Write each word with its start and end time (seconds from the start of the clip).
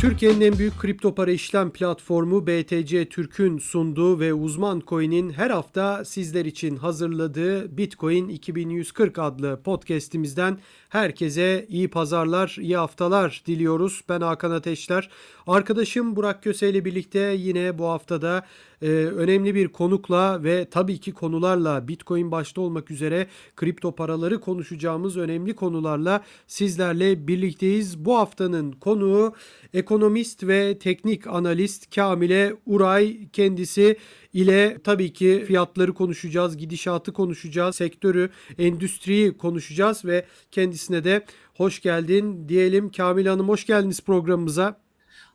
Türkiye'nin 0.00 0.40
en 0.40 0.58
büyük 0.58 0.78
kripto 0.78 1.14
para 1.14 1.30
işlem 1.30 1.70
platformu 1.70 2.46
BTC 2.46 3.08
Türk'ün 3.08 3.58
sunduğu 3.58 4.20
ve 4.20 4.34
uzman 4.34 4.82
coin'in 4.86 5.30
her 5.30 5.50
hafta 5.50 6.04
sizler 6.04 6.44
için 6.44 6.76
hazırladığı 6.76 7.76
Bitcoin 7.76 8.28
2140 8.28 9.18
adlı 9.18 9.60
podcast'imizden 9.64 10.58
herkese 10.88 11.66
iyi 11.68 11.90
pazarlar, 11.90 12.56
iyi 12.60 12.76
haftalar 12.76 13.42
diliyoruz. 13.46 14.00
Ben 14.08 14.20
Hakan 14.20 14.50
Ateşler. 14.50 15.10
Arkadaşım 15.46 16.16
Burak 16.16 16.42
Köse 16.42 16.70
ile 16.70 16.84
birlikte 16.84 17.34
yine 17.38 17.78
bu 17.78 17.86
haftada 17.86 18.46
e, 18.82 18.86
önemli 18.90 19.54
bir 19.54 19.68
konukla 19.68 20.44
ve 20.44 20.64
tabii 20.70 21.00
ki 21.00 21.12
konularla 21.12 21.88
Bitcoin 21.88 22.30
başta 22.30 22.60
olmak 22.60 22.90
üzere 22.90 23.26
kripto 23.56 23.94
paraları 23.94 24.40
konuşacağımız 24.40 25.16
önemli 25.16 25.54
konularla 25.54 26.24
sizlerle 26.46 27.28
birlikteyiz. 27.28 28.04
Bu 28.04 28.16
haftanın 28.16 28.72
konuğu 28.72 29.34
ekonomist 29.74 30.46
ve 30.46 30.78
teknik 30.78 31.26
analist 31.26 31.94
Kamile 31.94 32.56
Uray 32.66 33.28
kendisi 33.32 33.96
ile 34.32 34.78
tabii 34.84 35.12
ki 35.12 35.44
fiyatları 35.46 35.94
konuşacağız, 35.94 36.56
gidişatı 36.56 37.12
konuşacağız, 37.12 37.76
sektörü, 37.76 38.30
endüstriyi 38.58 39.36
konuşacağız 39.36 40.04
ve 40.04 40.26
kendisine 40.50 41.04
de 41.04 41.24
hoş 41.54 41.80
geldin 41.80 42.48
diyelim. 42.48 42.90
Kamile 42.90 43.28
Hanım 43.28 43.48
hoş 43.48 43.66
geldiniz 43.66 44.00
programımıza. 44.00 44.80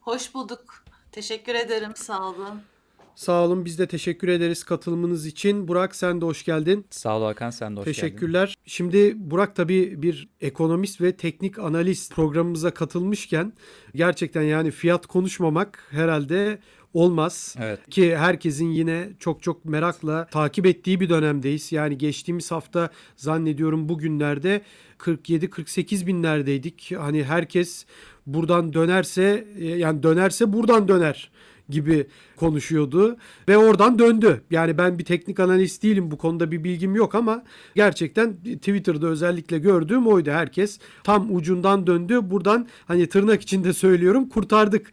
Hoş 0.01 0.33
bulduk. 0.33 0.83
Teşekkür 1.11 1.55
ederim. 1.55 1.91
Sağ 1.95 2.29
olun. 2.29 2.74
Sağ 3.15 3.45
olun 3.45 3.65
biz 3.65 3.79
de 3.79 3.87
teşekkür 3.87 4.27
ederiz 4.27 4.63
katılımınız 4.63 5.25
için. 5.25 5.67
Burak 5.67 5.95
sen 5.95 6.21
de 6.21 6.25
hoş 6.25 6.45
geldin. 6.45 6.85
Sağ 6.89 7.17
ol 7.17 7.23
Hakan 7.23 7.49
sen 7.49 7.75
de 7.75 7.79
hoş 7.79 7.85
Teşekkürler. 7.85 8.45
geldin. 8.47 8.61
Şimdi 8.65 9.13
Burak 9.15 9.55
tabii 9.55 10.01
bir 10.01 10.29
ekonomist 10.41 11.01
ve 11.01 11.15
teknik 11.17 11.59
analist 11.59 12.15
programımıza 12.15 12.71
katılmışken 12.71 13.53
gerçekten 13.95 14.41
yani 14.41 14.71
fiyat 14.71 15.07
konuşmamak 15.07 15.87
herhalde 15.91 16.59
olmaz. 16.93 17.55
Evet. 17.59 17.89
Ki 17.89 18.17
herkesin 18.17 18.71
yine 18.71 19.09
çok 19.19 19.43
çok 19.43 19.65
merakla 19.65 20.25
takip 20.25 20.65
ettiği 20.65 20.99
bir 20.99 21.09
dönemdeyiz. 21.09 21.71
Yani 21.71 21.97
geçtiğimiz 21.97 22.51
hafta 22.51 22.89
zannediyorum 23.15 23.89
bugünlerde 23.89 24.61
47-48 24.99 26.07
binlerdeydik. 26.07 26.91
Hani 26.97 27.23
herkes 27.23 27.85
buradan 28.25 28.73
dönerse 28.73 29.47
yani 29.59 30.03
dönerse 30.03 30.53
buradan 30.53 30.87
döner 30.87 31.31
gibi 31.69 32.07
konuşuyordu 32.35 33.17
ve 33.47 33.57
oradan 33.57 33.99
döndü. 33.99 34.41
Yani 34.51 34.77
ben 34.77 34.99
bir 34.99 35.05
teknik 35.05 35.39
analist 35.39 35.83
değilim 35.83 36.11
bu 36.11 36.17
konuda 36.17 36.51
bir 36.51 36.63
bilgim 36.63 36.95
yok 36.95 37.15
ama 37.15 37.43
gerçekten 37.75 38.33
Twitter'da 38.35 39.07
özellikle 39.07 39.59
gördüğüm 39.59 40.07
oydu. 40.07 40.31
Herkes 40.31 40.79
tam 41.03 41.35
ucundan 41.35 41.87
döndü. 41.87 42.19
Buradan 42.23 42.67
hani 42.85 43.09
tırnak 43.09 43.41
içinde 43.41 43.73
söylüyorum 43.73 44.29
kurtardık 44.29 44.91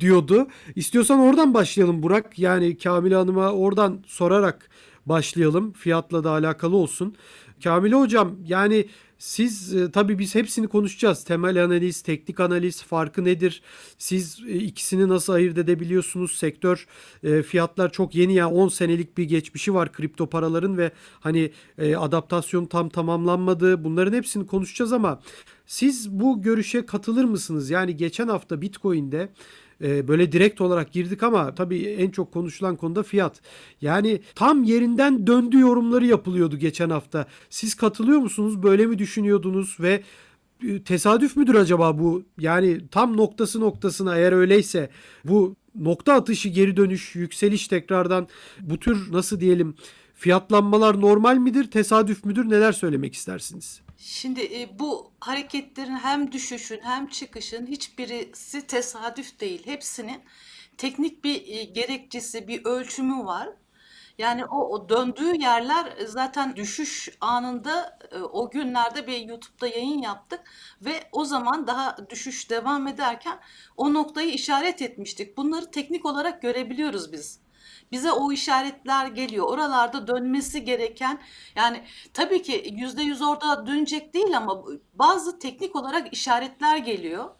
diyordu. 0.00 0.48
İstiyorsan 0.76 1.18
oradan 1.20 1.54
başlayalım 1.54 2.02
Burak. 2.02 2.38
Yani 2.38 2.78
Kamil 2.78 3.12
Hanım'a 3.12 3.52
oradan 3.52 4.02
sorarak 4.06 4.70
başlayalım. 5.06 5.72
Fiyatla 5.72 6.24
da 6.24 6.30
alakalı 6.30 6.76
olsun. 6.76 7.14
Kamil 7.64 7.92
hocam 7.92 8.36
yani 8.46 8.86
siz 9.18 9.74
e, 9.74 9.90
tabii 9.90 10.18
biz 10.18 10.34
hepsini 10.34 10.68
konuşacağız. 10.68 11.24
Temel 11.24 11.64
analiz, 11.64 12.02
teknik 12.02 12.40
analiz 12.40 12.82
farkı 12.82 13.24
nedir? 13.24 13.62
Siz 13.98 14.40
e, 14.48 14.54
ikisini 14.54 15.08
nasıl 15.08 15.32
ayırt 15.32 15.58
edebiliyorsunuz? 15.58 16.32
Sektör 16.32 16.86
e, 17.22 17.42
fiyatlar 17.42 17.92
çok 17.92 18.14
yeni 18.14 18.34
ya 18.34 18.50
10 18.50 18.68
senelik 18.68 19.18
bir 19.18 19.24
geçmişi 19.24 19.74
var 19.74 19.92
kripto 19.92 20.26
paraların 20.26 20.78
ve 20.78 20.90
hani 21.20 21.52
e, 21.78 21.96
adaptasyon 21.96 22.66
tam 22.66 22.88
tamamlanmadı. 22.88 23.84
Bunların 23.84 24.12
hepsini 24.12 24.46
konuşacağız 24.46 24.92
ama 24.92 25.20
siz 25.66 26.10
bu 26.10 26.42
görüşe 26.42 26.86
katılır 26.86 27.24
mısınız? 27.24 27.70
Yani 27.70 27.96
geçen 27.96 28.28
hafta 28.28 28.60
Bitcoin'de 28.60 29.28
e, 29.82 30.08
böyle 30.08 30.32
direkt 30.32 30.60
olarak 30.60 30.92
girdik 30.92 31.22
ama 31.22 31.54
tabii 31.54 31.82
en 31.84 32.10
çok 32.10 32.32
konuşulan 32.32 32.76
konuda 32.76 33.02
fiyat. 33.02 33.40
Yani 33.80 34.20
tam 34.34 34.64
yerinden 34.64 35.26
döndü 35.26 35.60
yorumları 35.60 36.06
yapılıyordu 36.06 36.56
geçen 36.56 36.90
hafta. 36.90 37.26
Siz 37.50 37.74
katılıyor 37.74 38.18
musunuz? 38.18 38.62
Böyle 38.62 38.86
mi 38.86 38.98
düşünüyordunuz 38.98 39.76
ve 39.80 40.02
e, 40.68 40.82
tesadüf 40.82 41.36
müdür 41.36 41.54
acaba 41.54 41.98
bu? 41.98 42.22
Yani 42.38 42.88
tam 42.88 43.16
noktası 43.16 43.60
noktasına 43.60 44.16
eğer 44.16 44.32
öyleyse 44.32 44.90
bu 45.24 45.56
nokta 45.74 46.12
atışı 46.12 46.48
geri 46.48 46.76
dönüş, 46.76 47.14
yükseliş 47.14 47.68
tekrardan 47.68 48.28
bu 48.60 48.78
tür 48.78 49.12
nasıl 49.12 49.40
diyelim 49.40 49.74
fiyatlanmalar 50.14 51.00
normal 51.00 51.36
midir, 51.36 51.70
tesadüf 51.70 52.24
müdür? 52.24 52.50
Neler 52.50 52.72
söylemek 52.72 53.14
istersiniz? 53.14 53.87
Şimdi 53.98 54.40
e, 54.40 54.78
bu 54.78 55.12
hareketlerin 55.20 55.96
hem 55.96 56.32
düşüşün 56.32 56.80
hem 56.82 57.06
çıkışın 57.06 57.66
hiçbirisi 57.66 58.66
tesadüf 58.66 59.40
değil. 59.40 59.66
Hepsinin 59.66 60.22
teknik 60.76 61.24
bir 61.24 61.48
e, 61.48 61.64
gerekçesi, 61.64 62.48
bir 62.48 62.64
ölçümü 62.64 63.24
var. 63.24 63.48
Yani 64.18 64.44
o, 64.44 64.68
o 64.68 64.88
döndüğü 64.88 65.42
yerler 65.42 65.94
zaten 66.06 66.56
düşüş 66.56 67.08
anında 67.20 67.98
e, 68.12 68.18
o 68.18 68.50
günlerde 68.50 69.06
bir 69.06 69.20
YouTube'da 69.20 69.66
yayın 69.66 70.02
yaptık 70.02 70.40
ve 70.82 71.08
o 71.12 71.24
zaman 71.24 71.66
daha 71.66 71.96
düşüş 72.10 72.50
devam 72.50 72.88
ederken 72.88 73.38
o 73.76 73.94
noktayı 73.94 74.30
işaret 74.30 74.82
etmiştik. 74.82 75.36
Bunları 75.36 75.70
teknik 75.70 76.06
olarak 76.06 76.42
görebiliyoruz 76.42 77.12
biz. 77.12 77.40
Bize 77.92 78.12
o 78.12 78.32
işaretler 78.32 79.06
geliyor. 79.06 79.46
Oralarda 79.46 80.06
dönmesi 80.06 80.64
gereken 80.64 81.20
yani 81.56 81.82
tabii 82.14 82.42
ki 82.42 82.68
yüzde 82.72 83.02
yüz 83.02 83.22
orada 83.22 83.66
dönecek 83.66 84.14
değil 84.14 84.36
ama 84.36 84.64
bazı 84.94 85.38
teknik 85.38 85.76
olarak 85.76 86.12
işaretler 86.12 86.76
geliyor. 86.76 87.30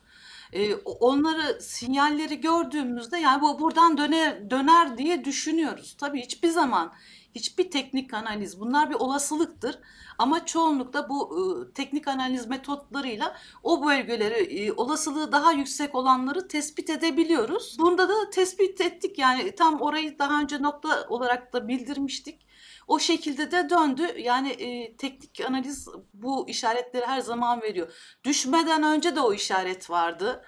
Ee, 0.52 0.74
onları 0.74 1.62
sinyalleri 1.62 2.40
gördüğümüzde 2.40 3.18
yani 3.18 3.42
bu 3.42 3.60
buradan 3.60 3.98
döner 3.98 4.50
döner 4.50 4.98
diye 4.98 5.24
düşünüyoruz. 5.24 5.96
Tabii 5.98 6.20
hiçbir 6.22 6.48
zaman 6.48 6.92
hiçbir 7.34 7.70
teknik 7.70 8.14
analiz 8.14 8.60
bunlar 8.60 8.90
bir 8.90 8.94
olasılıktır 8.94 9.78
ama 10.18 10.46
çoğunlukla 10.46 11.08
bu 11.08 11.38
e, 11.38 11.72
teknik 11.72 12.08
analiz 12.08 12.46
metotlarıyla 12.46 13.36
o 13.62 13.86
bölgeleri 13.86 14.34
e, 14.34 14.72
olasılığı 14.72 15.32
daha 15.32 15.52
yüksek 15.52 15.94
olanları 15.94 16.48
tespit 16.48 16.90
edebiliyoruz. 16.90 17.76
Bunda 17.78 18.08
da 18.08 18.30
tespit 18.30 18.80
ettik 18.80 19.18
yani 19.18 19.54
tam 19.54 19.80
orayı 19.80 20.18
daha 20.18 20.40
önce 20.40 20.62
nokta 20.62 21.06
olarak 21.08 21.52
da 21.52 21.68
bildirmiştik. 21.68 22.46
O 22.88 22.98
şekilde 22.98 23.50
de 23.50 23.70
döndü. 23.70 24.02
Yani 24.18 24.48
e, 24.48 24.96
teknik 24.96 25.40
analiz 25.46 25.88
bu 26.14 26.48
işaretleri 26.48 27.06
her 27.06 27.20
zaman 27.20 27.62
veriyor. 27.62 27.92
Düşmeden 28.24 28.82
önce 28.82 29.16
de 29.16 29.20
o 29.20 29.32
işaret 29.32 29.90
vardı 29.90 30.44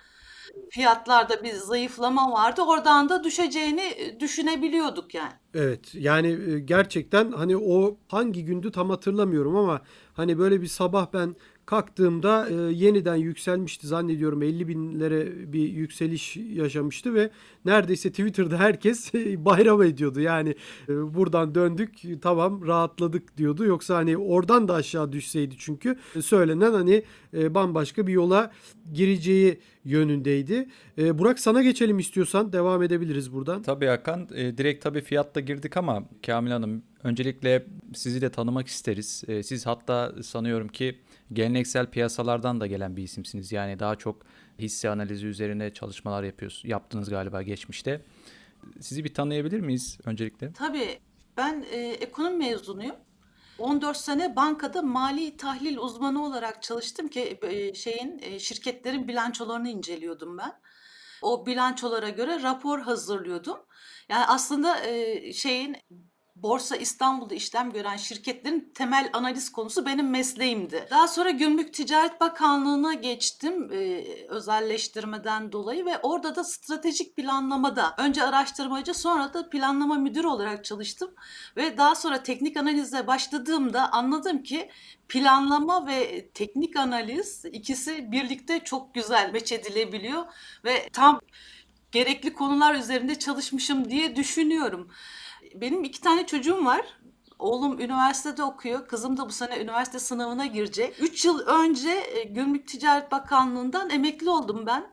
fiyatlarda 0.71 1.45
bir 1.45 1.53
zayıflama 1.53 2.33
vardı. 2.33 2.63
Oradan 2.63 3.09
da 3.09 3.25
düşeceğini 3.25 3.83
e, 3.83 4.21
düşünebiliyorduk 4.21 5.15
yani. 5.15 5.33
Evet 5.55 5.95
yani 5.95 6.39
e, 6.51 6.59
gerçekten 6.59 7.33
hani 7.33 7.57
o 7.57 7.97
hangi 8.09 8.45
gündü 8.45 8.73
tam 8.73 8.91
hatırlamıyorum 8.91 9.57
ama 9.57 9.81
hani 10.15 10.39
böyle 10.39 10.63
bir 10.63 10.67
sabah 10.67 11.07
ben 11.13 11.35
kalktığımda 11.71 12.49
e, 12.49 12.55
yeniden 12.55 13.17
yükselmişti 13.17 13.87
zannediyorum 13.87 14.43
50 14.43 14.69
binlere 14.69 15.53
bir 15.53 15.69
yükseliş 15.69 16.37
yaşamıştı 16.37 17.15
ve 17.15 17.31
neredeyse 17.65 18.11
Twitter'da 18.11 18.59
herkes 18.59 19.15
bayram 19.15 19.83
ediyordu. 19.83 20.21
Yani 20.21 20.55
e, 20.89 21.15
buradan 21.15 21.55
döndük 21.55 22.23
tamam 22.23 22.67
rahatladık 22.67 23.37
diyordu. 23.37 23.65
Yoksa 23.65 23.97
hani 23.97 24.17
oradan 24.17 24.69
da 24.69 24.75
aşağı 24.75 25.13
düşseydi 25.13 25.55
çünkü 25.59 25.97
söylenen 26.21 26.73
hani 26.73 27.03
e, 27.35 27.55
bambaşka 27.55 28.07
bir 28.07 28.13
yola 28.13 28.53
gireceği 28.93 29.61
yönündeydi. 29.85 30.69
E, 30.99 31.19
Burak 31.19 31.39
sana 31.39 31.63
geçelim 31.63 31.99
istiyorsan 31.99 32.53
devam 32.53 32.83
edebiliriz 32.83 33.33
buradan. 33.33 33.63
Tabii 33.63 33.87
Hakan 33.87 34.29
e, 34.35 34.59
direkt 34.59 34.85
tabii 34.85 35.01
fiyatta 35.01 35.41
girdik 35.41 35.77
ama 35.77 36.05
Kamil 36.27 36.51
Hanım 36.51 36.83
öncelikle 37.03 37.67
sizi 37.95 38.21
de 38.21 38.31
tanımak 38.31 38.67
isteriz. 38.67 39.25
E, 39.29 39.43
siz 39.43 39.67
hatta 39.67 40.15
sanıyorum 40.23 40.69
ki 40.69 40.99
geleneksel 41.33 41.87
piyasalardan 41.87 42.61
da 42.61 42.67
gelen 42.67 42.97
bir 42.97 43.03
isimsiniz. 43.03 43.53
Yani 43.53 43.79
daha 43.79 43.97
çok 43.97 44.23
hisse 44.59 44.91
analizi 44.91 45.27
üzerine 45.27 45.71
çalışmalar 45.75 46.23
yapıyorsunuz. 46.23 46.71
Yaptınız 46.71 47.11
galiba 47.11 47.43
geçmişte. 47.43 48.01
Sizi 48.81 49.05
bir 49.05 49.15
tanıyabilir 49.15 49.61
miyiz 49.61 49.99
öncelikle? 50.05 50.53
Tabii. 50.53 50.99
Ben 51.37 51.65
e, 51.73 51.79
ekonomi 51.79 52.37
mezunuyum. 52.37 52.97
14 53.61 53.97
sene 53.97 54.37
bankada 54.37 54.83
mali 54.83 55.37
tahlil 55.37 55.77
uzmanı 55.77 56.25
olarak 56.25 56.63
çalıştım 56.63 57.09
ki 57.09 57.39
e, 57.43 57.75
şeyin 57.75 58.19
e, 58.23 58.39
şirketlerin 58.39 59.09
bilançolarını 59.09 59.69
inceliyordum 59.69 60.39
ben. 60.39 60.61
O 61.23 61.47
bilançolara 61.47 62.09
göre 62.09 62.43
rapor 62.43 62.81
hazırlıyordum. 62.81 63.59
Yani 64.09 64.25
aslında 64.27 64.87
e, 64.87 65.33
şeyin 65.33 65.77
Borsa 66.43 66.77
İstanbul'da 66.77 67.35
işlem 67.35 67.73
gören 67.73 67.97
şirketlerin 67.97 68.73
temel 68.75 69.11
analiz 69.13 69.53
konusu 69.53 69.87
benim 69.87 70.11
mesleğimdi. 70.11 70.87
Daha 70.91 71.09
sonra 71.09 71.31
Gümrük 71.31 71.75
Ticaret 71.75 72.21
Bakanlığı'na 72.21 72.95
geçtim 72.95 73.73
e, 73.73 74.05
özelleştirmeden 74.29 75.53
dolayı 75.53 75.85
ve 75.85 75.99
orada 75.99 76.37
da 76.37 76.45
stratejik 76.45 77.17
planlamada 77.17 77.95
önce 77.99 78.23
araştırmacı 78.23 78.95
sonra 78.95 79.35
da 79.35 79.51
planlama 79.51 79.95
müdürü 79.95 80.27
olarak 80.27 80.65
çalıştım 80.65 81.11
ve 81.57 81.77
daha 81.77 81.95
sonra 81.95 82.23
teknik 82.23 82.57
analize 82.57 83.07
başladığımda 83.07 83.93
anladım 83.93 84.43
ki 84.43 84.71
planlama 85.09 85.87
ve 85.87 86.31
teknik 86.31 86.77
analiz 86.77 87.45
ikisi 87.45 88.13
birlikte 88.13 88.61
çok 88.65 88.95
güzel 88.95 89.31
meç 89.33 89.53
edilebiliyor 89.53 90.25
ve 90.65 90.89
tam 90.93 91.21
gerekli 91.93 92.33
konular 92.33 92.75
üzerinde 92.75 93.19
çalışmışım 93.19 93.91
diye 93.91 94.17
düşünüyorum. 94.17 94.91
Benim 95.55 95.85
iki 95.85 96.01
tane 96.01 96.27
çocuğum 96.27 96.65
var. 96.65 97.01
Oğlum 97.39 97.81
üniversitede 97.81 98.43
okuyor. 98.43 98.89
Kızım 98.89 99.17
da 99.17 99.29
bu 99.29 99.33
sene 99.33 99.61
üniversite 99.61 99.99
sınavına 99.99 100.47
girecek. 100.47 100.97
Üç 101.01 101.25
yıl 101.25 101.39
önce 101.39 101.91
e, 101.91 102.25
Gümrük 102.25 102.69
Ticaret 102.69 103.13
Bakanlığı'ndan 103.13 103.91
emekli 103.91 104.31
oldum 104.31 104.67
ben. 104.67 104.87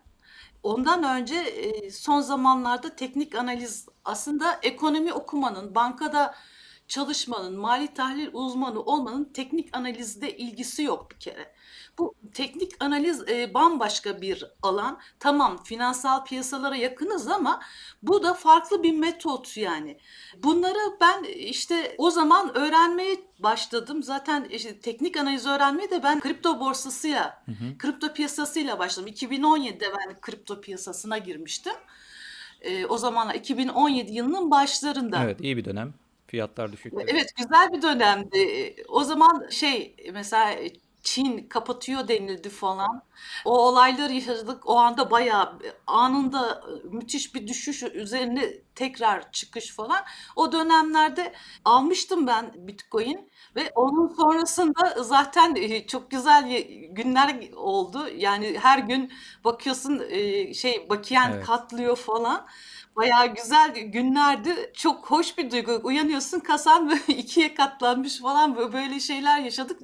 Ondan 0.63 1.03
önce 1.03 1.35
e, 1.35 1.91
son 1.91 2.21
zamanlarda 2.21 2.95
teknik 2.95 3.35
analiz 3.35 3.85
aslında 4.05 4.59
ekonomi 4.63 5.13
okumanın, 5.13 5.75
bankada 5.75 6.35
çalışmanın, 6.87 7.57
mali 7.57 7.93
tahlil 7.93 8.29
uzmanı 8.33 8.81
olmanın 8.81 9.31
teknik 9.33 9.77
analizde 9.77 10.37
ilgisi 10.37 10.83
yok 10.83 11.11
bir 11.11 11.19
kere. 11.19 11.53
Bu 11.97 12.15
teknik 12.33 12.71
analiz 12.79 13.29
e, 13.29 13.53
bambaşka 13.53 14.21
bir 14.21 14.45
alan. 14.61 14.99
Tamam 15.19 15.63
finansal 15.63 16.25
piyasalara 16.25 16.75
yakınız 16.75 17.27
ama 17.27 17.61
bu 18.03 18.23
da 18.23 18.33
farklı 18.33 18.83
bir 18.83 18.97
metot 18.97 19.57
yani. 19.57 19.97
Bunları 20.43 20.97
ben 21.01 21.23
işte 21.23 21.95
o 21.97 22.11
zaman 22.11 22.57
öğrenmeye 22.57 23.17
başladım. 23.39 24.03
Zaten 24.03 24.43
işte 24.43 24.79
teknik 24.79 25.17
analiz 25.17 25.45
öğrenmeye 25.45 25.89
de 25.89 26.03
ben 26.03 26.19
kripto 26.19 26.59
borsasıyla, 26.59 27.43
hı 27.45 27.51
hı. 27.51 27.77
kripto 27.77 28.13
piyasasıyla 28.13 28.79
başladım. 28.79 29.09
2017'de 29.09 29.85
ben 29.97 30.21
kripto 30.21 30.61
piyasasına 30.61 31.17
girmiştim. 31.17 31.73
E, 32.61 32.85
o 32.85 32.97
zaman 32.97 33.33
2017 33.33 34.13
yılının 34.13 34.51
başlarında. 34.51 35.23
Evet 35.23 35.41
iyi 35.41 35.57
bir 35.57 35.65
dönem. 35.65 35.93
Fiyatlar 36.27 36.71
düşük. 36.71 36.93
Evet 37.07 37.35
güzel 37.35 37.73
bir 37.73 37.81
dönemdi. 37.81 38.75
O 38.87 39.03
zaman 39.03 39.47
şey 39.49 39.95
mesela 40.13 40.55
Çin 41.07 41.47
kapatıyor 41.49 42.07
denildi 42.07 42.49
falan. 42.49 43.01
O 43.45 43.57
olayları 43.67 44.13
yaşadık. 44.13 44.69
O 44.69 44.77
anda 44.77 45.11
bayağı 45.11 45.59
anında 45.87 46.63
müthiş 46.83 47.35
bir 47.35 47.47
düşüş 47.47 47.83
üzerine 47.83 48.53
tekrar 48.75 49.31
çıkış 49.31 49.71
falan. 49.71 50.03
O 50.35 50.51
dönemlerde 50.51 51.33
almıştım 51.65 52.27
ben 52.27 52.67
Bitcoin 52.67 53.29
ve 53.55 53.71
onun 53.75 54.07
sonrasında 54.07 55.03
zaten 55.03 55.55
e, 55.55 55.87
çok 55.87 56.11
güzel 56.11 56.63
günler 56.89 57.51
oldu. 57.55 58.07
Yani 58.15 58.59
her 58.61 58.79
gün 58.79 59.11
bakıyorsun 59.43 60.03
e, 60.09 60.53
şey 60.53 60.89
bakiyen 60.89 61.31
evet. 61.31 61.45
katlıyor 61.45 61.95
falan. 61.95 62.47
Bayağı 62.95 63.35
güzel 63.35 63.71
günlerdi. 63.77 64.71
Çok 64.73 65.11
hoş 65.11 65.37
bir 65.37 65.51
duygu. 65.51 65.81
Uyanıyorsun 65.83 66.39
kasan 66.39 66.89
böyle 66.89 67.01
ikiye 67.07 67.53
katlanmış 67.53 68.21
falan 68.21 68.73
böyle 68.73 68.99
şeyler 68.99 69.39
yaşadık 69.39 69.81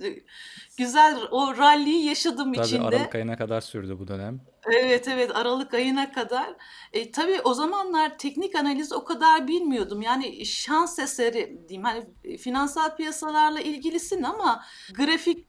güzel 0.77 1.17
o 1.31 1.57
rally'yi 1.57 2.05
yaşadım 2.05 2.53
tabii 2.53 2.65
içinde. 2.65 2.83
Aralık 2.83 3.15
ayına 3.15 3.37
kadar 3.37 3.61
sürdü 3.61 3.99
bu 3.99 4.07
dönem. 4.07 4.41
Evet 4.71 5.07
evet 5.07 5.35
Aralık 5.35 5.73
ayına 5.73 6.11
kadar. 6.11 6.55
E, 6.93 7.11
tabii 7.11 7.41
o 7.43 7.53
zamanlar 7.53 8.17
teknik 8.17 8.55
analiz 8.55 8.93
o 8.93 9.03
kadar 9.03 9.47
bilmiyordum. 9.47 10.01
Yani 10.01 10.45
şans 10.45 10.99
eseri 10.99 11.59
diyeyim. 11.69 11.83
Hani 11.83 12.37
finansal 12.37 12.95
piyasalarla 12.95 13.59
ilgilisin 13.59 14.23
ama 14.23 14.63
grafik 14.93 15.47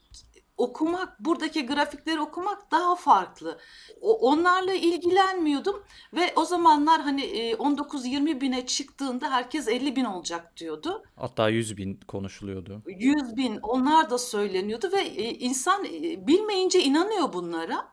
okumak, 0.57 1.21
buradaki 1.21 1.67
grafikleri 1.67 2.21
okumak 2.21 2.71
daha 2.71 2.97
farklı. 2.97 3.59
O, 4.01 4.31
onlarla 4.31 4.73
ilgilenmiyordum 4.73 5.83
ve 6.13 6.33
o 6.37 6.45
zamanlar 6.45 7.01
hani 7.01 7.23
19-20 7.53 8.41
bine 8.41 8.67
çıktığında 8.67 9.31
herkes 9.31 9.69
50 9.69 9.97
bin 9.97 10.05
olacak 10.05 10.57
diyordu. 10.57 11.03
Hatta 11.17 11.49
100 11.49 11.77
bin 11.77 12.01
konuşuluyordu. 12.09 12.83
100 12.87 13.37
bin 13.37 13.59
onlar 13.63 14.11
da 14.11 14.19
söyleniyordu 14.19 14.93
ve 14.93 15.15
insan 15.15 15.85
bilmeyince 16.27 16.83
inanıyor 16.83 17.33
bunlara 17.33 17.91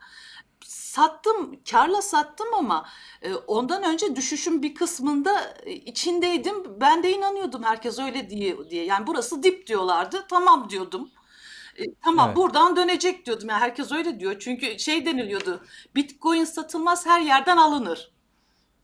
sattım, 0.65 1.59
karla 1.71 2.01
sattım 2.01 2.47
ama 2.57 2.85
ondan 3.47 3.83
önce 3.83 4.15
düşüşün 4.15 4.63
bir 4.63 4.75
kısmında 4.75 5.57
içindeydim. 5.65 6.81
Ben 6.81 7.03
de 7.03 7.11
inanıyordum 7.11 7.63
herkes 7.63 7.99
öyle 7.99 8.29
diye 8.29 8.69
diye. 8.69 8.85
Yani 8.85 9.07
burası 9.07 9.43
dip 9.43 9.67
diyorlardı. 9.67 10.25
Tamam 10.29 10.69
diyordum. 10.69 11.09
E, 11.79 11.83
tamam 12.03 12.27
Evet. 12.27 12.37
buradan 12.37 12.75
dönecek 12.75 13.25
diyordum. 13.25 13.49
Yani 13.49 13.59
herkes 13.59 13.91
öyle 13.91 14.19
diyor. 14.19 14.35
Çünkü 14.39 14.79
şey 14.79 15.05
deniliyordu. 15.05 15.63
Bitcoin 15.95 16.43
satılmaz 16.45 17.05
her 17.05 17.21
yerden 17.21 17.57
alınır. 17.57 18.11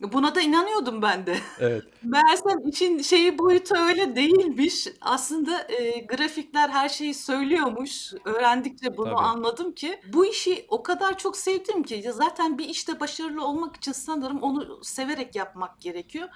Buna 0.01 0.35
da 0.35 0.41
inanıyordum 0.41 1.01
ben 1.01 1.25
de. 1.25 1.37
Evet. 1.59 1.83
Meğersem 2.03 2.67
için 2.67 3.01
şeyi 3.01 3.37
boyutu 3.39 3.75
öyle 3.77 4.15
değilmiş. 4.15 4.87
Aslında 5.01 5.67
e, 5.71 5.99
grafikler 5.99 6.69
her 6.69 6.89
şeyi 6.89 7.13
söylüyormuş. 7.13 8.13
Öğrendikçe 8.25 8.97
bunu 8.97 9.05
Tabii. 9.05 9.15
anladım 9.15 9.71
ki. 9.71 9.99
Bu 10.13 10.25
işi 10.25 10.65
o 10.69 10.83
kadar 10.83 11.17
çok 11.17 11.37
sevdim 11.37 11.83
ki. 11.83 12.11
Zaten 12.13 12.57
bir 12.57 12.69
işte 12.69 12.99
başarılı 12.99 13.45
olmak 13.45 13.75
için 13.75 13.91
sanırım 13.91 14.43
onu 14.43 14.83
severek 14.83 15.35
yapmak 15.35 15.81
gerekiyor. 15.81 16.29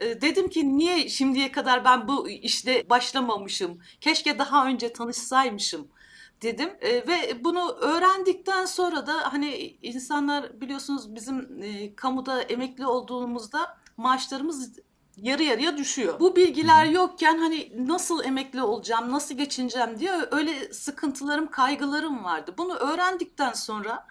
E, 0.00 0.20
dedim 0.20 0.48
ki 0.48 0.78
niye 0.78 1.08
şimdiye 1.08 1.52
kadar 1.52 1.84
ben 1.84 2.08
bu 2.08 2.28
işte 2.28 2.90
başlamamışım? 2.90 3.78
Keşke 4.00 4.38
daha 4.38 4.66
önce 4.66 4.92
tanışsaymışım 4.92 5.88
dedim 6.42 6.70
e, 6.80 7.06
ve 7.08 7.44
bunu 7.44 7.70
öğrendikten 7.70 8.64
sonra 8.64 9.06
da 9.06 9.32
hani 9.32 9.78
insanlar 9.82 10.60
biliyorsunuz 10.60 11.14
bizim 11.14 11.62
e, 11.62 11.94
kamuda 11.94 12.42
emekli 12.42 12.86
olduğumuzda 12.86 13.78
maaşlarımız 13.96 14.78
yarı 15.16 15.42
yarıya 15.42 15.76
düşüyor. 15.76 16.20
Bu 16.20 16.36
bilgiler 16.36 16.84
yokken 16.84 17.38
hani 17.38 17.72
nasıl 17.86 18.24
emekli 18.24 18.62
olacağım, 18.62 19.12
nasıl 19.12 19.34
geçineceğim 19.34 19.98
diye 19.98 20.12
öyle 20.30 20.72
sıkıntılarım, 20.72 21.50
kaygılarım 21.50 22.24
vardı. 22.24 22.54
Bunu 22.58 22.74
öğrendikten 22.74 23.52
sonra 23.52 24.06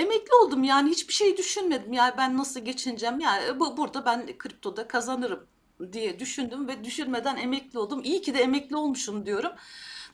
emekli 0.00 0.34
oldum 0.34 0.64
yani 0.64 0.90
hiçbir 0.90 1.12
şey 1.12 1.36
düşünmedim. 1.36 1.92
Yani 1.92 2.14
ben 2.18 2.36
nasıl 2.36 2.60
geçineceğim? 2.60 3.20
Yani 3.20 3.60
bu 3.60 3.76
burada 3.76 4.04
ben 4.04 4.38
kriptoda 4.38 4.88
kazanırım 4.88 5.46
diye 5.92 6.18
düşündüm 6.18 6.68
ve 6.68 6.84
düşünmeden 6.84 7.36
emekli 7.36 7.78
oldum. 7.78 8.00
İyi 8.04 8.22
ki 8.22 8.34
de 8.34 8.38
emekli 8.38 8.76
olmuşum 8.76 9.26
diyorum. 9.26 9.52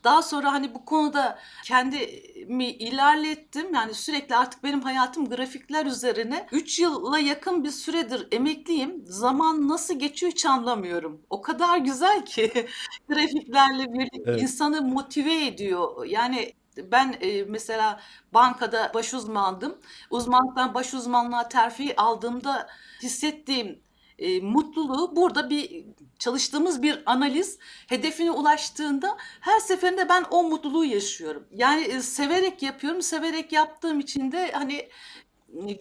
Daha 0.05 0.23
sonra 0.23 0.53
hani 0.53 0.75
bu 0.75 0.85
konuda 0.85 1.39
kendimi 1.65 2.67
ilerlettim. 2.67 3.75
Yani 3.75 3.95
sürekli 3.95 4.37
artık 4.37 4.65
benim 4.65 4.81
hayatım 4.81 5.29
grafikler 5.29 5.87
üzerine. 5.87 6.47
3 6.53 6.79
yıla 6.79 7.19
yakın 7.19 7.65
bir 7.65 7.71
süredir 7.71 8.29
emekliyim. 8.33 9.05
Zaman 9.07 9.69
nasıl 9.69 9.99
geçiyor 9.99 10.33
hiç 10.33 10.47
anlamıyorum. 10.47 11.23
O 11.31 11.43
kadar 11.43 11.79
güzel 11.79 12.25
ki 12.25 12.67
grafiklerle 13.09 13.93
birlikte 13.93 14.31
evet. 14.31 14.43
insanı 14.43 14.83
motive 14.83 15.47
ediyor. 15.47 16.05
Yani 16.07 16.53
ben 16.77 17.17
e, 17.21 17.43
mesela 17.43 18.01
bankada 18.35 18.91
baş 18.95 19.15
uzmandım. 19.15 19.79
Uzmanlıktan 20.11 20.75
baş 20.75 20.95
uzmanlığa 20.95 21.49
terfi 21.49 21.97
aldığımda 21.97 22.69
hissettiğim 23.03 23.81
e, 24.19 24.41
mutluluğu 24.41 25.17
burada 25.17 25.51
bir 25.51 25.85
çalıştığımız 26.19 26.83
bir 26.83 27.03
analiz 27.07 27.59
hedefine 27.87 28.31
ulaştığında 28.31 29.17
her 29.41 29.61
seferinde 29.61 30.09
ben 30.09 30.25
o 30.31 30.43
mutluluğu 30.43 30.85
yaşıyorum. 30.85 31.47
Yani 31.53 31.83
e, 31.85 32.03
severek 32.03 32.63
yapıyorum, 32.63 33.03
severek 33.03 33.53
yaptığım 33.53 34.01
için 34.01 34.33
de 34.33 34.53
hani 34.53 34.89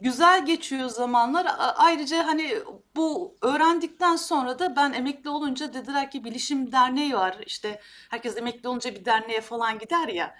güzel 0.02 0.46
geçiyor 0.46 0.90
zamanlar. 0.90 1.48
Ayrıca 1.76 2.28
hani 2.28 2.60
bu 2.96 3.36
öğrendikten 3.42 4.16
sonra 4.16 4.60
da 4.60 4.76
ben 4.76 4.94
emekli 4.94 5.30
olunca 5.30 5.74
dediler 5.74 6.12
ki 6.12 6.24
bilişim 6.24 6.72
derneği 6.72 7.14
var. 7.14 7.38
İşte 7.46 7.82
herkes 8.10 8.38
emekli 8.38 8.70
olunca 8.70 8.96
bir 8.96 9.06
derneğe 9.06 9.42
falan 9.42 9.80
gider 9.80 10.08
ya. 10.08 10.36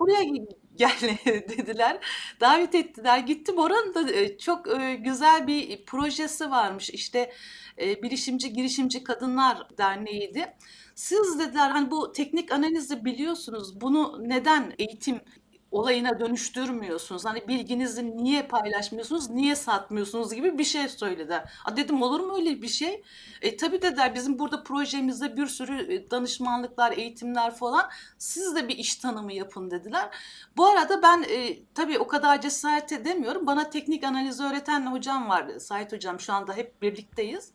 Buraya 0.00 0.24
gel 0.76 1.18
dediler. 1.26 1.98
Davet 2.40 2.74
ettiler. 2.74 3.18
Gittim 3.18 3.58
oranın 3.58 3.94
da 3.94 4.12
e, 4.12 4.38
çok 4.38 4.80
e, 4.80 4.94
güzel 4.94 5.46
bir 5.46 5.84
projesi 5.86 6.50
varmış. 6.50 6.90
İşte 6.90 7.32
e, 7.80 8.02
Bilişimci 8.02 8.52
Girişimci 8.52 9.04
Kadınlar 9.04 9.68
Derneği'ydi. 9.78 10.54
Siz 10.94 11.38
dediler 11.38 11.70
hani 11.70 11.90
bu 11.90 12.12
teknik 12.12 12.52
analizi 12.52 13.04
biliyorsunuz. 13.04 13.80
Bunu 13.80 14.18
neden 14.28 14.74
eğitim 14.78 15.20
olayına 15.70 16.20
dönüştürmüyorsunuz. 16.20 17.24
Hani 17.24 17.48
bilginizi 17.48 18.16
niye 18.16 18.42
paylaşmıyorsunuz, 18.42 19.30
niye 19.30 19.56
satmıyorsunuz 19.56 20.34
gibi 20.34 20.58
bir 20.58 20.64
şey 20.64 20.88
söylediler. 20.88 21.52
A 21.64 21.76
dedim 21.76 22.02
olur 22.02 22.20
mu 22.20 22.36
öyle 22.36 22.62
bir 22.62 22.68
şey? 22.68 23.02
E 23.42 23.56
tabii 23.56 23.82
dediler 23.82 24.14
bizim 24.14 24.38
burada 24.38 24.62
projemizde 24.62 25.36
bir 25.36 25.46
sürü 25.46 25.94
e, 25.94 26.10
danışmanlıklar, 26.10 26.92
eğitimler 26.92 27.54
falan. 27.54 27.90
Siz 28.18 28.56
de 28.56 28.68
bir 28.68 28.76
iş 28.78 28.96
tanımı 28.96 29.32
yapın 29.32 29.70
dediler. 29.70 30.08
Bu 30.56 30.66
arada 30.66 31.02
ben 31.02 31.24
e, 31.28 31.58
tabii 31.74 31.98
o 31.98 32.06
kadar 32.06 32.40
cesaret 32.40 32.92
edemiyorum. 32.92 33.46
Bana 33.46 33.70
teknik 33.70 34.04
analizi 34.04 34.42
öğreten 34.42 34.86
hocam 34.86 35.28
var. 35.28 35.48
Sait 35.58 35.92
hocam 35.92 36.20
şu 36.20 36.32
anda 36.32 36.52
hep 36.52 36.82
birlikteyiz. 36.82 37.52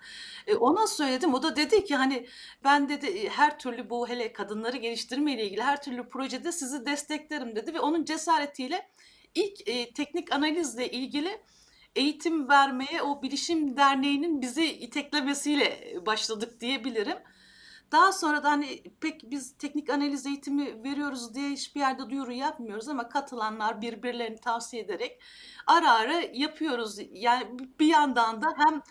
E, 0.48 0.56
ona 0.56 0.88
söyledim. 0.88 1.34
O 1.34 1.44
da 1.44 1.56
dedi 1.56 1.86
ki 1.86 1.96
hani 1.96 2.28
ben 2.64 2.90
dedi 2.90 3.06
e, 3.06 3.30
her 3.30 3.60
türlü 3.60 3.90
bu 3.90 4.10
hele 4.10 4.34
kadınları 4.34 4.78
geliştirme 4.78 5.34
ile 5.34 5.46
ilgili 5.46 5.62
her 5.62 5.82
türlü 5.82 6.10
projede 6.10 6.52
sizi 6.52 6.86
desteklerim 6.86 7.56
dedi 7.56 7.74
ve 7.74 7.80
onun 7.80 8.03
cesaretiyle 8.06 8.90
ilk 9.36 9.68
e, 9.68 9.94
teknik 9.94 10.34
analizle 10.34 10.92
ilgili 10.92 11.42
eğitim 11.96 12.50
vermeye 12.50 13.02
o 13.02 13.22
Bilişim 13.22 13.78
Derneği'nin 13.78 14.42
bizi 14.42 14.66
iteklemesiyle 14.66 15.98
başladık 16.06 16.62
diyebilirim. 16.62 17.18
Daha 17.92 18.12
sonra 18.12 18.44
da 18.44 18.52
hani 18.52 18.84
pek 19.02 19.32
biz 19.32 19.58
teknik 19.58 19.90
analiz 19.90 20.26
eğitimi 20.26 20.84
veriyoruz 20.84 21.36
diye 21.36 21.50
hiçbir 21.50 21.80
yerde 21.80 22.10
duyuru 22.10 22.32
yapmıyoruz 22.32 22.90
ama 22.90 23.10
katılanlar 23.10 23.82
birbirlerini 23.82 24.38
tavsiye 24.38 24.84
ederek 24.84 25.22
ara 25.68 25.92
ara 25.92 26.22
yapıyoruz. 26.34 26.98
Yani 27.12 27.60
bir 27.80 27.86
yandan 27.88 28.42
da 28.42 28.48
hem 28.58 28.82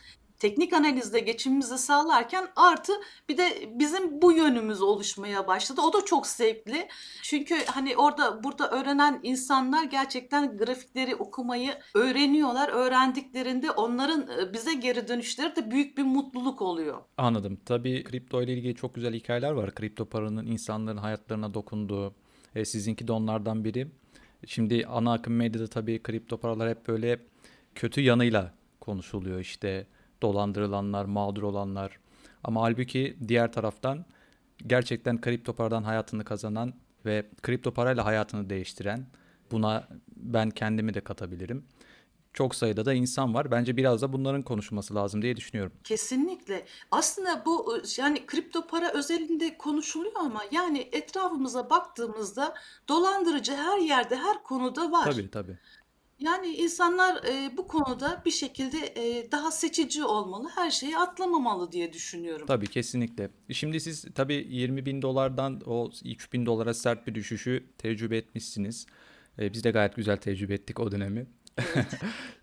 teknik 0.42 0.72
analizde 0.72 1.20
geçimimizi 1.20 1.78
sağlarken 1.78 2.49
artı 2.56 2.92
bir 3.28 3.37
de 3.37 3.70
bizim 3.75 4.22
bu 4.22 4.32
yönümüz 4.32 4.82
oluşmaya 4.82 5.46
başladı. 5.46 5.80
O 5.80 5.92
da 5.92 6.04
çok 6.04 6.26
zevkli. 6.26 6.88
Çünkü 7.22 7.54
hani 7.66 7.96
orada 7.96 8.44
burada 8.44 8.70
öğrenen 8.70 9.20
insanlar 9.22 9.84
gerçekten 9.84 10.56
grafikleri 10.56 11.16
okumayı 11.16 11.75
öğreniyorlar. 11.94 12.68
Öğrendiklerinde 12.68 13.70
onların 13.70 14.20
e, 14.38 14.52
bize 14.52 14.75
geri 14.75 15.08
dönüşleri 15.08 15.56
de 15.56 15.70
büyük 15.70 15.99
bir 15.99 16.02
mutluluk 16.02 16.62
oluyor. 16.62 16.99
Anladım. 17.16 17.58
Tabii 17.66 18.04
kripto 18.04 18.42
ile 18.42 18.52
ilgili 18.52 18.75
çok 18.75 18.94
güzel 18.94 19.14
hikayeler 19.14 19.50
var. 19.50 19.75
Kripto 19.75 20.04
paranın 20.04 20.46
insanların 20.46 20.99
hayatlarına 20.99 21.54
dokunduğu. 21.54 22.14
E, 22.54 22.64
sizinki 22.64 23.08
de 23.08 23.12
onlardan 23.12 23.64
biri. 23.64 23.88
Şimdi 24.46 24.87
ana 24.87 25.12
akım 25.12 25.37
medyada 25.37 25.66
tabii 25.66 26.02
kripto 26.02 26.37
paralar 26.37 26.70
hep 26.70 26.88
böyle 26.88 27.20
kötü 27.75 28.00
yanıyla 28.00 28.54
konuşuluyor. 28.80 29.40
İşte 29.40 29.87
dolandırılanlar, 30.22 31.04
mağdur 31.04 31.42
olanlar. 31.42 31.98
Ama 32.44 32.62
halbuki 32.62 33.16
diğer 33.28 33.52
taraftan 33.52 34.04
gerçekten 34.66 35.20
kripto 35.20 35.52
paradan 35.52 35.82
hayatını 35.82 36.24
kazanan 36.24 36.74
ve 37.06 37.26
kripto 37.42 37.70
parayla 37.70 38.04
hayatını 38.04 38.50
değiştiren 38.50 39.06
buna 39.50 39.88
ben 40.16 40.50
kendimi 40.50 40.94
de 40.94 41.00
katabilirim. 41.00 41.64
Çok 42.32 42.54
sayıda 42.54 42.84
da 42.84 42.92
insan 42.92 43.34
var. 43.34 43.50
Bence 43.50 43.76
biraz 43.76 44.02
da 44.02 44.12
bunların 44.12 44.42
konuşulması 44.42 44.94
lazım 44.94 45.22
diye 45.22 45.36
düşünüyorum. 45.36 45.72
Kesinlikle. 45.84 46.66
Aslında 46.90 47.42
bu 47.46 47.78
yani 47.98 48.26
kripto 48.26 48.66
para 48.66 48.92
özelinde 48.92 49.58
konuşuluyor 49.58 50.12
ama 50.16 50.42
yani 50.50 50.88
etrafımıza 50.92 51.70
baktığımızda 51.70 52.54
dolandırıcı 52.88 53.52
her 53.52 53.78
yerde, 53.78 54.16
her 54.16 54.42
konuda 54.42 54.92
var. 54.92 55.04
Tabii 55.04 55.30
tabii. 55.30 55.58
Yani 56.22 56.46
insanlar 56.46 57.24
e, 57.24 57.56
bu 57.56 57.66
konuda 57.66 58.22
bir 58.24 58.30
şekilde 58.30 58.78
e, 58.78 59.32
daha 59.32 59.50
seçici 59.50 60.04
olmalı, 60.04 60.48
her 60.54 60.70
şeyi 60.70 60.98
atlamamalı 60.98 61.72
diye 61.72 61.92
düşünüyorum. 61.92 62.46
Tabii 62.46 62.66
kesinlikle. 62.66 63.30
Şimdi 63.52 63.80
siz 63.80 64.04
tabii 64.14 64.46
20 64.50 64.86
bin 64.86 65.02
dolardan 65.02 65.60
o 65.66 65.90
3 66.04 66.32
bin 66.32 66.46
dolara 66.46 66.74
sert 66.74 67.06
bir 67.06 67.14
düşüşü 67.14 67.64
tecrübe 67.78 68.16
etmişsiniz. 68.16 68.86
Ee, 69.38 69.52
biz 69.52 69.64
de 69.64 69.70
gayet 69.70 69.96
güzel 69.96 70.16
tecrübe 70.16 70.54
ettik 70.54 70.80
o 70.80 70.92
dönemi. 70.92 71.26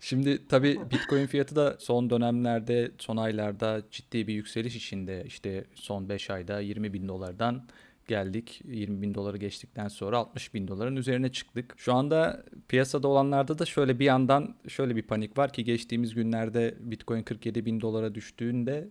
Şimdi 0.00 0.48
tabii 0.48 0.80
Bitcoin 0.90 1.26
fiyatı 1.26 1.56
da 1.56 1.76
son 1.80 2.10
dönemlerde, 2.10 2.90
son 2.98 3.16
aylarda 3.16 3.82
ciddi 3.90 4.26
bir 4.26 4.34
yükseliş 4.34 4.76
içinde. 4.76 5.24
İşte 5.26 5.64
son 5.74 6.08
5 6.08 6.30
ayda 6.30 6.60
20 6.60 6.92
bin 6.92 7.08
dolardan 7.08 7.66
geldik. 8.10 8.62
20 8.64 9.02
bin 9.02 9.14
doları 9.14 9.36
geçtikten 9.36 9.88
sonra 9.88 10.18
60 10.18 10.54
bin 10.54 10.68
doların 10.68 10.96
üzerine 10.96 11.32
çıktık. 11.32 11.74
Şu 11.76 11.94
anda 11.94 12.44
piyasada 12.68 13.08
olanlarda 13.08 13.58
da 13.58 13.64
şöyle 13.64 13.98
bir 13.98 14.04
yandan 14.04 14.54
şöyle 14.68 14.96
bir 14.96 15.02
panik 15.02 15.38
var 15.38 15.52
ki 15.52 15.64
geçtiğimiz 15.64 16.14
günlerde 16.14 16.74
Bitcoin 16.80 17.22
47 17.22 17.66
bin 17.66 17.80
dolara 17.80 18.14
düştüğünde 18.14 18.88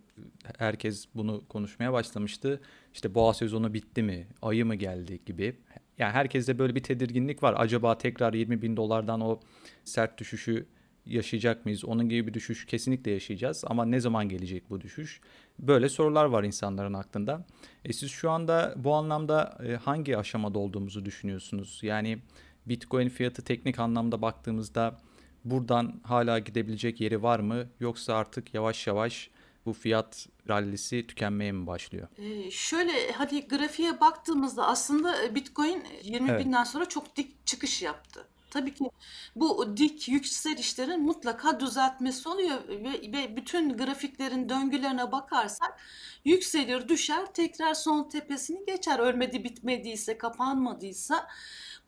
herkes 0.57 1.07
bunu 1.15 1.43
konuşmaya 1.49 1.93
başlamıştı. 1.93 2.61
İşte 2.93 3.15
boğa 3.15 3.33
sezonu 3.33 3.73
bitti 3.73 4.03
mi? 4.03 4.27
Ayı 4.41 4.65
mı 4.65 4.75
geldi 4.75 5.19
gibi. 5.25 5.55
Yani 5.97 6.11
herkeste 6.11 6.59
böyle 6.59 6.75
bir 6.75 6.83
tedirginlik 6.83 7.43
var. 7.43 7.55
Acaba 7.57 7.97
tekrar 7.97 8.33
20 8.33 8.61
bin 8.61 8.77
dolardan 8.77 9.21
o 9.21 9.39
sert 9.83 10.17
düşüşü 10.17 10.65
yaşayacak 11.09 11.65
mıyız? 11.65 11.85
Onun 11.85 12.09
gibi 12.09 12.27
bir 12.27 12.33
düşüş 12.33 12.65
kesinlikle 12.65 13.11
yaşayacağız 13.11 13.63
ama 13.67 13.85
ne 13.85 13.99
zaman 13.99 14.29
gelecek 14.29 14.69
bu 14.69 14.81
düşüş? 14.81 15.21
Böyle 15.59 15.89
sorular 15.89 16.25
var 16.25 16.43
insanların 16.43 16.93
aklında. 16.93 17.45
E 17.85 17.93
siz 17.93 18.11
şu 18.11 18.31
anda 18.31 18.73
bu 18.77 18.93
anlamda 18.93 19.57
e, 19.65 19.75
hangi 19.75 20.17
aşamada 20.17 20.59
olduğumuzu 20.59 21.05
düşünüyorsunuz? 21.05 21.79
Yani 21.83 22.19
Bitcoin 22.65 23.09
fiyatı 23.09 23.43
teknik 23.43 23.79
anlamda 23.79 24.21
baktığımızda 24.21 24.97
buradan 25.45 26.01
hala 26.03 26.39
gidebilecek 26.39 27.01
yeri 27.01 27.23
var 27.23 27.39
mı? 27.39 27.67
Yoksa 27.79 28.15
artık 28.15 28.53
yavaş 28.53 28.87
yavaş 28.87 29.29
bu 29.65 29.73
fiyat 29.73 30.27
rallisi 30.49 31.07
tükenmeye 31.07 31.51
mi 31.51 31.67
başlıyor? 31.67 32.07
Ee, 32.17 32.51
şöyle 32.51 33.11
hadi 33.11 33.47
grafiğe 33.47 33.99
baktığımızda 33.99 34.67
aslında 34.67 35.35
Bitcoin 35.35 35.83
20 36.03 36.29
Evet. 36.31 36.45
binden 36.45 36.63
sonra 36.63 36.85
çok 36.85 37.15
dik 37.15 37.45
çıkış 37.45 37.81
yaptı. 37.81 38.25
Tabii 38.49 38.73
ki 38.73 38.83
bu 39.35 39.77
dik 39.77 40.07
yükselişlerin 40.09 41.01
mutlaka 41.03 41.59
düzeltmesi 41.59 42.29
oluyor. 42.29 42.67
Ve, 42.67 43.11
ve 43.13 43.35
bütün 43.35 43.77
grafiklerin 43.77 44.49
döngülerine 44.49 45.11
bakarsak 45.11 45.79
yükselir 46.25 46.87
düşer 46.89 47.33
tekrar 47.33 47.73
son 47.73 48.09
tepesini 48.09 48.65
geçer. 48.65 48.99
Ölmedi 48.99 49.43
bitmediyse 49.43 50.17
kapanmadıysa 50.17 51.27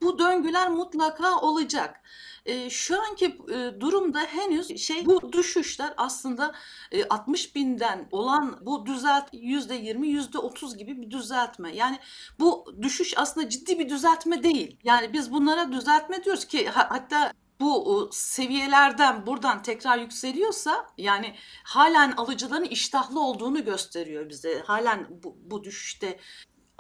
bu 0.02 0.20
döngüler 0.20 0.70
mutlaka 0.70 1.40
olacak. 1.40 2.02
E, 2.46 2.70
şu 2.70 3.02
anki 3.02 3.26
e, 3.26 3.80
durumda 3.80 4.20
henüz 4.20 4.78
şey 4.78 5.06
bu 5.06 5.34
düşüşler 5.34 5.94
aslında 5.98 6.56
e, 6.92 7.06
60 7.08 7.56
binden 7.56 8.08
olan 8.12 8.58
bu 8.62 8.86
düzelt 8.86 9.30
yüzde 9.34 9.76
20 9.76 10.08
yüzde 10.08 10.38
30 10.38 10.78
gibi 10.78 11.02
bir 11.02 11.12
düzeltme. 11.12 11.76
Yani 11.76 12.00
bu 12.40 12.76
düşüş 12.82 13.14
aslında 13.18 13.50
ciddi 13.50 13.80
bir 13.80 13.90
düzeltme 13.90 14.44
değil. 14.44 14.78
Yani 14.84 15.14
biz 15.14 15.32
bunlara 15.32 15.72
düzeltme 15.72 16.24
diyoruz 16.24 16.46
ki 16.46 16.70
ha- 16.70 16.88
hatta 16.90 17.34
bu 17.60 18.10
seviyelerden 18.12 19.26
buradan 19.26 19.64
tekrar 19.64 19.98
yükseliyorsa 19.98 20.88
yani 20.98 21.36
halen 21.64 22.12
alıcıların 22.12 22.66
iştahlı 22.66 23.20
olduğunu 23.20 23.66
gösteriyor 23.66 24.30
bize. 24.30 24.60
Halen 24.60 25.08
bu, 25.24 25.38
bu 25.44 25.64
düşüşte 25.64 26.20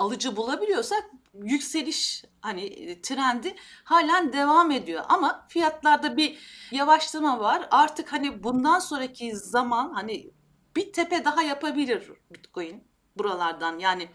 alıcı 0.02 0.36
bulabiliyorsak 0.36 1.04
yükseliş 1.34 2.24
hani 2.42 2.64
e, 2.64 3.02
trendi 3.02 3.56
halen 3.84 4.34
devam 4.34 4.72
ediyor 4.72 5.04
ama 5.10 5.46
fiyatlarda 5.50 6.18
bir 6.18 6.38
yavaşlama 6.72 7.40
var. 7.40 7.68
Artık 7.72 8.14
hani 8.14 8.44
bundan 8.44 8.80
sonraki 8.80 9.38
zaman 9.38 9.94
hani 9.94 10.32
bir 10.76 10.94
tepe 10.94 11.26
daha 11.26 11.42
yapabilir 11.42 12.12
Bitcoin 12.34 12.84
buralardan 13.18 13.80
yani 13.80 14.10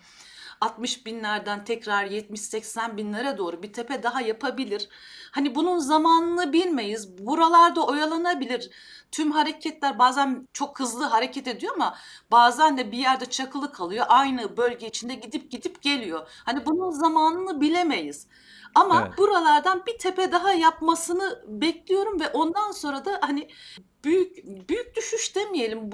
60 0.60 1.06
binlerden 1.06 1.64
tekrar 1.64 2.04
70-80 2.04 2.96
binlere 2.96 3.38
doğru 3.38 3.62
bir 3.62 3.72
tepe 3.72 4.02
daha 4.02 4.20
yapabilir. 4.20 4.88
Hani 5.32 5.54
bunun 5.54 5.78
zamanını 5.78 6.52
bilmeyiz. 6.52 7.18
Buralarda 7.26 7.86
oyalanabilir. 7.86 8.70
Tüm 9.12 9.32
hareketler 9.32 9.98
bazen 9.98 10.48
çok 10.52 10.80
hızlı 10.80 11.04
hareket 11.04 11.48
ediyor 11.48 11.74
ama 11.74 11.96
bazen 12.30 12.78
de 12.78 12.92
bir 12.92 12.98
yerde 12.98 13.26
çakılı 13.26 13.72
kalıyor. 13.72 14.06
Aynı 14.08 14.56
bölge 14.56 14.86
içinde 14.86 15.14
gidip 15.14 15.50
gidip 15.50 15.82
geliyor. 15.82 16.28
Hani 16.44 16.66
bunun 16.66 16.90
zamanını 16.90 17.60
bilemeyiz. 17.60 18.26
Ama 18.74 19.02
Evet. 19.06 19.18
buralardan 19.18 19.82
bir 19.86 19.98
tepe 19.98 20.32
daha 20.32 20.52
yapmasını 20.52 21.44
bekliyorum 21.48 22.20
ve 22.20 22.28
ondan 22.28 22.70
sonra 22.72 23.04
da 23.04 23.18
hani 23.22 23.48
büyük 24.04 24.44
büyük 24.68 24.96
düşüş 24.96 25.36
demeyelim 25.36 25.90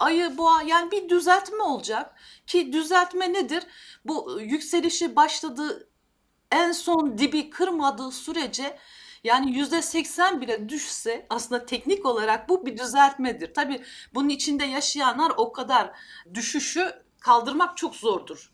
ayı 0.00 0.38
boğa 0.38 0.62
yani 0.62 0.90
bir 0.90 1.08
düzeltme 1.08 1.62
olacak 1.62 2.14
ki 2.46 2.72
düzeltme 2.72 3.32
nedir? 3.32 3.62
Bu 4.04 4.40
yükselişi 4.40 5.16
başladığı 5.16 5.88
en 6.52 6.72
son 6.72 7.18
dibi 7.18 7.50
kırmadığı 7.50 8.10
sürece 8.10 8.78
yani 9.24 9.56
yüzde 9.56 9.82
seksen 9.82 10.40
bile 10.40 10.68
düşse 10.68 11.26
aslında 11.30 11.66
teknik 11.66 12.06
olarak 12.06 12.48
bu 12.48 12.66
bir 12.66 12.78
düzeltmedir. 12.78 13.54
Tabii 13.54 13.84
bunun 14.14 14.28
içinde 14.28 14.64
yaşayanlar 14.64 15.32
o 15.36 15.52
kadar 15.52 15.90
düşüşü 16.34 16.92
kaldırmak 17.20 17.76
çok 17.76 17.96
zordur. 17.96 18.52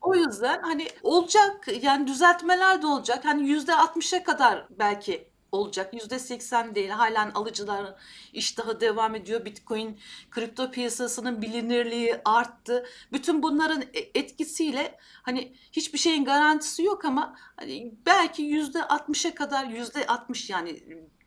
O 0.00 0.14
yüzden 0.14 0.62
hani 0.62 0.88
olacak 1.02 1.68
yani 1.82 2.06
düzeltmeler 2.06 2.82
de 2.82 2.86
olacak. 2.86 3.24
Hani 3.24 3.48
yüzde 3.48 3.74
altmışa 3.74 4.22
kadar 4.22 4.66
belki 4.70 5.31
olacak. 5.52 5.94
%80 5.94 6.74
değil. 6.74 6.88
Halen 6.88 7.30
alıcıların 7.30 7.96
iştahı 8.32 8.80
devam 8.80 9.14
ediyor. 9.14 9.44
Bitcoin 9.44 9.98
kripto 10.30 10.70
piyasasının 10.70 11.42
bilinirliği 11.42 12.20
arttı. 12.24 12.86
Bütün 13.12 13.42
bunların 13.42 13.82
e- 13.82 14.18
etkisiyle 14.20 14.98
hani 15.22 15.56
hiçbir 15.72 15.98
şeyin 15.98 16.24
garantisi 16.24 16.82
yok 16.82 17.04
ama 17.04 17.36
hani 17.56 17.94
belki 18.06 18.42
%60'a 18.42 19.34
kadar 19.34 19.64
%60 19.64 20.52
yani 20.52 20.82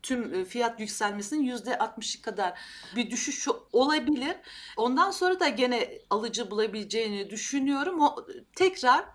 tüm 0.05 0.33
e, 0.33 0.45
fiyat 0.45 0.79
yükselmesinin 0.79 1.57
%60'ı 1.57 2.21
kadar 2.21 2.59
bir 2.95 3.11
düşüş 3.11 3.47
olabilir. 3.71 4.35
Ondan 4.77 5.11
sonra 5.11 5.39
da 5.39 5.47
gene 5.47 5.99
alıcı 6.09 6.51
bulabileceğini 6.51 7.29
düşünüyorum. 7.29 8.01
O 8.01 8.27
tekrar 8.55 9.05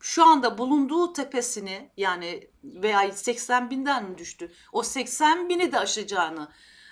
şu 0.00 0.24
anda 0.24 0.58
bulunduğu 0.58 1.12
tepesini 1.12 1.90
yani 1.96 2.48
veya 2.64 3.12
80 3.12 3.70
binden 3.70 4.10
mi 4.10 4.18
düştü? 4.18 4.52
O 4.72 4.82
80 4.82 5.48
bini 5.48 5.72
de 5.72 5.78
aşacağını 5.78 6.48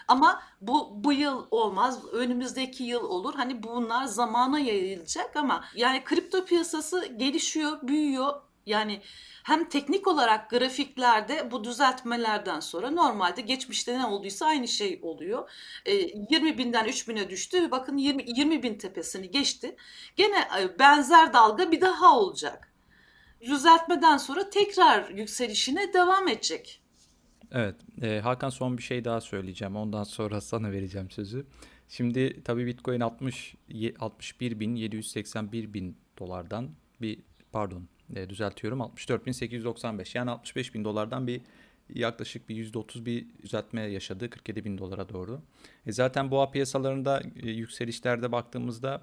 ama 0.08 0.42
bu 0.60 1.04
bu 1.04 1.12
yıl 1.12 1.46
olmaz. 1.50 2.04
Önümüzdeki 2.12 2.84
yıl 2.84 3.04
olur. 3.04 3.34
Hani 3.34 3.62
bunlar 3.62 4.04
zamana 4.04 4.58
yayılacak 4.58 5.36
ama 5.36 5.64
yani 5.74 6.04
kripto 6.04 6.44
piyasası 6.44 7.06
gelişiyor, 7.06 7.78
büyüyor. 7.82 8.34
Yani 8.66 9.02
hem 9.44 9.68
teknik 9.68 10.06
olarak 10.06 10.50
grafiklerde 10.50 11.50
bu 11.50 11.64
düzeltmelerden 11.64 12.60
sonra 12.60 12.90
normalde 12.90 13.40
geçmişte 13.40 13.98
ne 13.98 14.06
olduysa 14.06 14.46
aynı 14.46 14.68
şey 14.68 15.00
oluyor. 15.02 15.50
E, 15.86 15.94
20 15.94 16.58
binden 16.58 16.84
3 16.84 17.08
bine 17.08 17.30
düştü. 17.30 17.70
Bakın 17.70 17.96
20, 17.96 18.24
20 18.26 18.62
bin 18.62 18.78
tepesini 18.78 19.30
geçti. 19.30 19.76
Gene 20.16 20.48
e, 20.60 20.78
benzer 20.78 21.32
dalga 21.32 21.70
bir 21.70 21.80
daha 21.80 22.18
olacak. 22.18 22.71
Düzeltmeden 23.42 24.16
sonra 24.16 24.50
tekrar 24.50 25.10
yükselişine 25.10 25.92
devam 25.92 26.28
edecek. 26.28 26.80
Evet, 27.52 27.74
e, 28.02 28.20
Hakan 28.20 28.48
son 28.50 28.78
bir 28.78 28.82
şey 28.82 29.04
daha 29.04 29.20
söyleyeceğim. 29.20 29.76
Ondan 29.76 30.04
sonra 30.04 30.40
sana 30.40 30.72
vereceğim 30.72 31.10
sözü. 31.10 31.46
Şimdi 31.88 32.42
tabii 32.44 32.66
Bitcoin 32.66 33.00
60 33.00 33.54
ye- 33.68 33.94
61 33.98 34.60
bin 34.60 34.74
781 34.74 35.74
bin 35.74 35.96
dolardan 36.18 36.70
bir 37.00 37.18
pardon 37.52 37.88
e, 38.16 38.30
düzeltiyorum 38.30 38.80
64.895 38.80 40.18
yani 40.18 40.30
65 40.30 40.74
bin 40.74 40.84
dolardan 40.84 41.26
bir 41.26 41.40
yaklaşık 41.94 42.48
bir 42.48 42.72
%30 42.72 43.04
bir 43.06 43.26
düzeltme 43.42 43.80
yaşadı 43.82 44.30
47 44.30 44.64
bin 44.64 44.78
dolara 44.78 45.08
doğru. 45.08 45.40
E 45.86 45.92
zaten 45.92 46.30
boğa 46.30 46.50
piyasalarında 46.50 47.22
e, 47.42 47.50
yükselişlerde 47.50 48.32
baktığımızda 48.32 49.02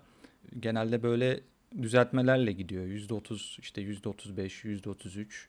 genelde 0.59 1.03
böyle 1.03 1.39
düzeltmelerle 1.81 2.51
gidiyor. 2.51 2.85
%30 2.85 3.59
işte 3.59 3.81
%35 3.81 4.65
%33 4.65 5.47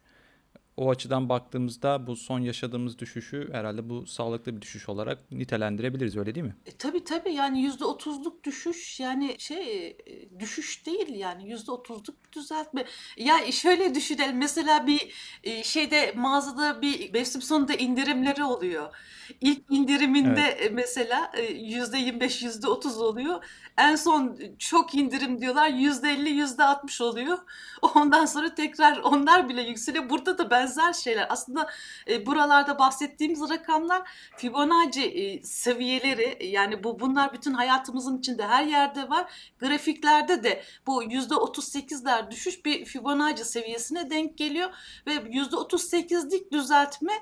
o 0.81 0.91
açıdan 0.91 1.29
baktığımızda 1.29 2.07
bu 2.07 2.17
son 2.17 2.41
yaşadığımız 2.41 2.99
düşüşü 2.99 3.49
herhalde 3.53 3.89
bu 3.89 4.07
sağlıklı 4.07 4.57
bir 4.57 4.61
düşüş 4.63 4.89
olarak 4.89 5.33
nitelendirebiliriz 5.33 6.17
öyle 6.17 6.35
değil 6.35 6.47
mi? 6.47 6.57
E, 6.67 6.71
tabii 6.71 7.05
tabii 7.05 7.33
yani 7.33 7.63
yüzde 7.63 7.85
otuzluk 7.85 8.45
düşüş 8.45 9.01
yani 9.01 9.37
şey 9.39 9.87
e, 9.89 9.97
düşüş 10.41 10.87
değil 10.87 11.15
yani 11.15 11.51
yüzde 11.51 11.71
otuzluk 11.71 12.33
düzeltme. 12.33 12.85
Ya 13.17 13.53
şöyle 13.53 13.95
düşünelim 13.95 14.39
mesela 14.39 14.87
bir 14.87 15.13
e, 15.45 15.63
şeyde 15.63 16.13
mağazada 16.17 16.83
bir 16.83 17.13
mevsim 17.13 17.43
sonunda 17.43 17.75
indirimleri 17.75 18.45
oluyor. 18.45 18.97
İlk 19.41 19.63
indiriminde 19.71 20.41
Evet. 20.41 20.67
e, 20.67 20.75
mesela 20.75 21.33
yüzde 21.61 21.99
yirmi 21.99 22.21
beş 22.21 22.43
yüzde 22.43 22.69
otuz 22.69 23.01
oluyor. 23.01 23.45
En 23.79 23.97
son 23.97 24.39
çok 24.59 24.95
indirim 24.95 25.41
diyorlar 25.41 25.69
yüzde 25.69 26.11
elli 26.11 26.29
yüzde 26.31 26.65
altmış 26.65 27.01
oluyor. 27.01 27.39
Ondan 27.95 28.25
sonra 28.27 28.55
tekrar 28.55 28.97
onlar 28.99 29.49
bile 29.49 29.63
yükseliyor. 29.63 30.11
Burada 30.11 30.39
da 30.39 30.51
benzer 30.71 30.93
şeyler. 30.93 31.27
Aslında 31.29 31.71
e, 32.09 32.27
buralarda 32.27 32.79
bahsettiğimiz 32.79 33.51
rakamlar 33.51 34.11
Fibonacci 34.37 35.03
e, 35.03 35.43
seviyeleri 35.43 36.47
yani 36.47 36.85
bu 36.85 37.01
bunlar 37.01 37.33
bütün 37.33 37.55
hayatımızın 37.55 38.19
içinde 38.19 38.47
her 38.47 38.65
yerde 38.65 39.11
var. 39.11 39.53
Grafiklerde 39.59 40.43
de 40.43 40.63
bu 40.87 41.03
yüzde 41.03 41.35
38'ler 41.35 42.31
düşüş 42.31 42.65
bir 42.65 42.85
Fibonacci 42.85 43.45
seviyesine 43.45 44.11
denk 44.11 44.39
geliyor 44.39 44.71
ve 45.07 45.13
yüzde 45.31 45.57
38'lik 45.57 46.53
düzeltme 46.53 47.13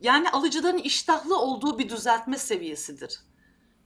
yani 0.00 0.30
alıcıların 0.30 0.78
iştahlı 0.78 1.38
olduğu 1.38 1.78
bir 1.78 1.88
düzeltme 1.88 2.38
seviyesidir. 2.38 3.20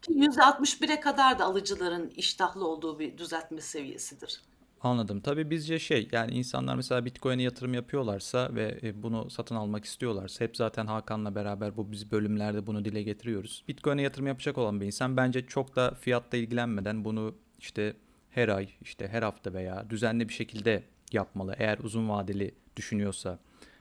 Ki 0.02 0.12
%61'e 0.12 1.00
kadar 1.00 1.38
da 1.38 1.44
alıcıların 1.44 2.10
iştahlı 2.10 2.66
olduğu 2.66 2.98
bir 2.98 3.18
düzeltme 3.18 3.60
seviyesidir. 3.60 4.42
Anladım. 4.82 5.20
Tabii 5.20 5.50
bizce 5.50 5.78
şey 5.78 6.08
yani 6.12 6.32
insanlar 6.32 6.76
mesela 6.76 7.04
Bitcoin'e 7.04 7.42
yatırım 7.42 7.74
yapıyorlarsa 7.74 8.54
ve 8.54 8.78
e, 8.82 9.02
bunu 9.02 9.30
satın 9.30 9.54
almak 9.54 9.84
istiyorlarsa 9.84 10.44
hep 10.44 10.56
zaten 10.56 10.86
Hakan'la 10.86 11.34
beraber 11.34 11.76
bu 11.76 11.92
biz 11.92 12.12
bölümlerde 12.12 12.66
bunu 12.66 12.84
dile 12.84 13.02
getiriyoruz. 13.02 13.64
Bitcoin'e 13.68 14.02
yatırım 14.02 14.26
yapacak 14.26 14.58
olan 14.58 14.80
bir 14.80 14.86
insan 14.86 15.16
bence 15.16 15.46
çok 15.46 15.76
da 15.76 15.94
fiyatla 15.94 16.38
ilgilenmeden 16.38 17.04
bunu 17.04 17.34
işte 17.58 17.96
her 18.30 18.48
ay 18.48 18.68
işte 18.80 19.08
her 19.08 19.22
hafta 19.22 19.52
veya 19.52 19.90
düzenli 19.90 20.28
bir 20.28 20.34
şekilde 20.34 20.82
yapmalı. 21.12 21.54
Eğer 21.58 21.78
uzun 21.78 22.08
vadeli 22.08 22.54
düşünüyorsa 22.76 23.38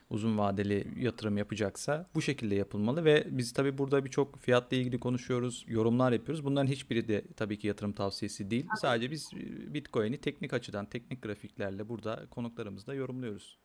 uzun 0.10 0.38
vadeli 0.38 0.88
yatırım 1.00 1.38
yapacaksa 1.38 2.10
bu 2.16 2.22
şekilde 2.22 2.56
yapılmalı 2.56 3.06
ve 3.06 3.28
biz 3.32 3.54
tabii 3.54 3.78
burada 3.78 4.06
birçok 4.06 4.40
fiyatla 4.40 4.78
ilgili 4.78 5.00
konuşuyoruz, 5.00 5.66
yorumlar 5.68 6.12
yapıyoruz. 6.12 6.46
Bunların 6.46 6.68
hiçbiri 6.68 7.08
de 7.08 7.24
tabii 7.38 7.60
ki 7.60 7.68
yatırım 7.68 7.94
tavsiyesi 7.94 8.52
değil. 8.52 8.66
Sadece 8.82 9.12
biz 9.12 9.30
e, 9.34 9.74
Bitcoin'i 9.74 10.18
teknik 10.18 10.54
açıdan, 10.54 10.86
teknik 10.86 11.22
grafiklerle 11.22 11.90
burada 11.90 12.26
konuklarımızla 12.30 12.94
yorumluyoruz. 12.94 13.60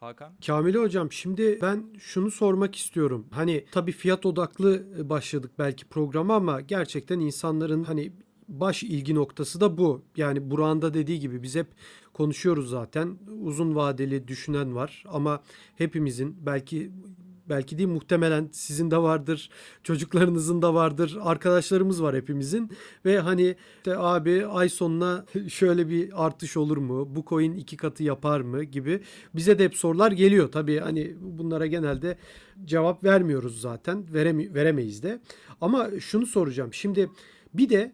Hakan? 0.00 0.32
Kamile 0.46 0.78
hocam 0.78 1.12
şimdi 1.12 1.58
ben 1.62 1.86
şunu 1.98 2.30
sormak 2.30 2.74
istiyorum. 2.76 3.26
Hani 3.30 3.64
tabii 3.72 3.92
fiyat 3.92 4.26
odaklı 4.26 4.84
başladık 5.10 5.50
belki 5.58 5.84
programa 5.84 6.34
ama 6.36 6.60
gerçekten 6.60 7.20
insanların 7.20 7.84
hani 7.84 8.12
baş 8.48 8.82
ilgi 8.82 9.14
noktası 9.14 9.60
da 9.60 9.78
bu. 9.78 10.04
Yani 10.16 10.50
Burak'ın 10.50 10.82
da 10.82 10.94
dediği 10.94 11.20
gibi 11.20 11.42
biz 11.42 11.56
hep 11.56 11.66
konuşuyoruz 12.12 12.70
zaten. 12.70 13.18
Uzun 13.40 13.74
vadeli 13.74 14.28
düşünen 14.28 14.74
var 14.74 15.04
ama 15.08 15.42
hepimizin 15.76 16.36
belki 16.46 16.92
belki 17.48 17.78
değil 17.78 17.88
muhtemelen 17.88 18.48
sizin 18.52 18.90
de 18.90 18.98
vardır, 18.98 19.50
çocuklarınızın 19.82 20.62
da 20.62 20.74
vardır, 20.74 21.18
arkadaşlarımız 21.20 22.02
var 22.02 22.16
hepimizin 22.16 22.70
ve 23.04 23.18
hani 23.18 23.56
işte 23.76 23.98
abi 23.98 24.46
ay 24.46 24.68
sonuna 24.68 25.24
şöyle 25.48 25.88
bir 25.88 26.26
artış 26.26 26.56
olur 26.56 26.76
mu? 26.76 27.16
Bu 27.16 27.24
coin 27.28 27.52
iki 27.52 27.76
katı 27.76 28.02
yapar 28.02 28.40
mı 28.40 28.64
gibi 28.64 29.00
bize 29.34 29.58
de 29.58 29.64
hep 29.64 29.76
sorular 29.76 30.12
geliyor. 30.12 30.52
Tabii 30.52 30.78
hani 30.78 31.16
bunlara 31.20 31.66
genelde 31.66 32.18
cevap 32.64 33.04
vermiyoruz 33.04 33.60
zaten. 33.60 34.14
Veremi 34.14 34.54
veremeyiz 34.54 35.02
de. 35.02 35.20
Ama 35.60 35.88
şunu 36.00 36.26
soracağım. 36.26 36.74
Şimdi 36.74 37.10
bir 37.54 37.68
de 37.68 37.92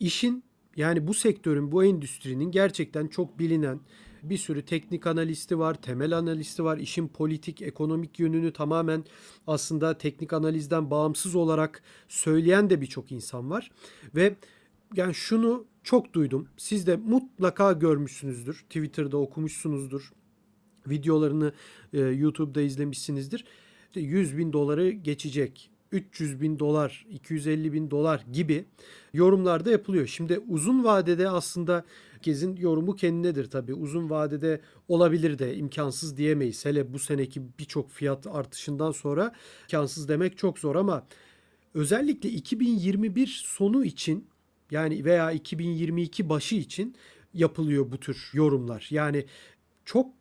işin 0.00 0.44
yani 0.76 1.06
bu 1.06 1.14
sektörün, 1.14 1.72
bu 1.72 1.84
endüstrinin 1.84 2.50
gerçekten 2.50 3.06
çok 3.06 3.38
bilinen 3.38 3.80
bir 4.22 4.36
sürü 4.36 4.62
teknik 4.62 5.06
analisti 5.06 5.58
var, 5.58 5.82
temel 5.82 6.18
analisti 6.18 6.64
var. 6.64 6.78
İşin 6.78 7.08
politik, 7.08 7.62
ekonomik 7.62 8.18
yönünü 8.18 8.52
tamamen 8.52 9.04
aslında 9.46 9.98
teknik 9.98 10.32
analizden 10.32 10.90
bağımsız 10.90 11.34
olarak 11.34 11.82
söyleyen 12.08 12.70
de 12.70 12.80
birçok 12.80 13.12
insan 13.12 13.50
var. 13.50 13.70
Ve 14.14 14.36
yani 14.94 15.14
şunu 15.14 15.66
çok 15.82 16.12
duydum. 16.12 16.48
Siz 16.56 16.86
de 16.86 16.96
mutlaka 16.96 17.72
görmüşsünüzdür. 17.72 18.54
Twitter'da 18.54 19.16
okumuşsunuzdur. 19.16 20.12
Videolarını 20.86 21.52
e, 21.92 22.00
YouTube'da 22.00 22.60
izlemişsinizdir. 22.60 23.44
İşte 23.88 24.00
100 24.00 24.38
bin 24.38 24.52
doları 24.52 24.90
geçecek. 24.90 25.70
300 25.92 26.40
bin 26.40 26.58
dolar, 26.58 27.06
250 27.10 27.72
bin 27.72 27.90
dolar 27.90 28.24
gibi 28.32 28.64
yorumlarda 29.12 29.70
yapılıyor. 29.70 30.06
Şimdi 30.06 30.38
uzun 30.38 30.84
vadede 30.84 31.28
aslında 31.28 31.84
herkesin 32.12 32.56
yorumu 32.56 32.96
kendinedir 32.96 33.50
tabii. 33.50 33.74
Uzun 33.74 34.10
vadede 34.10 34.60
olabilir 34.88 35.38
de 35.38 35.56
imkansız 35.56 36.16
diyemeyiz. 36.16 36.64
Hele 36.64 36.92
bu 36.92 36.98
seneki 36.98 37.42
birçok 37.58 37.90
fiyat 37.90 38.26
artışından 38.26 38.92
sonra 38.92 39.32
imkansız 39.62 40.08
demek 40.08 40.38
çok 40.38 40.58
zor 40.58 40.76
ama 40.76 41.06
özellikle 41.74 42.28
2021 42.28 43.26
sonu 43.46 43.84
için 43.84 44.26
yani 44.70 45.04
veya 45.04 45.32
2022 45.32 46.28
başı 46.28 46.54
için 46.54 46.94
yapılıyor 47.34 47.92
bu 47.92 48.00
tür 48.00 48.30
yorumlar. 48.32 48.86
Yani 48.90 49.26
çok 49.84 50.17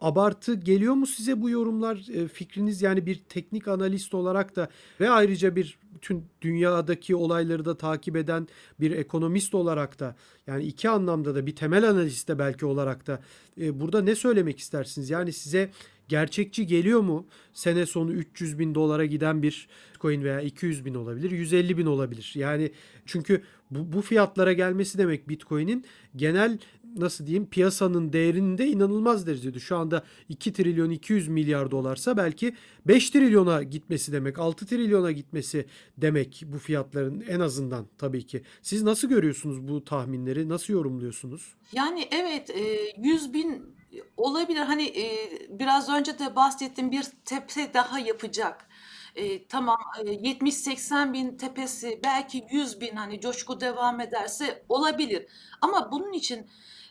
abartı 0.00 0.54
geliyor 0.54 0.94
mu 0.94 1.06
size 1.06 1.40
bu 1.42 1.50
yorumlar 1.50 2.04
e, 2.12 2.28
fikriniz 2.28 2.82
yani 2.82 3.06
bir 3.06 3.22
teknik 3.28 3.68
analist 3.68 4.14
olarak 4.14 4.56
da 4.56 4.68
ve 5.00 5.10
ayrıca 5.10 5.56
bir 5.56 5.78
bütün 5.94 6.24
dünyadaki 6.42 7.16
olayları 7.16 7.64
da 7.64 7.76
takip 7.76 8.16
eden 8.16 8.48
bir 8.80 8.90
ekonomist 8.90 9.54
olarak 9.54 10.00
da 10.00 10.16
yani 10.46 10.64
iki 10.64 10.88
anlamda 10.88 11.34
da 11.34 11.46
bir 11.46 11.56
temel 11.56 11.90
analist 11.90 12.28
de 12.28 12.38
belki 12.38 12.66
olarak 12.66 13.06
da 13.06 13.20
e, 13.60 13.80
burada 13.80 14.02
ne 14.02 14.14
söylemek 14.14 14.58
istersiniz? 14.58 15.10
Yani 15.10 15.32
size 15.32 15.70
gerçekçi 16.08 16.66
geliyor 16.66 17.00
mu? 17.00 17.26
Sene 17.52 17.86
sonu 17.86 18.12
300 18.12 18.58
bin 18.58 18.74
dolara 18.74 19.04
giden 19.04 19.42
bir 19.42 19.68
coin 20.00 20.24
veya 20.24 20.40
200 20.40 20.84
bin 20.84 20.94
olabilir, 20.94 21.30
150 21.30 21.78
bin 21.78 21.86
olabilir. 21.86 22.32
Yani 22.34 22.72
çünkü 23.06 23.42
bu, 23.70 23.92
bu 23.92 24.02
fiyatlara 24.02 24.52
gelmesi 24.52 24.98
demek 24.98 25.28
Bitcoin'in 25.28 25.84
genel 26.16 26.58
nasıl 26.96 27.26
diyeyim 27.26 27.46
piyasanın 27.46 28.12
değerinde 28.12 28.66
inanılmaz 28.66 29.26
derecede. 29.26 29.58
Şu 29.58 29.76
anda 29.76 30.02
2 30.28 30.52
trilyon 30.52 30.90
200 30.90 31.28
milyar 31.28 31.70
dolarsa 31.70 32.16
belki 32.16 32.54
5 32.86 33.10
trilyona 33.10 33.62
gitmesi 33.62 34.12
demek, 34.12 34.38
6 34.38 34.66
trilyona 34.66 35.12
gitmesi 35.12 35.66
demek 35.98 36.42
bu 36.46 36.58
fiyatların 36.58 37.24
en 37.28 37.40
azından 37.40 37.86
tabii 37.98 38.26
ki. 38.26 38.42
Siz 38.62 38.82
nasıl 38.82 39.08
görüyorsunuz 39.08 39.68
bu 39.68 39.84
tahminleri? 39.84 40.48
Nasıl 40.48 40.72
yorumluyorsunuz? 40.72 41.54
Yani 41.72 42.08
evet 42.10 42.50
e, 42.50 42.92
100 42.98 43.34
bin 43.34 43.76
olabilir. 44.16 44.60
Hani 44.60 44.84
e, 44.84 45.28
biraz 45.50 45.88
önce 45.88 46.18
de 46.18 46.36
bahsettiğim 46.36 46.90
bir 46.90 47.04
tepe 47.24 47.74
daha 47.74 47.98
yapacak. 47.98 48.68
E, 49.16 49.46
tamam 49.46 49.78
e, 49.98 50.02
70-80 50.02 51.12
bin 51.12 51.36
tepesi 51.36 52.00
belki 52.04 52.44
100 52.50 52.80
bin 52.80 52.96
hani 52.96 53.20
coşku 53.20 53.60
devam 53.60 54.00
ederse 54.00 54.64
olabilir. 54.68 55.26
Ama 55.60 55.92
bunun 55.92 56.12
için 56.12 56.46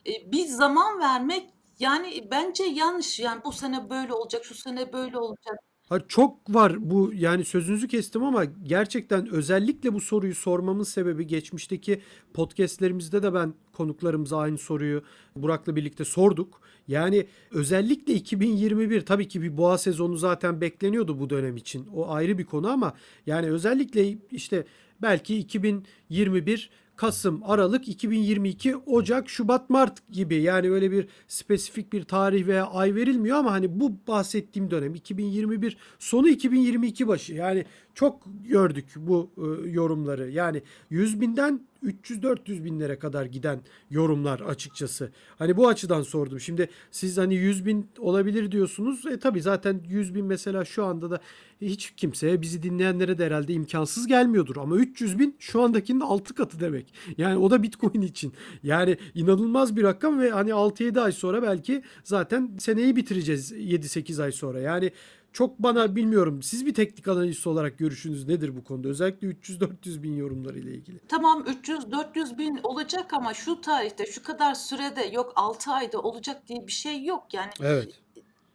e, 0.08 0.32
bir 0.32 0.46
zaman 0.46 1.00
vermek 1.00 1.50
yani 1.80 2.28
bence 2.32 2.64
yanlış. 2.64 3.20
Yani 3.20 3.42
bu 3.46 3.52
sene 3.52 3.90
böyle 3.90 4.14
olacak, 4.14 4.46
şu 4.46 4.56
sene 4.56 4.94
böyle 4.94 5.18
olacak. 5.18 5.60
Ha, 5.90 6.00
çok 6.08 6.56
var 6.56 6.92
bu 6.92 7.12
yani 7.14 7.46
sözünüzü 7.46 7.88
kestim 7.88 8.24
ama 8.24 8.46
gerçekten 8.46 9.30
özellikle 9.30 9.94
bu 9.94 10.02
soruyu 10.02 10.36
sormamın 10.36 10.84
sebebi 10.84 11.28
geçmişteki 11.28 12.02
podcastlerimizde 12.34 13.24
de 13.24 13.34
ben 13.34 13.54
konuklarımıza 13.74 14.38
aynı 14.38 14.58
soruyu 14.58 15.04
Burak'la 15.36 15.76
birlikte 15.76 16.06
sorduk. 16.06 16.62
Yani 16.88 17.28
özellikle 17.52 18.14
2021 18.14 19.02
tabii 19.02 19.28
ki 19.28 19.42
bir 19.42 19.58
boğa 19.58 19.78
sezonu 19.78 20.18
zaten 20.18 20.62
bekleniyordu 20.62 21.20
bu 21.20 21.30
dönem 21.30 21.58
için. 21.58 21.88
O 21.94 22.12
ayrı 22.12 22.38
bir 22.38 22.46
konu 22.46 22.70
ama 22.70 22.94
yani 23.26 23.52
özellikle 23.52 24.18
işte 24.32 24.66
belki 25.02 25.38
2021 25.38 26.70
Kasım, 26.96 27.42
Aralık, 27.44 27.88
2022, 27.88 28.76
Ocak, 28.76 29.30
Şubat, 29.30 29.70
Mart 29.70 30.12
gibi. 30.12 30.36
Yani 30.36 30.72
öyle 30.72 30.92
bir 30.92 31.08
spesifik 31.28 31.94
bir 31.94 32.04
tarih 32.04 32.48
veya 32.48 32.66
ay 32.66 32.96
verilmiyor 32.96 33.38
ama 33.38 33.52
hani 33.52 33.80
bu 33.80 33.94
bahsettiğim 34.08 34.72
dönem 34.72 34.96
2021 34.96 35.78
sonu 36.00 36.30
2022 36.30 37.08
başı. 37.08 37.34
Yani 37.34 37.66
çok 37.96 38.24
gördük 38.50 38.86
bu 38.96 39.32
e, 39.38 39.70
yorumları 39.70 40.32
yani 40.32 40.62
100 40.90 41.22
binden 41.22 41.62
300-400 41.84 42.64
binlere 42.66 43.00
kadar 43.00 43.26
giden 43.26 43.60
yorumlar 43.92 44.40
açıkçası. 44.40 45.12
Hani 45.38 45.58
bu 45.58 45.68
açıdan 45.68 46.02
sordum. 46.02 46.40
Şimdi 46.40 46.70
siz 46.92 47.18
hani 47.18 47.36
100 47.36 47.66
bin 47.66 47.90
olabilir 48.00 48.52
diyorsunuz. 48.52 49.06
E 49.06 49.20
tabi 49.20 49.42
zaten 49.42 49.82
100 49.88 50.16
bin 50.16 50.26
mesela 50.26 50.66
şu 50.66 50.86
anda 50.86 51.12
da 51.12 51.20
hiç 51.62 51.94
kimseye 51.98 52.42
bizi 52.42 52.64
dinleyenlere 52.64 53.18
de 53.18 53.26
herhalde 53.26 53.54
imkansız 53.54 54.08
gelmiyordur. 54.08 54.56
Ama 54.58 54.76
300 54.76 55.20
bin 55.20 55.36
şu 55.40 55.62
andakinin 55.62 56.00
6 56.00 56.36
katı 56.36 56.60
demek. 56.60 56.94
Yani 57.18 57.38
o 57.38 57.52
da 57.52 57.64
Bitcoin 57.64 58.02
için. 58.02 58.34
Yani 58.64 58.98
inanılmaz 59.16 59.76
bir 59.76 59.84
rakam 59.84 60.20
ve 60.20 60.30
hani 60.30 60.50
6-7 60.50 61.02
ay 61.02 61.12
sonra 61.12 61.42
belki 61.42 61.84
zaten 62.04 62.52
seneyi 62.60 62.96
bitireceğiz 62.96 63.52
7-8 63.52 64.24
ay 64.24 64.32
sonra. 64.32 64.60
Yani 64.60 64.92
çok 65.36 65.60
bana 65.60 65.96
bilmiyorum. 65.96 66.44
Siz 66.44 66.66
bir 66.66 66.74
teknik 66.74 67.08
analist 67.08 67.48
olarak 67.48 67.78
görüşünüz 67.78 68.28
nedir 68.28 68.56
bu 68.56 68.64
konuda? 68.64 68.88
Özellikle 68.88 69.28
300-400 69.28 70.04
bin 70.04 70.16
yorumları 70.16 70.60
ile 70.60 70.76
ilgili. 70.76 71.00
Tamam 71.08 71.42
300-400 71.42 72.38
bin 72.38 72.60
olacak 72.64 73.14
ama 73.14 73.34
şu 73.34 73.62
tarihte 73.62 74.06
şu 74.06 74.24
kadar 74.24 74.54
sürede 74.54 75.04
yok 75.14 75.34
6 75.36 75.72
ayda 75.72 76.02
olacak 76.02 76.48
diye 76.48 76.68
bir 76.68 76.72
şey 76.72 77.06
yok. 77.06 77.34
Yani 77.34 77.52
Evet. 77.62 78.02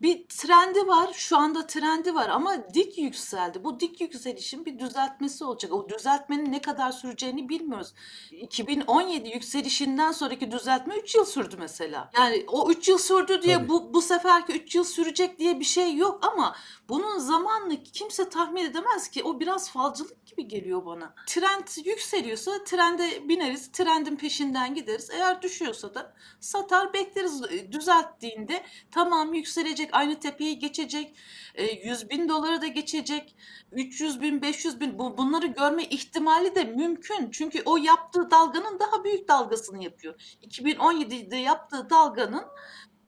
Bir 0.03 0.27
trendi 0.29 0.87
var. 0.87 1.11
Şu 1.13 1.37
anda 1.37 1.67
trendi 1.67 2.15
var 2.15 2.29
ama 2.29 2.75
dik 2.75 2.99
yükseldi. 2.99 3.65
Bu 3.65 3.81
dik 3.81 4.01
yükselişin 4.01 4.65
bir 4.67 4.79
düzeltmesi 4.79 5.45
olacak. 5.45 5.73
O 5.73 5.89
düzeltmenin 5.89 6.53
ne 6.53 6.61
kadar 6.61 6.93
süreceğini 6.93 7.49
bilmiyoruz. 7.49 7.95
2017 8.31 9.29
yükselişinden 9.29 10.13
sonraki 10.13 10.51
düzeltme 10.51 10.97
3 10.97 11.15
yıl 11.15 11.25
sürdü 11.25 11.57
mesela. 11.59 12.11
Yani 12.17 12.45
o 12.49 12.71
3 12.71 12.89
yıl 12.89 12.99
sürdü 12.99 13.43
diye 13.43 13.57
Tabii. 13.57 13.69
bu 13.69 13.95
bu 13.95 14.03
seferki 14.03 14.53
3 14.53 14.75
yıl 14.75 14.85
sürecek 14.85 15.39
diye 15.39 15.61
bir 15.61 15.65
şey 15.65 15.97
yok 15.97 16.19
ama 16.33 16.57
bunun 16.89 17.19
zamanını 17.19 17.83
kimse 17.83 18.29
tahmin 18.29 18.65
edemez 18.65 19.09
ki. 19.09 19.25
O 19.25 19.41
biraz 19.41 19.71
falcılık 19.71 20.30
gibi 20.41 20.49
geliyor 20.49 20.87
bana. 20.87 21.15
Trend 21.27 21.87
yükseliyorsa 21.87 22.65
trende 22.65 23.29
bineriz. 23.29 23.73
Trendin 23.73 24.17
peşinden 24.17 24.75
gideriz. 24.75 25.11
Eğer 25.11 25.43
düşüyorsa 25.43 25.95
da 25.95 26.13
satar 26.41 26.93
bekleriz. 26.93 27.43
Düzelttiğinde 27.73 28.63
tamam 28.91 29.35
yükselecek. 29.35 29.91
Aynı 29.93 30.21
tepeyi 30.21 30.59
geçecek. 30.59 31.17
E, 31.55 31.89
100 31.89 32.11
bin 32.11 32.29
doları 32.29 32.63
da 32.63 32.67
geçecek. 32.67 33.37
300 33.73 34.21
bin, 34.21 34.43
500 34.43 34.81
bin 34.81 34.99
bu, 34.99 35.19
bunları 35.19 35.47
görme 35.47 35.85
ihtimali 35.85 36.55
de 36.55 36.65
mümkün. 36.65 37.31
Çünkü 37.31 37.63
o 37.65 37.77
yaptığı 37.77 38.31
dalganın 38.31 38.79
daha 38.79 39.05
büyük 39.05 39.29
dalgasını 39.29 39.85
yapıyor. 39.85 40.15
2017'de 40.43 41.37
yaptığı 41.37 41.91
dalganın 41.91 42.45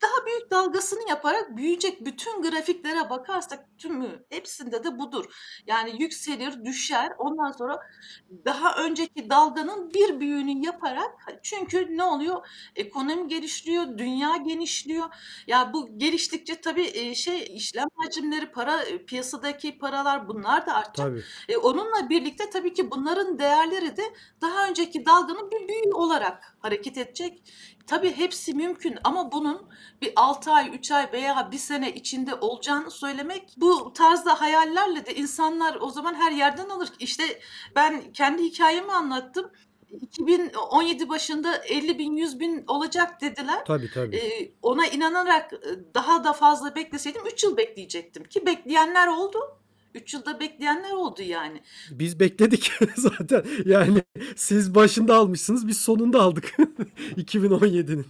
daha 0.02 0.26
büyük 0.26 0.50
dalgasını 0.50 1.08
yaparak 1.08 1.56
büyüyecek 1.56 2.04
bütün 2.04 2.42
grafiklere 2.42 3.10
bakarsak 3.10 3.78
tümü 3.78 4.24
hepsinde 4.30 4.84
de 4.84 4.98
budur. 4.98 5.24
Yani 5.66 6.02
yükselir, 6.02 6.64
düşer. 6.64 7.12
Ondan 7.18 7.52
sonra 7.52 7.78
daha 8.44 8.76
önceki 8.84 9.30
dalganın 9.30 9.94
bir 9.94 10.20
büyüğünü 10.20 10.66
yaparak 10.66 11.10
çünkü 11.42 11.96
ne 11.96 12.04
oluyor? 12.04 12.46
Ekonomi 12.76 13.28
gelişiyor, 13.28 13.98
dünya 13.98 14.36
genişliyor. 14.36 15.06
Ya 15.46 15.72
bu 15.72 15.98
geliştikçe 15.98 16.60
tabii 16.60 16.90
e, 16.94 17.14
şey 17.14 17.56
işlem 17.56 17.88
hacimleri, 17.96 18.52
para 18.52 18.82
e, 18.82 19.04
piyasadaki 19.04 19.78
paralar 19.78 20.28
bunlar 20.28 20.66
da 20.66 20.74
artacak. 20.74 21.08
Tabii. 21.08 21.22
E, 21.48 21.56
onunla 21.56 22.08
birlikte 22.08 22.50
tabii 22.50 22.74
ki 22.74 22.90
bunların 22.90 23.38
değerleri 23.38 23.96
de 23.96 24.02
daha 24.40 24.68
önceki 24.68 25.06
dalganın 25.06 25.50
bir 25.50 25.68
büyüğü 25.68 25.94
olarak 25.94 26.56
hareket 26.60 26.98
edecek. 26.98 27.42
Tabii 27.86 28.16
hepsi 28.16 28.54
mümkün 28.54 28.98
ama 29.04 29.32
bunun 29.32 29.68
bir 30.02 30.12
6 30.16 30.50
ay, 30.52 30.70
3 30.74 30.90
ay 30.90 31.12
veya 31.12 31.48
bir 31.52 31.58
sene 31.58 31.92
içinde 31.92 32.34
olacağını 32.34 32.90
söylemek 32.90 33.54
bu 33.56 33.92
tarzda 33.92 34.40
hayallerle 34.40 35.06
de 35.06 35.14
insanlar 35.14 35.78
o 35.80 35.90
zaman 35.90 36.14
her 36.14 36.32
yerden 36.32 36.68
alır. 36.68 36.88
İşte 36.98 37.40
ben 37.76 38.12
kendi 38.12 38.42
hikayemi 38.42 38.92
anlattım. 38.92 39.50
2017 40.00 41.08
başında 41.08 41.56
50 41.56 41.98
bin 41.98 42.16
100 42.16 42.40
bin 42.40 42.64
olacak 42.66 43.20
dediler. 43.20 43.64
Tabii 43.66 43.90
tabii. 43.94 44.16
Ee, 44.16 44.52
ona 44.62 44.86
inanarak 44.86 45.52
e, 45.52 45.94
daha 45.94 46.24
da 46.24 46.32
fazla 46.32 46.74
bekleseydim 46.74 47.22
3 47.32 47.44
yıl 47.44 47.56
bekleyecektim 47.56 48.24
ki 48.24 48.46
bekleyenler 48.46 49.06
oldu. 49.06 49.38
3 49.94 50.14
yılda 50.14 50.40
bekleyenler 50.40 50.92
oldu 50.92 51.22
yani. 51.22 51.62
Biz 51.90 52.20
bekledik 52.20 52.72
zaten. 52.96 53.44
Yani 53.64 54.02
siz 54.36 54.74
başında 54.74 55.16
almışsınız, 55.16 55.68
biz 55.68 55.80
sonunda 55.80 56.22
aldık 56.22 56.44
2017'nin. 57.16 58.06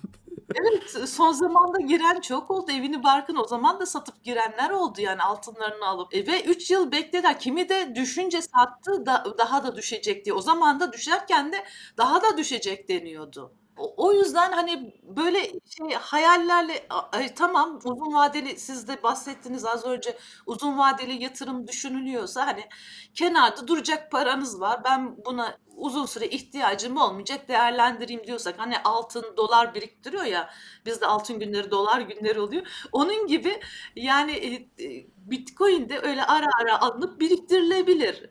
Evet 0.54 1.08
son 1.08 1.32
zamanda 1.32 1.80
giren 1.80 2.20
çok 2.20 2.50
oldu. 2.50 2.70
Evini 2.72 3.02
barkın 3.02 3.36
o 3.36 3.46
zaman 3.46 3.80
da 3.80 3.86
satıp 3.86 4.24
girenler 4.24 4.70
oldu 4.70 5.00
yani 5.00 5.22
altınlarını 5.22 5.86
alıp. 5.86 6.14
E, 6.14 6.26
ve 6.26 6.44
3 6.44 6.70
yıl 6.70 6.92
beklediler. 6.92 7.40
Kimi 7.40 7.68
de 7.68 7.92
düşünce 7.94 8.42
sattı 8.42 9.06
da, 9.06 9.24
daha 9.38 9.64
da 9.64 9.76
düşecek 9.76 10.24
diye. 10.24 10.34
O 10.34 10.40
zaman 10.40 10.80
da 10.80 10.92
düşerken 10.92 11.52
de 11.52 11.64
daha 11.96 12.22
da 12.22 12.36
düşecek 12.36 12.88
deniyordu. 12.88 13.52
O, 13.76 14.12
yüzden 14.12 14.52
hani 14.52 14.94
böyle 15.02 15.38
şey 15.48 15.96
hayallerle 16.00 16.86
ay, 17.12 17.34
tamam 17.34 17.76
uzun 17.84 18.14
vadeli 18.14 18.58
siz 18.58 18.88
de 18.88 19.02
bahsettiniz 19.02 19.64
az 19.64 19.84
önce 19.84 20.18
uzun 20.46 20.78
vadeli 20.78 21.22
yatırım 21.22 21.68
düşünülüyorsa 21.68 22.46
hani 22.46 22.68
kenarda 23.14 23.68
duracak 23.68 24.10
paranız 24.10 24.60
var. 24.60 24.84
Ben 24.84 25.16
buna 25.24 25.58
uzun 25.76 26.06
süre 26.06 26.26
ihtiyacım 26.26 26.96
olmayacak 26.96 27.48
değerlendireyim 27.48 28.24
diyorsak 28.26 28.54
hani 28.58 28.78
altın 28.78 29.36
dolar 29.36 29.74
biriktiriyor 29.74 30.24
ya 30.24 30.50
bizde 30.86 31.06
altın 31.06 31.38
günleri 31.38 31.70
dolar 31.70 32.00
günleri 32.00 32.40
oluyor. 32.40 32.66
Onun 32.92 33.26
gibi 33.26 33.60
yani 33.96 34.32
e, 34.32 34.54
e, 34.84 35.06
Bitcoin 35.16 35.88
de 35.88 35.98
öyle 35.98 36.24
ara 36.24 36.46
ara 36.62 36.80
alınıp 36.80 37.20
biriktirilebilir. 37.20 38.30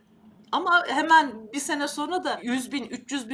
Ama 0.51 0.83
hemen 0.87 1.53
bir 1.53 1.59
sene 1.59 1.87
sonra 1.87 2.23
da 2.23 2.39
100 2.43 2.71
bin, 2.71 2.83
300 2.85 3.29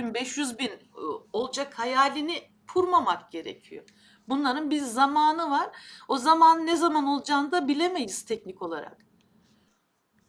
bin, 0.98 1.04
500 1.04 1.10
bin 1.10 1.18
e, 1.18 1.28
olacak 1.34 1.80
hayalini 1.80 2.42
kurmamak 2.74 3.32
gerekiyor. 3.32 3.84
Bunların 4.30 4.70
bir 4.70 4.82
zamanı 4.82 5.52
var. 5.52 5.70
O 6.08 6.18
zaman 6.18 6.66
ne 6.66 6.76
zaman 6.76 7.08
olacağını 7.08 7.52
da 7.52 7.68
bilemeyiz 7.68 8.26
teknik 8.26 8.62
olarak. 8.62 8.98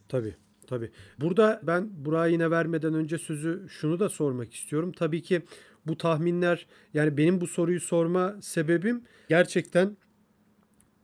Tabii. 0.09 0.37
Tabii. 0.68 0.90
Burada 1.20 1.61
ben 1.62 2.04
Burak'a 2.04 2.26
yine 2.26 2.50
vermeden 2.50 2.94
önce 2.94 3.18
sözü 3.18 3.66
şunu 3.68 4.00
da 4.00 4.09
sormak 4.09 4.54
istiyorum. 4.54 4.92
Tabii 4.92 5.22
ki 5.22 5.42
bu 5.87 5.98
tahminler 5.98 6.66
yani 6.94 7.16
benim 7.16 7.40
bu 7.40 7.46
soruyu 7.46 7.81
sorma 7.81 8.37
sebebim 8.40 9.04
gerçekten 9.28 9.96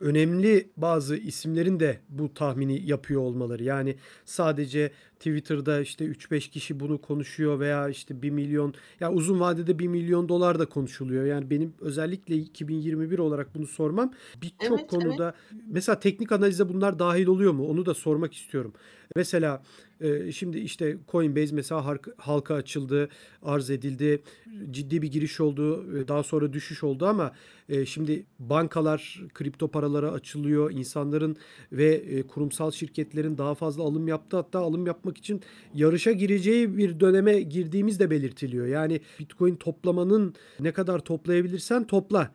önemli 0.01 0.71
bazı 0.77 1.17
isimlerin 1.17 1.81
de 1.81 2.01
bu 2.09 2.35
tahmini 2.35 2.87
yapıyor 2.87 3.21
olmaları. 3.21 3.65
Yani 3.65 3.97
sadece 4.25 4.93
Twitter'da 5.19 5.81
işte 5.81 6.05
3-5 6.05 6.51
kişi 6.51 6.81
bunu 6.81 7.01
konuşuyor 7.01 7.61
veya 7.61 7.89
işte 7.89 8.23
1 8.23 8.31
milyon 8.31 8.75
ya 9.01 9.13
uzun 9.13 9.41
vadede 9.41 9.79
1 9.79 9.89
milyon 9.89 10.29
dolar 10.29 10.59
da 10.59 10.67
konuşuluyor. 10.67 11.25
Yani 11.25 11.51
benim 11.51 11.75
özellikle 11.81 12.37
2021 12.37 13.19
olarak 13.19 13.55
bunu 13.55 13.67
sormam 13.67 14.13
birçok 14.43 14.57
Evet, 14.61 14.73
evet. 14.81 14.91
konuda 14.91 15.35
mesela 15.67 16.01
teknik 16.01 16.33
analize 16.33 16.69
bunlar 16.69 16.99
dahil 16.99 17.27
oluyor 17.27 17.53
mu? 17.53 17.69
Onu 17.69 17.87
da 17.87 17.95
sormak 17.95 18.35
istiyorum. 18.35 18.73
Mesela 19.17 19.63
e, 20.01 20.33
şimdi 20.33 20.59
işte 20.59 20.97
Coinbase 21.13 21.55
mesela 21.55 21.97
halka 22.17 22.55
açıldı, 22.55 23.09
arz 23.43 23.71
edildi. 23.71 24.23
Ciddi 24.71 25.03
bir 25.03 25.11
giriş 25.13 25.41
oldu. 25.41 25.97
e, 25.99 26.09
Daha 26.09 26.23
sonra 26.23 26.53
düşüş 26.53 26.85
oldu 26.85 27.07
ama 27.07 27.33
e, 27.69 27.87
şimdi 27.87 28.25
bankalar 28.39 29.21
kripto 29.35 29.69
paralara 29.69 30.13
açılıyor. 30.13 30.71
İnsanların 30.71 31.37
ve 31.73 32.23
kurumsal 32.29 32.71
şirketlerin 32.71 33.39
daha 33.39 33.55
fazla 33.55 33.83
alım 33.83 34.09
yaptı. 34.09 34.37
Hatta 34.37 34.59
alım 34.59 34.87
yapmak 35.05 35.19
için 35.19 35.41
yarışa 35.75 36.13
gireceği 36.13 36.77
bir 36.79 37.01
döneme 37.01 37.41
girdiğimiz 37.41 38.01
de 38.01 38.11
belirtiliyor. 38.11 38.67
Yani 38.67 39.01
Bitcoin 39.21 39.57
toplamanın 39.57 40.35
ne 40.61 40.73
kadar 40.73 40.99
toplayabilirsen 40.99 41.87
topla 41.87 42.31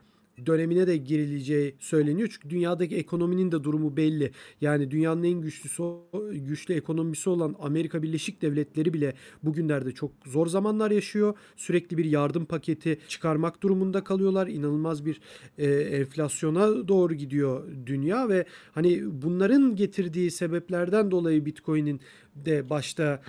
dönemine 0.45 0.87
de 0.87 0.97
girileceği 0.97 1.75
söyleniyor. 1.79 2.29
Çünkü 2.31 2.49
dünyadaki 2.49 2.95
ekonominin 2.95 3.51
de 3.51 3.63
durumu 3.63 3.97
belli. 3.97 4.31
Yani 4.61 4.91
dünyanın 4.91 5.23
en 5.23 5.41
güçlüsü 5.41 5.83
güçlü 6.31 6.73
ekonomisi 6.73 7.29
olan 7.29 7.55
Amerika 7.59 8.03
Birleşik 8.03 8.41
Devletleri 8.41 8.93
bile 8.93 9.13
bugünlerde 9.43 9.91
çok 9.91 10.11
zor 10.25 10.47
zamanlar 10.47 10.91
yaşıyor. 10.91 11.33
Sürekli 11.55 11.97
bir 11.97 12.05
yardım 12.05 12.45
paketi 12.45 12.99
çıkarmak 13.07 13.63
durumunda 13.63 14.03
kalıyorlar. 14.03 14.47
İnanılmaz 14.47 15.05
bir 15.05 15.21
e, 15.57 15.67
enflasyona 15.69 16.87
doğru 16.87 17.13
gidiyor 17.13 17.63
dünya 17.85 18.29
ve 18.29 18.45
hani 18.71 19.21
bunların 19.21 19.75
getirdiği 19.75 20.31
sebeplerden 20.31 21.11
dolayı 21.11 21.45
Bitcoin'in 21.45 22.01
de 22.35 22.69
başta 22.69 23.21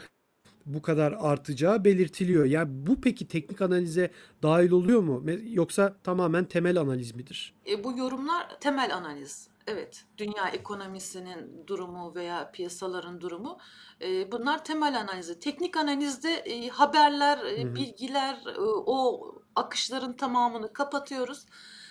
bu 0.66 0.82
kadar 0.82 1.16
artacağı 1.20 1.84
belirtiliyor. 1.84 2.44
Yani 2.44 2.68
bu 2.86 3.00
peki 3.00 3.28
teknik 3.28 3.62
analize 3.62 4.10
dahil 4.42 4.70
oluyor 4.70 5.00
mu? 5.00 5.24
Yoksa 5.44 5.96
tamamen 6.04 6.44
temel 6.44 6.80
analiz 6.80 7.14
midir? 7.14 7.54
E, 7.66 7.84
bu 7.84 7.98
yorumlar 7.98 8.60
temel 8.60 8.96
analiz. 8.96 9.48
Evet, 9.66 10.04
dünya 10.18 10.48
ekonomisinin 10.48 11.66
durumu 11.66 12.14
veya 12.14 12.50
piyasaların 12.50 13.20
durumu 13.20 13.58
e, 14.02 14.32
bunlar 14.32 14.64
temel 14.64 15.00
analizi. 15.00 15.40
Teknik 15.40 15.76
analizde 15.76 16.34
e, 16.34 16.68
haberler, 16.68 17.38
e, 17.38 17.74
bilgiler, 17.74 18.36
e, 18.56 18.60
o 18.86 19.20
akışların 19.56 20.12
tamamını 20.12 20.72
kapatıyoruz. 20.72 21.46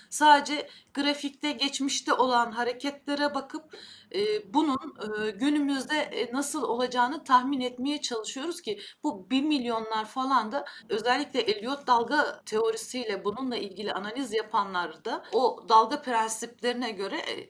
Sadece 0.10 0.70
grafikte 0.94 1.52
geçmişte 1.52 2.14
olan 2.14 2.52
hareketlere 2.52 3.36
bakıp 3.36 3.78
e, 4.16 4.54
bunun 4.54 4.96
e, 5.28 5.32
günümüzde 5.32 5.98
e, 5.98 6.34
nasıl 6.34 6.64
olacağını 6.64 7.24
tahmin 7.24 7.62
etmeye 7.62 8.02
çalışıyoruz 8.02 8.62
ki 8.62 8.80
bu 9.04 9.30
1 9.30 9.42
milyonlar 9.42 10.06
falan 10.06 10.52
da 10.52 10.66
özellikle 10.90 11.40
Elliot 11.40 11.88
dalga 11.88 12.42
teorisiyle 12.46 13.26
bununla 13.26 13.58
ilgili 13.58 13.94
analiz 13.94 14.34
yapanlar 14.34 15.06
da 15.06 15.24
o 15.34 15.66
dalga 15.70 16.02
prensiplerine 16.02 16.92
göre 16.92 17.18
e, 17.18 17.50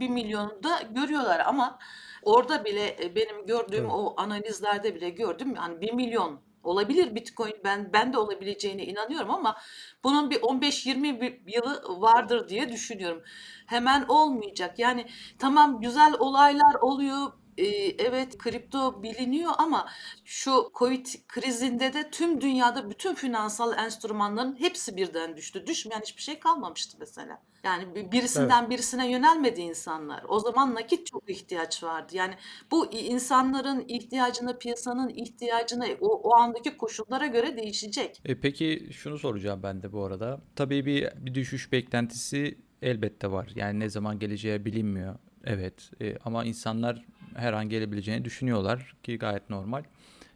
1 0.00 0.08
milyonu 0.08 0.62
da 0.62 0.80
görüyorlar 0.90 1.42
ama 1.46 1.78
orada 2.22 2.64
bile 2.64 2.96
e, 3.00 3.14
benim 3.14 3.46
gördüğüm 3.46 3.84
Evet. 3.84 3.92
o 3.94 4.14
analizlerde 4.16 4.94
bile 4.94 5.10
gördüm 5.10 5.54
yani 5.56 5.80
1 5.80 5.92
milyon 5.92 6.40
olabilir 6.64 7.14
Bitcoin 7.14 7.54
ben 7.64 7.92
ben 7.92 8.12
de 8.12 8.18
olabileceğine 8.18 8.84
inanıyorum 8.84 9.30
ama 9.30 9.56
bunun 10.04 10.30
bir 10.30 10.42
15-20 10.42 11.20
bir 11.20 11.40
yılı 11.54 12.00
vardır 12.00 12.48
diye 12.48 12.72
düşünüyorum. 12.72 13.22
Hemen 13.66 14.04
olmayacak. 14.08 14.78
Yani 14.78 15.06
tamam 15.38 15.80
güzel 15.80 16.14
olaylar 16.18 16.74
oluyor. 16.80 17.32
Ee, 17.58 17.64
evet 18.04 18.38
kripto 18.38 19.02
biliniyor 19.02 19.52
ama 19.58 19.88
şu 20.24 20.70
Covid 20.78 21.06
krizinde 21.28 21.92
de 21.92 22.10
tüm 22.10 22.40
dünyada 22.40 22.90
bütün 22.90 23.14
finansal 23.14 23.78
enstrümanların 23.78 24.60
hepsi 24.60 24.96
birden 24.96 25.36
düştü. 25.36 25.66
Düşmeyen 25.66 26.00
hiçbir 26.00 26.22
şey 26.22 26.38
kalmamıştı 26.38 26.96
mesela. 27.00 27.42
Yani 27.64 27.94
bir- 27.94 28.12
birisinden 28.12 28.70
birisine 28.70 29.10
yönelmedi 29.10 29.60
insanlar. 29.60 30.24
O 30.28 30.40
zaman 30.40 30.74
nakit 30.74 31.06
çok 31.06 31.30
ihtiyaç 31.30 31.82
vardı. 31.82 32.12
Yani 32.16 32.34
bu 32.70 32.86
insanların 32.92 33.84
ihtiyacına, 33.88 34.56
piyasanın 34.56 35.08
ihtiyacına, 35.08 35.86
o, 36.00 36.06
o 36.08 36.34
andaki 36.34 36.76
koşullara 36.76 37.26
göre 37.26 37.56
değişecek. 37.56 38.20
E, 38.24 38.40
peki 38.40 38.88
şunu 38.92 39.18
soracağım 39.18 39.60
ben 39.62 39.82
de 39.82 39.92
bu 39.92 40.04
arada. 40.04 40.40
Tabii 40.56 40.86
bir, 40.86 41.08
bir 41.16 41.34
düşüş 41.34 41.72
beklentisi 41.72 42.58
elbette 42.82 43.30
var. 43.30 43.48
Yani 43.54 43.80
ne 43.80 43.88
zaman 43.88 44.18
geleceği 44.18 44.64
bilinmiyor. 44.64 45.18
Evet 45.46 45.90
E, 46.00 46.16
ama 46.24 46.44
insanlar 46.44 47.04
her 47.36 47.52
an 47.52 47.68
gelebileceğini 47.68 48.24
düşünüyorlar 48.24 48.94
ki 49.02 49.18
gayet 49.18 49.50
normal. 49.50 49.82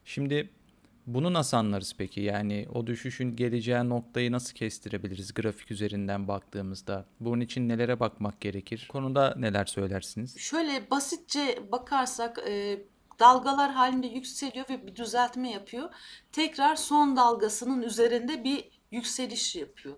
Şimdi 0.05 0.51
bunu 1.07 1.33
nasıl 1.33 1.57
anlarız 1.57 1.95
peki? 1.99 2.21
Yani 2.21 2.67
o 2.75 2.87
düşüşün 2.87 3.37
geleceği 3.37 3.89
noktayı 3.89 4.33
nasıl 4.33 4.55
kestirebiliriz 4.55 5.35
grafik 5.35 5.71
üzerinden 5.71 6.29
baktığımızda? 6.29 7.07
Bunun 7.21 7.41
için 7.41 7.69
nelere 7.69 8.01
bakmak 8.01 8.41
gerekir? 8.41 8.89
Konuda 8.93 9.35
neler 9.39 9.65
söylersiniz? 9.65 10.39
Şöyle 10.39 10.91
basitçe 10.91 11.59
bakarsak 11.73 12.39
e, 12.49 12.79
dalgalar 13.19 13.71
halinde 13.71 14.07
yükseliyor 14.07 14.69
ve 14.71 14.87
bir 14.87 14.97
düzeltme 14.97 15.51
yapıyor. 15.51 15.91
Tekrar 16.33 16.77
son 16.77 17.17
dalgasının 17.17 17.83
üzerinde 17.83 18.45
bir 18.45 18.65
yükseliş 18.91 19.57
yapıyor. 19.57 19.97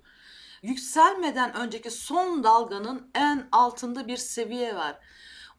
Yükselmeden 0.62 1.56
önceki 1.56 1.90
son 1.90 2.44
dalganın 2.44 3.10
en 3.14 3.48
altında 3.52 4.08
bir 4.08 4.16
seviye 4.16 4.76
var. 4.76 4.98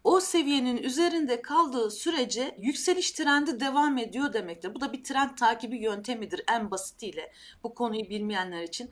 O 0.04 0.20
seviyenin 0.20 0.78
üzerinde 0.78 1.42
kaldığı 1.42 1.92
sürece 1.92 2.56
yükseliş 2.60 3.12
trendi 3.12 3.60
devam 3.60 3.98
ediyor 3.98 4.34
demektir. 4.34 4.76
Bu 4.76 4.82
da 4.82 4.94
bir 4.94 5.04
trend 5.04 5.38
takibi 5.38 5.78
yöntemidir 5.78 6.42
en 6.52 6.72
basitiyle. 6.72 7.32
Bu 7.64 7.74
konuyu 7.74 8.10
bilmeyenler 8.10 8.64
için. 8.64 8.90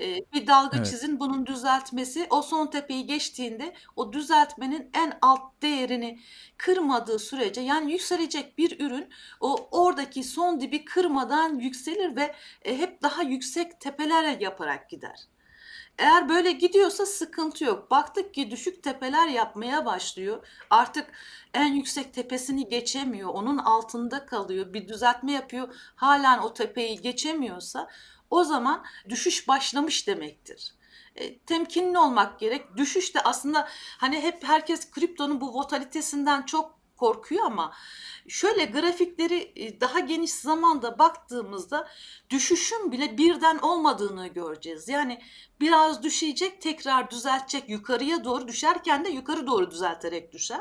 Ee, 0.00 0.16
bir 0.32 0.46
dalga 0.46 0.76
Evet. 0.76 0.86
çizin 0.86 1.20
bunun 1.20 1.46
düzeltmesi 1.46 2.26
o 2.30 2.42
son 2.42 2.66
tepeyi 2.66 3.06
geçtiğinde 3.06 3.74
o 3.96 4.12
düzeltmenin 4.12 4.90
en 4.94 5.18
alt 5.22 5.62
değerini 5.62 6.20
kırmadığı 6.56 7.18
sürece 7.18 7.60
yani 7.60 7.92
yükselecek 7.92 8.58
bir 8.58 8.80
ürün 8.80 9.08
o 9.40 9.68
oradaki 9.70 10.24
son 10.24 10.60
dibi 10.60 10.84
kırmadan 10.84 11.58
yükselir 11.58 12.16
ve 12.16 12.34
e, 12.64 12.78
hep 12.78 13.02
daha 13.02 13.22
yüksek 13.22 13.80
tepeler 13.80 14.40
yaparak 14.40 14.90
gider. 14.90 15.26
Eğer 15.98 16.28
böyle 16.28 16.52
gidiyorsa 16.52 17.06
sıkıntı 17.06 17.64
yok. 17.64 17.90
Baktık 17.90 18.34
ki 18.34 18.50
düşük 18.50 18.82
tepeler 18.82 19.28
yapmaya 19.28 19.86
başlıyor. 19.86 20.46
Artık 20.70 21.12
en 21.54 21.72
yüksek 21.72 22.14
tepesini 22.14 22.68
geçemiyor. 22.68 23.28
Onun 23.28 23.58
altında 23.58 24.26
kalıyor. 24.26 24.72
Bir 24.72 24.88
düzeltme 24.88 25.32
yapıyor. 25.32 25.74
Halen 25.96 26.38
o 26.38 26.54
tepeyi 26.54 27.00
geçemiyorsa 27.00 27.88
o 28.30 28.44
zaman 28.44 28.84
düşüş 29.08 29.48
başlamış 29.48 30.06
demektir. 30.06 30.74
E, 31.16 31.38
temkinli 31.38 31.98
olmak 31.98 32.40
gerek. 32.40 32.76
Düşüş 32.76 33.14
de 33.14 33.20
aslında 33.20 33.68
hani 33.98 34.20
hep 34.20 34.44
herkes 34.44 34.90
kriptonun 34.90 35.40
bu 35.40 35.54
volatilitesinden 35.54 36.42
çok 36.42 36.81
korkuyor 37.02 37.44
ama 37.44 37.72
şöyle 38.28 38.64
grafikleri 38.64 39.52
e, 39.56 39.80
daha 39.80 40.00
geniş 40.00 40.30
zamanda 40.32 40.98
baktığımızda 40.98 41.88
düşüşün 42.30 42.92
bile 42.92 43.18
birden 43.18 43.58
olmadığını 43.58 44.26
göreceğiz. 44.28 44.88
Yani 44.88 45.22
biraz 45.60 46.02
düşecek, 46.02 46.62
tekrar 46.62 47.10
düzeltecek, 47.10 47.68
yukarıya 47.68 48.24
doğru 48.24 48.48
düşerken 48.48 49.04
de 49.04 49.08
yukarı 49.08 49.46
doğru 49.46 49.70
düzelterek 49.70 50.32
düşer. 50.32 50.60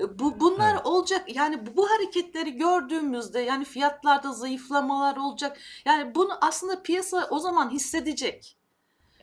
E, 0.00 0.18
Bu 0.18 0.40
bunlar 0.40 0.74
Evet. 0.74 0.86
olacak. 0.86 1.36
Yani 1.36 1.66
bu, 1.66 1.76
bu 1.76 1.90
hareketleri 1.90 2.56
gördüğümüzde 2.56 3.40
yani 3.40 3.64
fiyatlarda 3.64 4.32
zayıflamalar 4.32 5.16
olacak. 5.16 5.58
Yani 5.84 6.14
bunu 6.14 6.38
aslında 6.40 6.82
piyasa 6.82 7.28
o 7.30 7.38
zaman 7.38 7.70
hissedecek. 7.70 8.56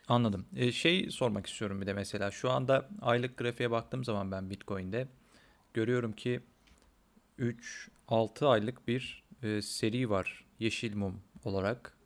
Anladım. 0.08 0.46
E, 0.56 0.72
şey 0.72 1.10
sormak 1.12 1.48
istiyorum 1.48 1.82
bir 1.82 1.88
de 1.88 1.94
mesela 1.94 2.32
şu 2.32 2.52
anda 2.52 2.90
aylık 3.02 3.38
grafiğe 3.38 3.72
baktığım 3.72 4.04
zaman 4.04 4.32
ben 4.32 4.50
Bitcoin'de 4.50 5.08
görüyorum 5.78 6.14
ki 6.14 6.40
3-6 7.40 8.46
aylık 8.46 8.88
bir 8.88 9.24
e, 9.44 9.62
seri 9.62 10.10
var 10.10 10.46
yeşil 10.60 10.96
mum 10.96 11.22
olarak 11.44 11.98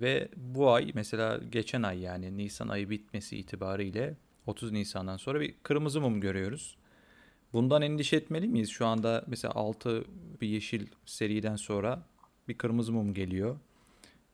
ve 0.00 0.28
bu 0.36 0.70
ay 0.70 0.90
mesela 0.94 1.40
geçen 1.50 1.82
ay 1.82 2.00
yani 2.00 2.36
Nisan 2.36 2.68
ayı 2.68 2.90
bitmesi 2.90 3.36
itibariyle 3.36 4.14
30 4.46 4.72
Nisan'dan 4.72 5.16
sonra 5.16 5.40
bir 5.40 5.54
kırmızı 5.62 6.00
mum 6.00 6.20
görüyoruz. 6.20 6.76
Bundan 7.52 7.82
endişe 7.82 8.16
etmeli 8.16 8.48
miyiz? 8.48 8.70
Şu 8.70 8.86
anda 8.86 9.24
mesela 9.26 9.54
6 9.54 10.04
bir 10.40 10.48
yeşil 10.48 10.86
seriden 11.06 11.56
sonra 11.56 12.02
bir 12.48 12.58
kırmızı 12.58 12.92
mum 12.92 13.14
geliyor. 13.14 13.56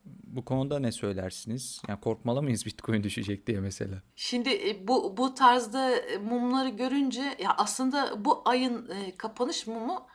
Bu 0.05 0.45
konuda 0.45 0.79
ne 0.79 0.93
söylersiniz? 0.93 1.83
Yani 1.89 2.01
korkmalı 2.01 2.43
mıyız 2.43 2.67
Bitcoin 2.67 3.03
düşecek 3.03 3.47
diye 3.47 3.61
mesela? 3.61 4.03
Şimdi 4.17 4.49
e, 4.51 4.89
bu 4.89 5.17
bu 5.17 5.35
tarzda 5.35 5.91
e, 5.97 6.19
mumları 6.19 6.69
görünce 6.69 7.23
ya 7.39 7.55
aslında 7.59 8.25
bu 8.25 8.43
ayın 8.45 8.89
e, 8.91 9.17
kapanış 9.17 9.67
mumu 9.67 10.07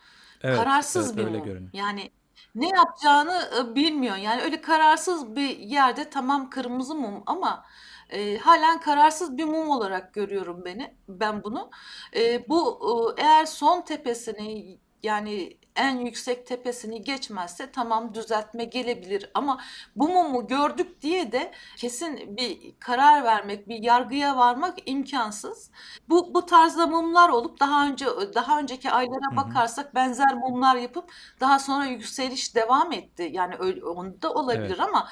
Evet, 0.41 0.57
kararsız 0.57 1.07
evet 1.07 1.17
bir 1.17 1.23
öyle 1.23 1.37
mum. 1.37 1.45
görünüyor. 1.45 1.71
Yani 1.73 2.11
ne 2.55 2.67
yapacağını 2.69 3.75
bilmiyor. 3.75 4.15
Yani 4.15 4.41
öyle 4.41 4.61
kararsız 4.61 5.35
bir 5.35 5.57
yerde 5.59 6.09
tamam 6.09 6.49
kırmızı 6.49 6.95
mum 6.95 7.23
ama 7.25 7.65
e, 8.09 8.37
halen 8.37 8.79
kararsız 8.79 9.37
bir 9.37 9.43
mum 9.45 9.69
olarak 9.69 10.13
görüyorum 10.13 10.65
beni 10.65 10.95
ben 11.09 11.43
bunu. 11.43 11.69
E, 12.15 12.49
bu 12.49 12.79
eğer 13.17 13.45
son 13.45 13.81
tepesini 13.81 14.77
yani 15.03 15.57
en 15.75 15.97
yüksek 15.97 16.47
tepesini 16.47 17.03
geçmezse 17.03 17.71
tamam 17.71 18.13
düzeltme 18.13 18.65
gelebilir 18.65 19.29
ama 19.33 19.61
bu 19.95 20.09
mumu 20.09 20.47
gördük 20.47 21.01
diye 21.01 21.31
de 21.31 21.51
kesin 21.77 22.37
bir 22.37 22.79
karar 22.79 23.23
vermek, 23.23 23.69
bir 23.69 23.83
yargıya 23.83 24.37
varmak 24.37 24.77
imkansız. 24.85 25.71
Bu 26.09 26.33
bu 26.33 26.45
tarzda 26.45 26.87
mumlar 26.87 27.29
olup 27.29 27.59
daha 27.59 27.87
önce 27.87 28.05
daha 28.35 28.59
önceki 28.59 28.91
aylara 28.91 29.35
bakarsak 29.35 29.95
benzer 29.95 30.33
mumlar 30.33 30.75
yapıp 30.75 31.11
daha 31.39 31.59
sonra 31.59 31.85
yükseliş 31.85 32.55
devam 32.55 32.91
etti. 32.91 33.29
Yani 33.31 33.55
öyle 33.59 33.85
onda 33.85 34.31
olabilir 34.33 34.65
Evet. 34.65 34.79
ama 34.79 35.09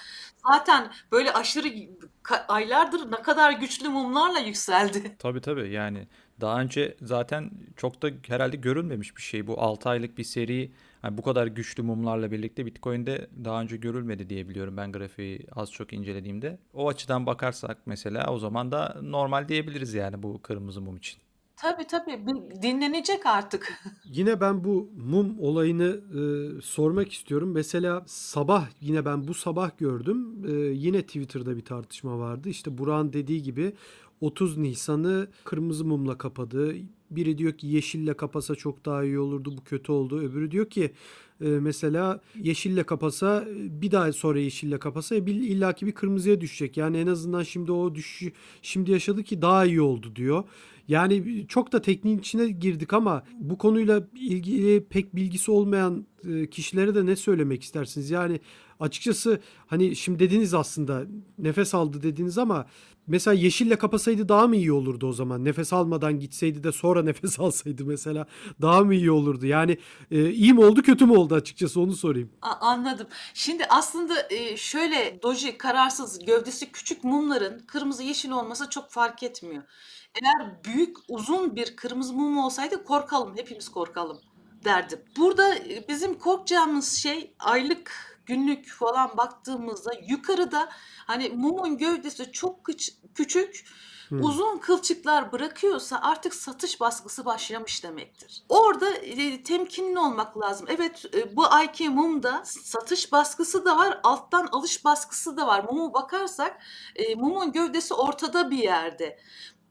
zaten 0.47 0.91
böyle 1.11 1.33
aşırı 1.33 1.67
aylardır 2.47 3.11
ne 3.11 3.21
kadar 3.21 3.51
güçlü 3.51 3.89
mumlarla 3.89 4.39
yükseldi. 4.39 5.15
Tabii 5.19 5.41
tabii 5.41 5.71
yani 5.71 6.07
daha 6.41 6.61
önce 6.61 6.95
zaten 7.01 7.51
çok 7.77 8.01
da 8.01 8.09
herhalde 8.27 8.55
görülmemiş 8.57 9.17
bir 9.17 9.21
şey. 9.21 9.47
Bu 9.47 9.61
6 9.61 9.89
aylık 9.89 10.17
bir 10.17 10.23
seri 10.23 10.71
yani 11.03 11.17
bu 11.17 11.21
kadar 11.21 11.47
güçlü 11.47 11.83
mumlarla 11.83 12.31
birlikte 12.31 12.65
Bitcoin'de 12.65 13.27
daha 13.45 13.61
önce 13.61 13.77
görülmedi 13.77 14.29
diye 14.29 14.49
biliyorum 14.49 14.77
ben 14.77 14.91
grafiği 14.91 15.47
az 15.55 15.71
çok 15.71 15.93
incelediğimde. 15.93 16.57
O 16.73 16.87
açıdan 16.89 17.25
bakarsak 17.25 17.77
mesela 17.85 18.33
o 18.33 18.37
zaman 18.37 18.71
da 18.71 18.97
normal 19.01 19.47
diyebiliriz 19.47 19.93
yani 19.93 20.23
bu 20.23 20.41
kırmızı 20.41 20.81
mum 20.81 20.97
için. 20.97 21.23
Tabii 21.55 21.87
tabii 21.87 22.25
dinlenecek 22.61 23.25
artık. 23.25 23.73
Yine 24.05 24.41
ben 24.41 24.63
bu 24.63 24.89
mum 24.97 25.39
olayını 25.39 26.01
e, 26.19 26.21
sormak 26.61 27.13
istiyorum. 27.13 27.51
Mesela 27.51 28.03
sabah 28.07 28.67
yine 28.81 29.05
ben 29.05 29.27
bu 29.27 29.33
sabah 29.33 29.77
gördüm. 29.77 30.45
E, 30.47 30.51
yine 30.51 31.01
Twitter'da 31.01 31.57
bir 31.57 31.65
tartışma 31.65 32.19
vardı. 32.19 32.49
İşte 32.49 32.77
Burak'ın 32.77 33.13
dediği 33.13 33.43
gibi 33.43 33.73
30 34.21 34.57
Nisan'ı 34.57 35.27
kırmızı 35.43 35.85
mumla 35.85 36.17
kapadı. 36.17 36.75
Biri 37.11 37.37
diyor 37.37 37.53
ki 37.53 37.67
yeşille 37.67 38.13
kapasa 38.13 38.55
çok 38.55 38.85
daha 38.85 39.03
iyi 39.03 39.19
olurdu. 39.19 39.57
Bu 39.57 39.63
kötü 39.63 39.91
oldu. 39.91 40.19
Öbürü 40.19 40.51
diyor 40.51 40.69
ki 40.69 40.91
e, 41.41 41.47
mesela 41.47 42.21
yeşille 42.41 42.83
kapasa 42.83 43.45
e, 43.49 43.81
bir 43.81 43.91
daha 43.91 44.13
sonra 44.13 44.39
yeşille 44.39 44.79
kapasa 44.79 45.15
e, 45.15 45.25
bil- 45.25 45.43
illaki 45.43 45.85
bir 45.85 45.91
kırmızıya 45.91 46.41
düşecek. 46.41 46.77
Yani 46.77 46.97
en 46.97 47.07
azından 47.07 47.43
şimdi 47.43 47.71
o 47.71 47.95
düşüşü 47.95 48.31
şimdi 48.61 48.91
yaşadı 48.91 49.23
ki 49.23 49.41
daha 49.41 49.65
iyi 49.65 49.81
oldu 49.81 50.15
diyor. 50.15 50.43
Yani 50.87 51.45
çok 51.47 51.71
da 51.71 51.81
tekniğin 51.81 52.17
içine 52.17 52.47
girdik 52.49 52.93
ama 52.93 53.23
bu 53.39 53.57
konuyla 53.57 54.07
ilgili 54.15 54.83
pek 54.83 55.15
bilgisi 55.15 55.51
olmayan 55.51 56.05
kişilere 56.51 56.95
de 56.95 57.05
ne 57.05 57.15
söylemek 57.15 57.63
istersiniz? 57.63 58.09
Yani 58.09 58.39
açıkçası 58.83 59.39
hani 59.67 59.95
şimdi 59.95 60.19
dediniz 60.19 60.53
aslında 60.53 61.03
nefes 61.37 61.75
aldı 61.75 62.03
dediniz 62.03 62.37
ama 62.37 62.65
mesela 63.07 63.33
yeşille 63.33 63.75
kapasaydı 63.75 64.29
daha 64.29 64.47
mı 64.47 64.55
iyi 64.55 64.71
olurdu 64.71 65.07
o 65.07 65.13
zaman? 65.13 65.45
Nefes 65.45 65.73
almadan 65.73 66.19
gitseydi 66.19 66.63
de 66.63 66.71
sonra 66.71 67.03
nefes 67.03 67.39
alsaydı 67.39 67.85
mesela 67.85 68.25
daha 68.61 68.81
mı 68.83 68.95
iyi 68.95 69.11
olurdu? 69.11 69.45
Yani 69.45 69.77
e, 70.11 70.29
iyi 70.29 70.53
mi 70.53 70.65
oldu 70.65 70.81
kötü 70.81 71.05
mü 71.05 71.17
oldu 71.17 71.35
açıkçası 71.35 71.81
onu 71.81 71.95
sorayım. 71.95 72.29
A- 72.41 72.67
Anladım. 72.67 73.07
Şimdi 73.33 73.65
aslında 73.69 74.13
e, 74.29 74.57
şöyle 74.57 75.19
doji 75.23 75.57
kararsız 75.57 76.25
gövdesi 76.25 76.71
küçük 76.71 77.03
mumların 77.03 77.59
kırmızı 77.67 78.03
yeşil 78.03 78.31
olması 78.31 78.69
çok 78.69 78.91
fark 78.91 79.23
etmiyor. 79.23 79.63
Eğer 80.21 80.63
büyük 80.65 80.97
uzun 81.09 81.55
bir 81.55 81.75
kırmızı 81.75 82.13
mum 82.13 82.37
olsaydı 82.37 82.83
korkalım 82.83 83.37
hepimiz 83.37 83.69
korkalım 83.69 84.17
derdim. 84.65 84.99
Burada 85.17 85.55
e, 85.55 85.85
bizim 85.89 86.13
korkacağımız 86.19 86.93
şey 86.93 87.33
aylık 87.39 88.12
günlük 88.25 88.69
falan 88.69 89.17
baktığımızda 89.17 89.91
yukarıda 90.07 90.69
hani 91.07 91.29
mumun 91.29 91.77
gövdesi 91.77 92.31
çok 92.31 92.63
küç- 92.65 92.93
küçük 93.15 93.65
Hmm. 94.09 94.21
uzun 94.23 94.57
kılçıklar 94.57 95.31
bırakıyorsa 95.31 95.99
artık 96.01 96.35
satış 96.35 96.79
baskısı 96.81 97.25
başlamış 97.25 97.83
demektir. 97.83 98.43
Orada 98.49 98.89
e, 98.89 99.43
temkinli 99.43 99.99
olmak 99.99 100.37
lazım. 100.41 100.67
Evet 100.69 101.05
e, 101.13 101.35
bu 101.35 101.45
ayki 101.53 101.89
mumda 101.89 102.41
satış 102.45 103.11
baskısı 103.11 103.65
da 103.65 103.77
var, 103.77 103.99
alttan 104.03 104.47
alış 104.51 104.85
baskısı 104.85 105.37
da 105.37 105.47
var. 105.47 105.63
Mumu 105.63 105.93
bakarsak 105.93 106.57
e, 106.95 107.15
mumun 107.15 107.51
gövdesi 107.51 107.93
ortada 107.93 108.51
bir 108.51 108.57
yerde. 108.57 109.19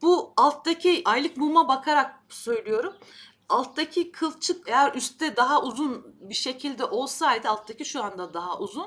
Bu 0.02 0.32
alttaki 0.36 1.02
aylık 1.04 1.36
muma 1.36 1.68
bakarak 1.68 2.14
söylüyorum. 2.28 2.94
Alttaki 3.52 4.12
kılçık 4.12 4.68
eğer 4.68 4.94
üstte 4.94 5.36
daha 5.36 5.62
uzun 5.62 6.16
bir 6.20 6.34
şekilde 6.34 6.84
olsaydı 6.84 7.48
alttaki 7.48 7.84
şu 7.84 8.04
anda 8.04 8.34
daha 8.34 8.58
uzun. 8.58 8.86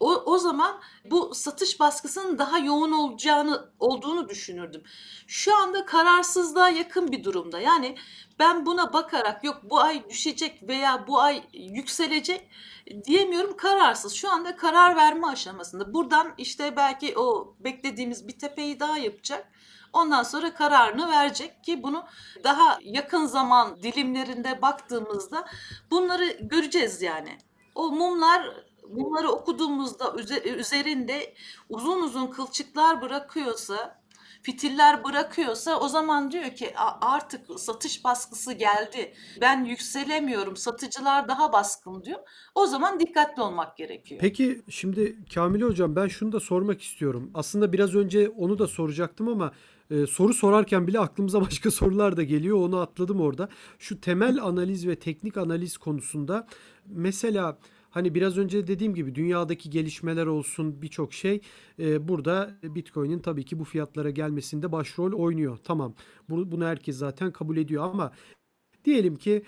O, 0.00 0.14
o 0.14 0.38
zaman 0.38 0.80
bu 1.04 1.34
satış 1.34 1.80
baskısının 1.80 2.38
daha 2.38 2.58
yoğun 2.58 2.92
olacağını 2.92 3.70
olduğunu 3.78 4.28
düşünürdüm. 4.28 4.82
Şu 5.26 5.56
anda 5.56 5.84
kararsızlığa 5.84 6.68
yakın 6.68 7.12
bir 7.12 7.24
durumda. 7.24 7.60
Yani 7.60 7.96
ben 8.38 8.66
buna 8.66 8.92
bakarak 8.92 9.44
yok 9.44 9.60
bu 9.62 9.80
ay 9.80 10.08
düşecek 10.08 10.68
veya 10.68 11.06
bu 11.06 11.20
ay 11.20 11.42
yükselecek 11.52 12.48
diyemiyorum 13.04 13.56
kararsız. 13.56 14.12
Şu 14.14 14.30
anda 14.30 14.56
karar 14.56 14.96
verme 14.96 15.26
aşamasında. 15.26 15.94
Buradan 15.94 16.34
işte 16.38 16.76
belki 16.76 17.18
o 17.18 17.54
beklediğimiz 17.60 18.28
bir 18.28 18.38
tepeyi 18.38 18.80
daha 18.80 18.98
yapacak. 18.98 19.48
Ondan 19.94 20.22
sonra 20.22 20.54
kararını 20.54 21.10
verecek 21.10 21.64
ki 21.64 21.82
bunu 21.82 22.04
daha 22.44 22.78
yakın 22.82 23.26
zaman 23.26 23.82
dilimlerinde 23.82 24.62
baktığımızda 24.62 25.46
bunları 25.90 26.24
göreceğiz 26.40 27.02
yani. 27.02 27.38
O 27.74 27.90
mumlar 27.90 28.46
mumları 28.90 29.28
okuduğumuzda 29.28 30.04
üze- 30.04 30.48
üzerinde 30.56 31.34
uzun 31.68 32.02
uzun 32.02 32.26
kılçıklar 32.26 33.02
bırakıyorsa, 33.02 34.04
fitiller 34.42 35.04
bırakıyorsa 35.04 35.80
o 35.80 35.88
zaman 35.88 36.30
diyor 36.30 36.50
ki 36.50 36.72
"A- 36.76 37.12
artık 37.14 37.60
satış 37.60 38.04
baskısı 38.04 38.52
geldi. 38.52 39.14
Ben 39.40 39.64
yükselemiyorum. 39.64 40.56
Satıcılar 40.56 41.28
daha 41.28 41.52
baskın 41.52 42.04
diyor. 42.04 42.20
O 42.54 42.66
zaman 42.66 43.00
dikkatli 43.00 43.42
olmak 43.42 43.76
gerekiyor. 43.76 44.20
Peki 44.20 44.62
şimdi 44.70 45.16
Kamil 45.34 45.62
Hocam 45.62 45.96
ben 45.96 46.08
şunu 46.08 46.32
da 46.32 46.40
sormak 46.40 46.82
istiyorum. 46.82 47.30
Aslında 47.34 47.72
biraz 47.72 47.94
önce 47.94 48.28
onu 48.28 48.58
da 48.58 48.66
soracaktım 48.66 49.28
ama 49.28 49.52
e, 49.90 50.06
soru 50.06 50.34
sorarken 50.34 50.86
bile 50.86 50.98
aklımıza 51.00 51.40
başka 51.46 51.70
sorular 51.70 52.16
da 52.16 52.22
geliyor. 52.22 52.56
Onu 52.58 52.78
atladım 52.78 53.20
orada. 53.20 53.48
Şu 53.78 54.00
temel 54.00 54.42
analiz 54.42 54.86
ve 54.86 54.96
teknik 54.96 55.36
analiz 55.36 55.76
konusunda 55.76 56.46
mesela 56.86 57.58
hani 57.90 58.14
biraz 58.14 58.38
önce 58.38 58.66
dediğim 58.66 58.94
gibi 58.94 59.14
dünyadaki 59.14 59.70
gelişmeler 59.70 60.26
olsun 60.26 60.82
birçok 60.82 61.12
şey 61.12 61.40
e, 61.78 62.08
burada 62.08 62.58
Bitcoin'in 62.62 63.18
tabii 63.18 63.44
ki 63.44 63.58
bu 63.58 63.64
fiyatlara 63.64 64.10
gelmesinde 64.10 64.72
başrol 64.72 65.12
oynuyor. 65.12 65.58
Tamam. 65.64 65.94
Bu- 66.30 66.52
Bunu 66.52 66.64
herkes 66.64 66.96
zaten 66.96 67.32
kabul 67.32 67.56
ediyor 67.56 67.84
ama 67.84 68.12
diyelim 68.84 69.16
ki 69.16 69.42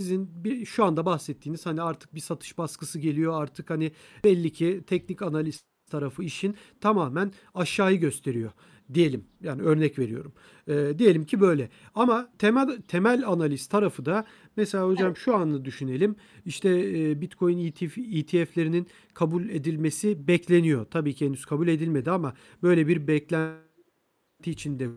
sizin 0.00 0.44
bir 0.44 0.64
şu 0.66 0.84
anda 0.84 1.06
bahsettiğiniz 1.06 1.66
hani 1.66 1.82
artık 1.82 2.14
bir 2.14 2.20
satış 2.20 2.58
baskısı 2.58 2.98
geliyor 2.98 3.42
artık 3.42 3.70
hani 3.70 3.92
belli 4.24 4.52
ki 4.52 4.82
teknik 4.86 5.22
analiz 5.22 5.64
tarafı 5.90 6.22
işin 6.24 6.56
tamamen 6.80 7.32
aşağıyı 7.54 8.00
gösteriyor 8.00 8.52
diyelim. 8.94 9.24
Yani 9.42 9.62
örnek 9.62 9.98
veriyorum. 9.98 10.32
Ee, 10.68 10.92
diyelim 10.98 11.24
ki 11.24 11.40
böyle. 11.40 11.68
Ama 11.94 12.28
temel 12.38 12.82
temel 12.88 13.26
analiz 13.26 13.66
tarafı 13.66 14.04
da 14.04 14.24
mesela 14.56 14.86
hocam 14.86 15.16
şu 15.16 15.36
anı 15.36 15.64
düşünelim. 15.64 16.16
İşte 16.44 16.68
e, 16.70 17.20
Bitcoin 17.20 17.66
ETF, 17.66 17.98
ETF'lerinin 17.98 18.86
kabul 19.14 19.48
edilmesi 19.48 20.28
bekleniyor. 20.28 20.84
Tabii 20.84 21.14
ki 21.14 21.26
henüz 21.26 21.46
kabul 21.46 21.68
edilmedi 21.68 22.10
ama 22.10 22.34
böyle 22.62 22.88
bir 22.88 23.06
beklenti 23.06 24.50
içinde 24.50 24.88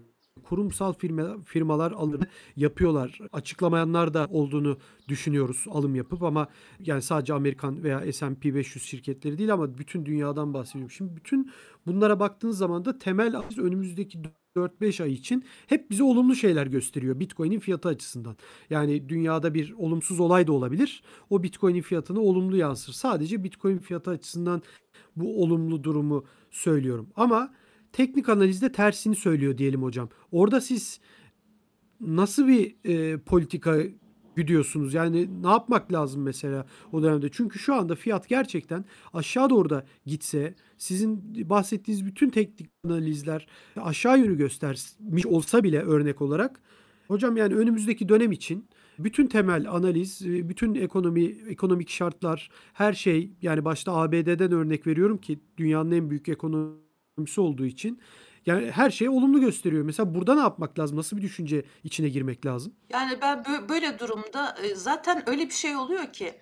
kurumsal 0.43 0.93
firma, 0.93 1.37
firmalar 1.45 1.91
alım 1.91 2.21
yapıyorlar. 2.55 3.19
Açıklamayanlar 3.31 4.13
da 4.13 4.27
olduğunu 4.29 4.77
düşünüyoruz 5.07 5.65
alım 5.69 5.95
yapıp 5.95 6.23
ama 6.23 6.47
yani 6.79 7.01
sadece 7.01 7.33
Amerikan 7.33 7.83
veya 7.83 8.13
S&P 8.13 8.55
500 8.55 8.85
şirketleri 8.85 9.37
değil 9.37 9.53
ama 9.53 9.77
bütün 9.77 10.05
dünyadan 10.05 10.53
bahsediyorum. 10.53 10.91
Şimdi 10.91 11.15
bütün 11.15 11.51
bunlara 11.87 12.19
baktığınız 12.19 12.57
zaman 12.57 12.85
da 12.85 12.99
temel 12.99 13.35
önümüzdeki 13.57 14.19
4-5 14.55 15.03
ay 15.03 15.13
için 15.13 15.45
hep 15.67 15.89
bize 15.91 16.03
olumlu 16.03 16.35
şeyler 16.35 16.67
gösteriyor 16.67 17.19
Bitcoin'in 17.19 17.59
fiyatı 17.59 17.89
açısından. 17.89 18.37
Yani 18.69 19.09
dünyada 19.09 19.53
bir 19.53 19.73
olumsuz 19.77 20.19
olay 20.19 20.47
da 20.47 20.51
olabilir. 20.51 21.03
O 21.29 21.43
Bitcoin'in 21.43 21.81
fiyatını 21.81 22.19
olumlu 22.19 22.57
yansır. 22.57 22.93
Sadece 22.93 23.43
Bitcoin 23.43 23.77
fiyatı 23.77 24.11
açısından 24.11 24.61
bu 25.15 25.43
olumlu 25.43 25.83
durumu 25.83 26.25
söylüyorum. 26.51 27.09
Ama 27.15 27.53
teknik 27.93 28.29
analizde 28.29 28.71
tersini 28.71 29.15
söylüyor 29.15 29.57
diyelim 29.57 29.83
hocam. 29.83 30.09
Orada 30.31 30.61
siz 30.61 30.99
nasıl 32.01 32.47
bir 32.47 32.75
e, 32.85 33.17
politika 33.17 33.77
güdüyorsunuz? 34.35 34.93
Yani 34.93 35.43
ne 35.43 35.49
yapmak 35.49 35.93
lazım 35.93 36.21
mesela 36.21 36.65
o 36.91 37.03
dönemde? 37.03 37.29
Çünkü 37.31 37.59
şu 37.59 37.75
anda 37.75 37.95
fiyat 37.95 38.29
gerçekten 38.29 38.85
aşağı 39.13 39.49
doğru 39.49 39.69
da 39.69 39.85
gitse 40.05 40.55
sizin 40.77 41.21
bahsettiğiniz 41.49 42.05
bütün 42.05 42.29
teknik 42.29 42.69
analizler 42.85 43.47
aşağı 43.75 44.19
yönü 44.19 44.37
göstermiş 44.37 45.25
olsa 45.25 45.63
bile 45.63 45.81
örnek 45.81 46.21
olarak 46.21 46.61
hocam 47.07 47.37
yani 47.37 47.55
önümüzdeki 47.55 48.09
dönem 48.09 48.31
için 48.31 48.69
bütün 48.99 49.27
temel 49.27 49.71
analiz, 49.71 50.21
e, 50.25 50.49
bütün 50.49 50.75
ekonomi, 50.75 51.23
ekonomik 51.23 51.89
şartlar, 51.89 52.49
her 52.73 52.93
şey 52.93 53.31
yani 53.41 53.65
başta 53.65 53.93
ABD'den 53.93 54.51
örnek 54.51 54.87
veriyorum 54.87 55.17
ki 55.17 55.39
dünyanın 55.57 55.91
en 55.91 56.09
büyük 56.09 56.27
ekonomisi 57.19 57.41
olduğu 57.41 57.65
için 57.65 57.99
Yani 58.45 58.71
her 58.71 58.89
şey 58.89 59.09
olumlu 59.09 59.39
gösteriyor. 59.41 59.83
Mesela 59.83 60.15
burada 60.15 60.35
ne 60.35 60.41
yapmak 60.41 60.79
lazım? 60.79 60.97
Nasıl 60.97 61.17
bir 61.17 61.21
düşünce 61.21 61.65
içine 61.83 62.09
girmek 62.09 62.45
lazım? 62.45 62.73
Yani 62.89 63.17
ben 63.21 63.37
bö- 63.37 63.69
böyle 63.69 63.99
durumda 63.99 64.55
e, 64.63 64.75
zaten 64.75 65.29
öyle 65.29 65.45
bir 65.45 65.53
şey 65.53 65.75
oluyor 65.75 66.13
ki 66.13 66.33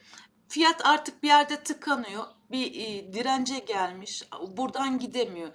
fiyat 0.48 0.86
artık 0.86 1.24
bir 1.24 1.28
yerde 1.28 1.64
tıkanıyor. 1.64 2.24
Bir 2.52 2.66
e, 2.76 3.14
dirence 3.14 3.60
gelmiş. 3.60 4.24
Buradan 4.58 5.00
gidemiyor. 5.00 5.50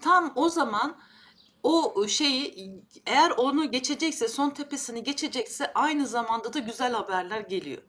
Tam 0.00 0.32
o 0.36 0.48
zaman 0.48 0.96
o 1.62 2.06
şeyi 2.08 2.54
eğer 3.06 3.30
onu 3.30 3.70
geçecekse 3.70 4.28
son 4.28 4.50
tepesini 4.50 5.02
geçecekse 5.02 5.72
aynı 5.74 6.06
zamanda 6.06 6.52
da 6.52 6.58
güzel 6.58 6.92
haberler 6.92 7.40
geliyor. 7.40 7.82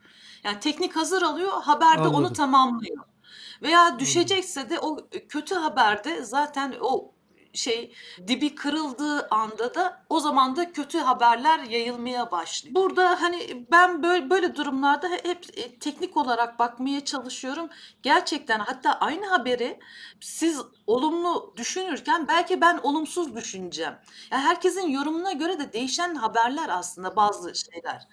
Yani 0.44 0.60
teknik 0.60 0.96
hazır 0.96 1.22
alıyor 1.22 1.52
haber 1.64 1.98
de 1.98 2.08
onu 2.08 2.18
Anladım. 2.18 2.34
tamamlıyor. 2.34 3.15
Veya 3.62 4.00
düşecekse 4.00 4.70
de 4.70 4.80
o 4.80 5.10
kötü 5.30 5.56
haberde 5.56 6.24
zaten 6.24 6.76
o 6.82 7.15
şey 7.56 7.96
dibi 8.28 8.56
kırıldığı 8.56 9.28
anda 9.32 9.76
da 9.76 10.06
o 10.10 10.20
zaman 10.20 10.56
da 10.56 10.72
kötü 10.72 11.00
haberler 11.00 11.60
yayılmaya 11.60 12.32
başlıyor. 12.32 12.76
Burada 12.76 13.22
hani 13.22 13.66
ben 13.72 14.04
böyle, 14.04 14.30
böyle 14.30 14.56
durumlarda 14.56 15.10
hep 15.10 15.46
e, 15.58 15.80
teknik 15.80 16.18
olarak 16.18 16.60
bakmaya 16.60 17.06
çalışıyorum. 17.06 17.70
Gerçekten 18.04 18.60
hatta 18.60 18.94
aynı 18.94 19.28
haberi 19.28 19.80
siz 20.22 20.62
olumlu 20.88 21.54
düşünürken 21.58 22.28
belki 22.28 22.62
ben 22.62 22.80
olumsuz 22.84 23.36
düşüneceğim. 23.36 23.94
Yani 24.32 24.42
herkesin 24.42 24.88
yorumuna 24.88 25.32
göre 25.32 25.60
de 25.60 25.74
değişen 25.74 26.16
haberler 26.16 26.70
aslında 26.70 27.16
bazı 27.16 27.54
şeyler. 27.56 28.08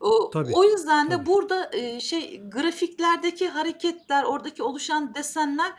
O, 0.00 0.30
Tabii, 0.30 0.52
o 0.54 0.64
yüzden 0.64 1.10
de 1.10 1.14
tabii. 1.14 1.26
burada 1.26 1.70
e, 1.72 2.00
şey 2.00 2.42
grafiklerdeki 2.50 3.48
hareketler, 3.48 4.24
oradaki 4.24 4.62
oluşan 4.62 5.14
desenler 5.14 5.72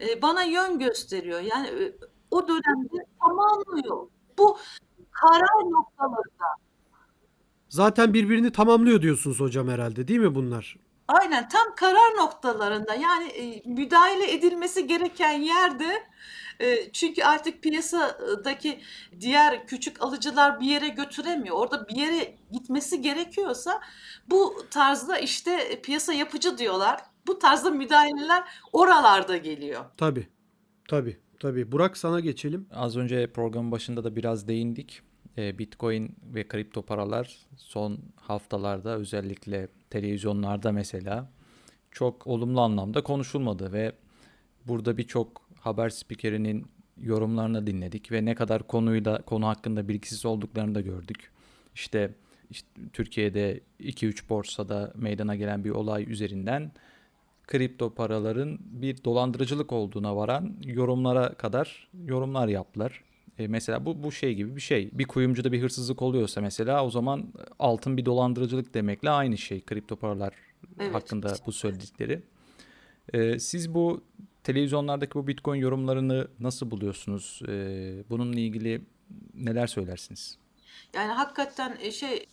e, 0.00 0.22
bana 0.22 0.42
yön 0.42 0.78
gösteriyor. 0.78 1.40
Yani 1.40 1.66
e, 1.66 1.94
o 2.30 2.48
dönemde 2.48 3.06
tamamlıyor. 3.20 4.08
Bu 4.38 4.58
karar 5.10 5.70
noktaları. 5.70 6.28
Zaten 7.68 8.14
birbirini 8.14 8.52
tamamlıyor 8.52 9.02
diyorsunuz 9.02 9.40
hocam 9.40 9.68
herhalde 9.68 10.08
değil 10.08 10.20
mi 10.20 10.34
bunlar? 10.34 10.76
Aynen 11.08 11.48
tam 11.48 11.74
karar 11.76 12.16
noktalarında 12.16 12.94
yani 12.94 13.28
e, 13.28 13.62
müdahale 13.68 14.32
edilmesi 14.32 14.86
gereken 14.86 15.32
yerde 15.32 16.02
e, 16.60 16.92
çünkü 16.92 17.22
artık 17.22 17.62
piyasadaki 17.62 18.80
diğer 19.20 19.66
küçük 19.66 20.02
alıcılar 20.02 20.60
bir 20.60 20.66
yere 20.66 20.88
götüremiyor. 20.88 21.56
Orada 21.56 21.88
bir 21.88 21.96
yere 21.96 22.34
gitmesi 22.52 23.00
gerekiyorsa 23.00 23.80
bu 24.26 24.66
tarzda 24.70 25.18
işte 25.18 25.80
piyasa 25.82 26.12
yapıcı 26.12 26.58
diyorlar. 26.58 27.00
Bu 27.26 27.38
tarzda 27.38 27.70
müdahaleler 27.70 28.44
oralarda 28.72 29.36
geliyor. 29.36 29.84
Tabii. 29.96 30.28
Tabii. 30.88 31.20
Tabii. 31.40 31.72
Burak 31.72 31.96
sana 31.96 32.20
geçelim. 32.20 32.66
Az 32.70 32.96
önce 32.96 33.26
programın 33.32 33.72
başında 33.72 34.04
da 34.04 34.16
biraz 34.16 34.48
değindik. 34.48 35.00
E, 35.38 35.58
Bitcoin 35.58 36.16
ve 36.34 36.48
kripto 36.48 36.82
paralar 36.82 37.38
son 37.56 37.98
haftalarda 38.16 38.96
özellikle 38.96 39.68
televizyonlarda 39.90 40.72
mesela 40.72 41.30
çok 41.90 42.26
olumlu 42.26 42.60
anlamda 42.60 43.02
konuşulmadı 43.02 43.72
ve 43.72 43.92
burada 44.66 44.96
birçok 44.96 45.42
haber 45.60 45.88
spikerinin 45.88 46.66
yorumlarını 46.96 47.66
dinledik 47.66 48.12
ve 48.12 48.24
ne 48.24 48.34
kadar 48.34 48.66
konuyla 48.66 49.22
konu 49.22 49.46
hakkında 49.46 49.88
bilgisiz 49.88 50.26
olduklarını 50.26 50.74
da 50.74 50.80
gördük. 50.80 51.30
İşte, 51.74 52.14
işte 52.50 52.68
Türkiye'de 52.92 53.60
2-3 53.80 54.28
borsada 54.28 54.92
meydana 54.94 55.36
gelen 55.36 55.64
bir 55.64 55.70
olay 55.70 56.12
üzerinden 56.12 56.72
kripto 57.50 57.94
paraların 57.94 58.58
bir 58.60 59.04
dolandırıcılık 59.04 59.72
olduğuna 59.72 60.16
varan 60.16 60.56
yorumlara 60.64 61.34
kadar 61.34 61.88
yorumlar 62.04 62.48
yaptılar. 62.48 63.04
E, 63.38 63.48
mesela 63.48 63.84
bu 63.84 64.02
bu 64.02 64.12
şey 64.12 64.34
gibi 64.34 64.56
bir 64.56 64.60
şey. 64.60 64.90
Bir 64.92 65.04
kuyumcuda 65.04 65.52
bir 65.52 65.62
hırsızlık 65.62 66.02
oluyorsa 66.02 66.40
mesela 66.40 66.84
o 66.84 66.90
zaman 66.90 67.32
altın 67.58 67.96
bir 67.96 68.04
dolandırıcılık 68.04 68.74
demekle 68.74 69.10
aynı 69.10 69.38
şey 69.38 69.60
kripto 69.60 69.96
paralar 69.96 70.34
Evet. 70.80 70.94
hakkında 70.94 71.34
bu 71.46 71.52
söyledikleri. 71.52 72.22
E, 73.12 73.38
siz 73.38 73.74
bu 73.74 74.02
televizyonlardaki 74.44 75.14
bu 75.14 75.26
Bitcoin 75.26 75.60
yorumlarını 75.60 76.28
nasıl 76.40 76.70
buluyorsunuz? 76.70 77.42
E, 77.48 77.52
bununla 78.10 78.40
ilgili 78.40 78.82
neler 79.34 79.66
söylersiniz? 79.66 80.38
Yani 80.94 81.12
hakikaten 81.12 81.76
e, 81.80 81.92
şey 81.92 82.26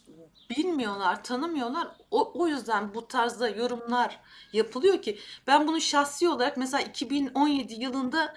bilmiyorlar, 0.49 1.23
tanımıyorlar. 1.23 1.87
O, 2.11 2.31
o 2.41 2.47
yüzden 2.47 2.93
bu 2.93 3.07
tarzda 3.07 3.49
yorumlar 3.49 4.19
yapılıyor 4.53 5.01
ki 5.01 5.19
ben 5.47 5.67
bunu 5.67 5.81
şahsi 5.81 6.29
olarak 6.29 6.57
mesela 6.57 6.83
2017 6.83 7.73
yılında 7.73 8.33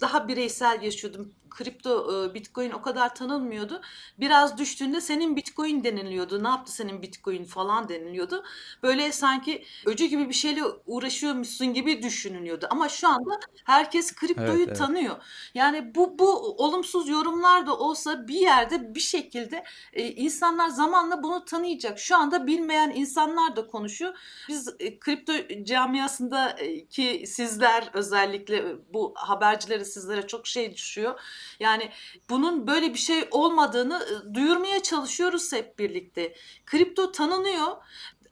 daha 0.00 0.28
bireysel 0.28 0.82
yaşıyordum. 0.82 1.34
Kripto 1.50 2.24
e, 2.24 2.34
Bitcoin 2.34 2.70
o 2.70 2.82
kadar 2.82 3.14
tanınmıyordu. 3.14 3.80
Biraz 4.18 4.58
düştüğünde 4.58 5.00
senin 5.00 5.36
Bitcoin 5.36 5.84
deniliyordu. 5.84 6.44
Ne 6.44 6.48
yaptı 6.48 6.72
senin 6.72 7.02
Bitcoin 7.02 7.44
falan 7.44 7.88
deniliyordu. 7.88 8.44
Böyle 8.82 9.12
sanki 9.12 9.64
öcü 9.86 10.04
gibi 10.04 10.28
bir 10.28 10.34
şeyle 10.34 10.62
uğraşıyormuşsun 10.86 11.74
gibi 11.74 12.02
düşünülüyordu. 12.02 12.66
Ama 12.70 12.88
şu 12.88 13.08
anda 13.08 13.40
herkes 13.64 14.14
kriptoyu 14.14 14.50
Evet, 14.50 14.68
evet. 14.68 14.78
tanıyor. 14.78 15.16
Yani 15.54 15.94
bu 15.94 16.18
bu 16.18 16.30
olumsuz 16.64 17.08
yorumlar 17.08 17.66
da 17.66 17.78
olsa 17.78 18.28
bir 18.28 18.40
yerde 18.40 18.94
bir 18.94 19.00
şekilde 19.00 19.64
e, 19.92 20.08
insanlar 20.08 20.68
zamanla 20.68 21.22
bunu 21.22 21.44
tanıyacak. 21.44 21.98
Şu 21.98 22.16
anda 22.16 22.46
bilmeyen 22.46 22.92
insanlar 22.94 23.56
da 23.56 23.66
konuşuyor. 23.66 24.14
Biz 24.48 24.68
e, 24.78 24.98
kripto 24.98 25.32
camiasında 25.64 26.50
e, 26.50 26.86
ki 26.86 27.24
sizler 27.26 27.90
özellikle 27.92 28.76
bu 28.92 29.12
habercileri 29.16 29.84
sizlere 29.84 30.26
çok 30.26 30.46
şey 30.46 30.74
düşüyor. 30.74 31.20
Yani 31.60 31.90
bunun 32.30 32.66
böyle 32.66 32.94
bir 32.94 32.98
şey 32.98 33.28
olmadığını 33.30 34.24
duyurmaya 34.34 34.82
çalışıyoruz 34.82 35.52
hep 35.52 35.78
birlikte. 35.78 36.34
Kripto 36.66 37.12
tanınıyor. 37.12 37.76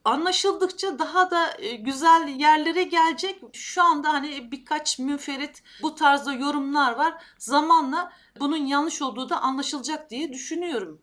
Anlaşıldıkça 0.04 0.98
daha 0.98 1.30
da 1.30 1.56
güzel 1.78 2.28
yerlere 2.28 2.82
gelecek. 2.82 3.42
Şu 3.52 3.82
anda 3.82 4.12
hani 4.12 4.50
birkaç 4.52 4.98
müferit 4.98 5.62
bu 5.82 5.94
tarzda 5.94 6.32
yorumlar 6.32 6.96
var. 6.96 7.14
Zamanla 7.38 8.12
bunun 8.40 8.56
yanlış 8.56 9.02
olduğu 9.02 9.28
da 9.28 9.42
anlaşılacak 9.42 10.10
diye 10.10 10.32
düşünüyorum. 10.32 11.02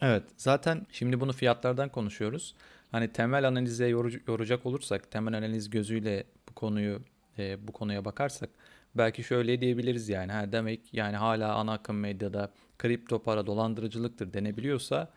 Evet, 0.00 0.22
zaten 0.36 0.86
şimdi 0.92 1.20
bunu 1.20 1.32
fiyatlardan 1.32 1.88
konuşuyoruz. 1.88 2.54
Hani 2.92 3.12
temel 3.12 3.48
analize 3.48 3.86
yoracak 4.26 4.66
olursak, 4.66 5.10
temel 5.10 5.38
analiz 5.38 5.70
gözüyle 5.70 6.24
bu 6.48 6.54
konuyu 6.54 7.00
bu 7.58 7.72
konuya 7.72 8.04
bakarsak 8.04 8.50
belki 8.98 9.22
şöyle 9.22 9.60
diyebiliriz 9.60 10.08
yani. 10.08 10.32
Ha, 10.32 10.52
demek 10.52 10.94
yani 10.94 11.16
hala 11.16 11.54
ana 11.54 11.72
akım 11.72 11.98
medyada 12.00 12.52
kripto 12.78 13.22
para 13.22 13.46
dolandırıcılıktır 13.46 14.32
denebiliyorsa 14.32 15.10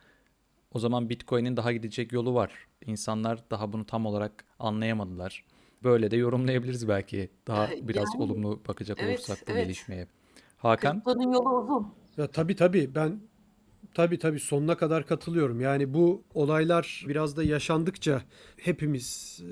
o 0.71 0.79
zaman 0.79 1.09
Bitcoin'in 1.09 1.57
daha 1.57 1.71
gidecek 1.71 2.11
yolu 2.11 2.33
var. 2.33 2.67
İnsanlar 2.85 3.39
daha 3.51 3.73
bunu 3.73 3.85
tam 3.85 4.05
olarak 4.05 4.45
anlayamadılar. 4.59 5.45
Böyle 5.83 6.11
de 6.11 6.17
yorumlayabiliriz 6.17 6.87
belki. 6.87 7.29
Daha 7.47 7.69
biraz 7.81 8.07
yani, 8.13 8.23
olumlu 8.23 8.61
bakacak 8.67 8.97
evet, 9.01 9.19
olursak 9.19 9.47
bu 9.47 9.51
evet. 9.51 9.63
gelişmeye. 9.63 10.07
Hakan? 10.57 10.95
Kriptonun 10.95 11.31
yolu 11.31 11.49
uzun. 11.49 11.93
Ya 12.17 12.27
tabii 12.27 12.55
tabii 12.55 12.95
ben 12.95 13.19
tabii 13.93 14.19
tabii 14.19 14.39
sonuna 14.39 14.77
kadar 14.77 15.05
katılıyorum. 15.05 15.61
Yani 15.61 15.93
bu 15.93 16.23
olaylar 16.33 17.05
biraz 17.07 17.37
da 17.37 17.43
yaşandıkça 17.43 18.21
hepimiz 18.57 19.39
e, 19.43 19.51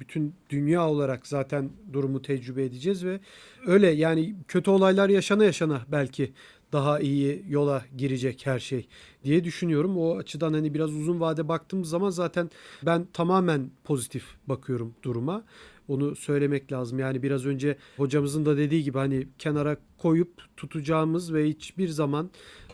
bütün 0.00 0.34
dünya 0.50 0.88
olarak 0.88 1.26
zaten 1.26 1.70
durumu 1.92 2.22
tecrübe 2.22 2.64
edeceğiz 2.64 3.04
ve 3.04 3.20
öyle 3.66 3.90
yani 3.90 4.34
kötü 4.48 4.70
olaylar 4.70 5.08
yaşana 5.08 5.44
yaşana 5.44 5.82
belki 5.88 6.32
daha 6.74 7.00
iyi 7.00 7.44
yola 7.48 7.84
girecek 7.96 8.46
her 8.46 8.58
şey 8.58 8.86
diye 9.24 9.44
düşünüyorum. 9.44 9.98
O 9.98 10.16
açıdan 10.16 10.52
hani 10.52 10.74
biraz 10.74 10.94
uzun 10.94 11.20
vade 11.20 11.48
baktığımız 11.48 11.88
zaman 11.88 12.10
zaten 12.10 12.50
ben 12.82 13.06
tamamen 13.12 13.70
pozitif 13.84 14.24
bakıyorum 14.46 14.94
duruma. 15.02 15.44
Onu 15.88 16.16
söylemek 16.16 16.72
lazım. 16.72 16.98
Yani 16.98 17.22
biraz 17.22 17.46
önce 17.46 17.76
hocamızın 17.96 18.46
da 18.46 18.56
dediği 18.56 18.84
gibi 18.84 18.98
hani 18.98 19.28
kenara 19.38 19.76
koyup 19.98 20.32
tutacağımız 20.56 21.34
ve 21.34 21.48
hiçbir 21.48 21.88
zaman 21.88 22.30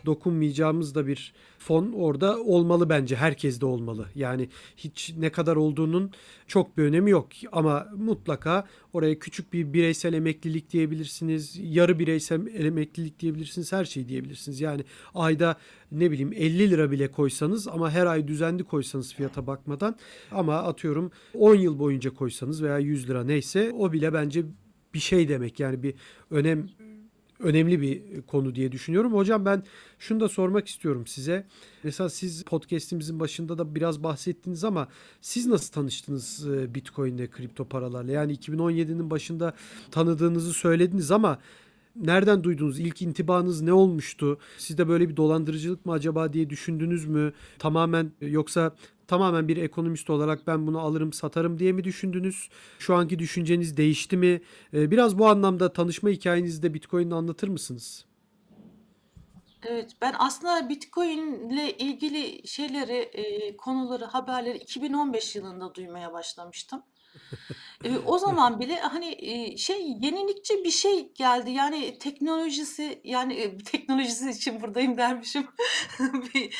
dokunmayacağımız 0.06 0.94
da 0.94 1.06
bir 1.06 1.32
fon 1.58 1.92
orada 1.92 2.40
olmalı 2.40 2.88
bence. 2.88 3.16
Herkes 3.16 3.60
de 3.60 3.66
olmalı. 3.66 4.06
Yani 4.14 4.48
hiç 4.76 5.14
ne 5.18 5.32
kadar 5.32 5.56
olduğunun 5.56 6.10
çok 6.46 6.76
bir 6.76 6.82
önemi 6.82 7.10
yok. 7.10 7.28
Ama 7.52 7.88
mutlaka 7.96 8.66
oraya 8.92 9.18
küçük 9.18 9.52
bir 9.52 9.72
bireysel 9.72 10.14
emeklilik 10.14 10.70
diyebilirsiniz. 10.70 11.58
Yarı 11.62 11.98
bireysel 11.98 12.46
emeklilik 12.54 13.20
diyebilirsiniz. 13.20 13.72
Her 13.72 13.84
şeyi 13.84 14.08
diyebilirsiniz. 14.08 14.60
Yani 14.60 14.84
ayda 15.14 15.56
ne 15.92 16.10
bileyim 16.10 16.32
50 16.32 16.70
lira 16.70 16.90
bile 16.90 17.10
koysanız 17.10 17.68
ama 17.68 17.90
her 17.90 18.06
ay 18.06 18.28
düzenli 18.28 18.64
koysanız 18.64 19.14
fiyata 19.14 19.46
bakmadan 19.46 19.96
ama 20.30 20.54
atıyorum 20.54 21.10
10 21.34 21.54
yıl 21.54 21.78
boyunca 21.78 22.14
koysanız 22.14 22.62
veya 22.62 22.78
100 22.78 23.08
lira 23.08 23.24
neyse 23.24 23.72
o 23.72 23.92
bile 23.92 24.12
bence 24.12 24.44
bir 24.94 24.98
şey 24.98 25.28
demek. 25.28 25.60
Yani 25.60 25.82
bir 25.82 25.94
önem 26.30 26.68
önemli 27.40 27.80
bir 27.80 28.22
konu 28.22 28.54
diye 28.54 28.72
düşünüyorum. 28.72 29.14
Hocam 29.14 29.44
ben 29.44 29.62
şunu 29.98 30.20
da 30.20 30.28
sormak 30.28 30.68
istiyorum 30.68 31.06
size. 31.06 31.46
Mesela 31.82 32.08
siz 32.08 32.44
podcast'imizin 32.44 33.20
başında 33.20 33.58
da 33.58 33.74
biraz 33.74 34.02
bahsettiniz 34.02 34.64
ama 34.64 34.88
siz 35.20 35.46
nasıl 35.46 35.72
tanıştınız 35.72 36.48
e, 36.48 36.74
Bitcoin 36.74 37.16
ile 37.16 37.30
kripto 37.30 37.64
paralarla? 37.64 38.12
Yani 38.12 38.34
2017'nin 38.34 39.10
başında 39.10 39.54
tanıdığınızı 39.90 40.52
söylediniz 40.52 41.10
ama 41.10 41.38
nereden 42.00 42.44
duydunuz? 42.44 42.80
İlk 42.80 43.02
intibanız 43.02 43.60
ne 43.62 43.72
olmuştu? 43.72 44.38
Sizde 44.58 44.88
böyle 44.88 45.08
bir 45.08 45.16
dolandırıcılık 45.16 45.86
mı 45.86 45.92
acaba 45.92 46.32
diye 46.32 46.50
düşündünüz 46.50 47.06
mü? 47.06 47.32
Tamamen 47.58 48.12
yoksa 48.20 48.74
tamamen 49.06 49.48
bir 49.48 49.56
ekonomist 49.56 50.10
olarak 50.10 50.46
ben 50.46 50.66
bunu 50.66 50.78
alırım 50.80 51.12
satarım 51.12 51.58
diye 51.58 51.72
mi 51.72 51.84
düşündünüz? 51.84 52.48
Şu 52.78 52.94
anki 52.94 53.18
düşünceniz 53.18 53.76
değişti 53.76 54.16
mi? 54.16 54.40
Ee, 54.74 54.90
Biraz 54.90 55.18
bu 55.18 55.26
anlamda 55.28 55.72
tanışma 55.72 56.10
hikayenizi 56.10 56.62
de 56.62 56.74
Bitcoin'le 56.74 57.10
anlatır 57.10 57.48
mısınız? 57.48 58.04
Evet, 59.62 59.90
ben 60.02 60.14
aslında 60.18 60.68
Bitcoin 60.68 61.50
ile 61.50 61.76
ilgili 61.76 62.48
şeyleri, 62.48 62.96
e, 62.96 63.56
konuları, 63.56 64.04
haberleri 64.04 64.58
2015 64.58 65.36
yılında 65.36 65.74
duymaya 65.74 66.12
başlamıştım. 66.12 66.82
E, 67.84 67.98
o 68.06 68.18
zaman 68.18 68.60
bile 68.60 68.80
hani 68.80 69.16
e, 69.18 69.56
şey 69.56 69.82
yenilikçi 70.00 70.64
bir 70.64 70.70
şey 70.70 71.12
geldi. 71.12 71.50
Yani 71.50 71.98
teknolojisi 71.98 73.00
yani 73.04 73.34
e, 73.34 73.58
teknolojisi 73.58 74.30
için 74.30 74.60
buradayım 74.60 74.96
dermişim. 74.96 75.46
Bir- 76.34 76.56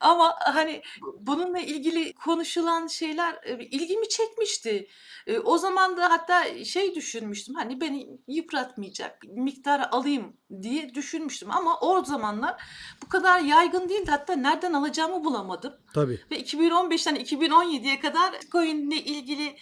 Ama 0.00 0.34
hani 0.40 0.82
bununla 1.18 1.58
ilgili 1.58 2.12
konuşulan 2.12 2.86
şeyler 2.86 3.34
e, 3.44 3.64
ilgimi 3.64 4.08
çekmişti. 4.08 4.88
E, 5.26 5.38
o 5.38 5.58
zaman 5.58 5.96
da 5.96 6.10
hatta 6.10 6.64
şey 6.64 6.94
düşünmüştüm. 6.94 7.54
Hani 7.54 7.80
beni 7.80 8.06
yıpratmayacak 8.28 9.22
miktar 9.28 9.88
alayım 9.92 10.36
diye 10.62 10.94
düşünmüştüm. 10.94 11.50
Ama 11.50 11.80
o 11.80 12.04
zamanlar 12.04 12.62
bu 13.04 13.08
kadar 13.08 13.40
yaygın 13.40 13.88
değildi. 13.88 14.10
Hatta 14.10 14.32
nereden 14.36 14.72
alacağımı 14.72 15.24
bulamadım. 15.24 15.74
Tabii. 15.94 16.20
Ve 16.30 16.40
2015'ten 16.40 17.16
2017'ye 17.16 18.00
kadar 18.00 18.32
Bitcoin 18.32 18.90
ile 18.90 18.96
ilgili 18.96 19.56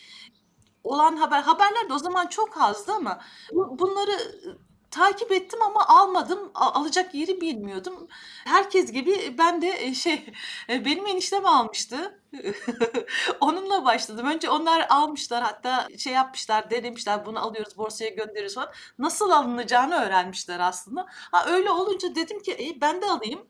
olan 0.84 1.16
haber 1.16 1.42
haberler 1.42 1.88
de 1.88 1.92
o 1.94 1.98
zaman 1.98 2.26
çok 2.26 2.62
azdı 2.62 2.92
ama 2.92 3.20
bu- 3.52 3.78
bunları 3.78 4.18
takip 4.90 5.32
ettim 5.32 5.62
ama 5.62 5.86
almadım. 5.88 6.50
Alacak 6.54 7.14
yeri 7.14 7.40
bilmiyordum. 7.40 8.08
Herkes 8.46 8.92
gibi 8.92 9.34
ben 9.38 9.62
de 9.62 9.68
e, 9.78 9.94
şey 9.94 10.26
e, 10.70 10.84
benim 10.84 11.06
eniştem 11.06 11.46
almıştı. 11.46 12.20
Onunla 13.40 13.84
başladım. 13.84 14.26
Önce 14.26 14.50
onlar 14.50 14.86
almışlar 14.90 15.42
hatta 15.42 15.88
şey 15.98 16.12
yapmışlar, 16.12 16.70
denemişler 16.70 17.26
bunu 17.26 17.38
alıyoruz 17.46 17.76
borsaya 17.78 18.10
gönderiyoruz 18.10 18.54
falan. 18.54 18.72
Nasıl 18.98 19.30
alınacağını 19.30 19.94
öğrenmişler 19.94 20.60
aslında. 20.60 21.06
Ha 21.10 21.44
öyle 21.46 21.70
olunca 21.70 22.14
dedim 22.14 22.42
ki 22.42 22.52
"E, 22.52 22.80
ben 22.80 23.02
de 23.02 23.06
alayım. 23.06 23.46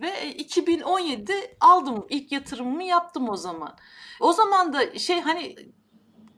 Ve 0.00 0.08
e, 0.08 0.28
2017'de 0.30 1.56
aldım. 1.60 2.06
İlk 2.10 2.32
yatırımımı 2.32 2.84
yaptım 2.84 3.28
o 3.28 3.36
zaman. 3.36 3.76
O 4.20 4.32
zaman 4.32 4.72
da 4.72 4.98
şey 4.98 5.20
hani 5.20 5.56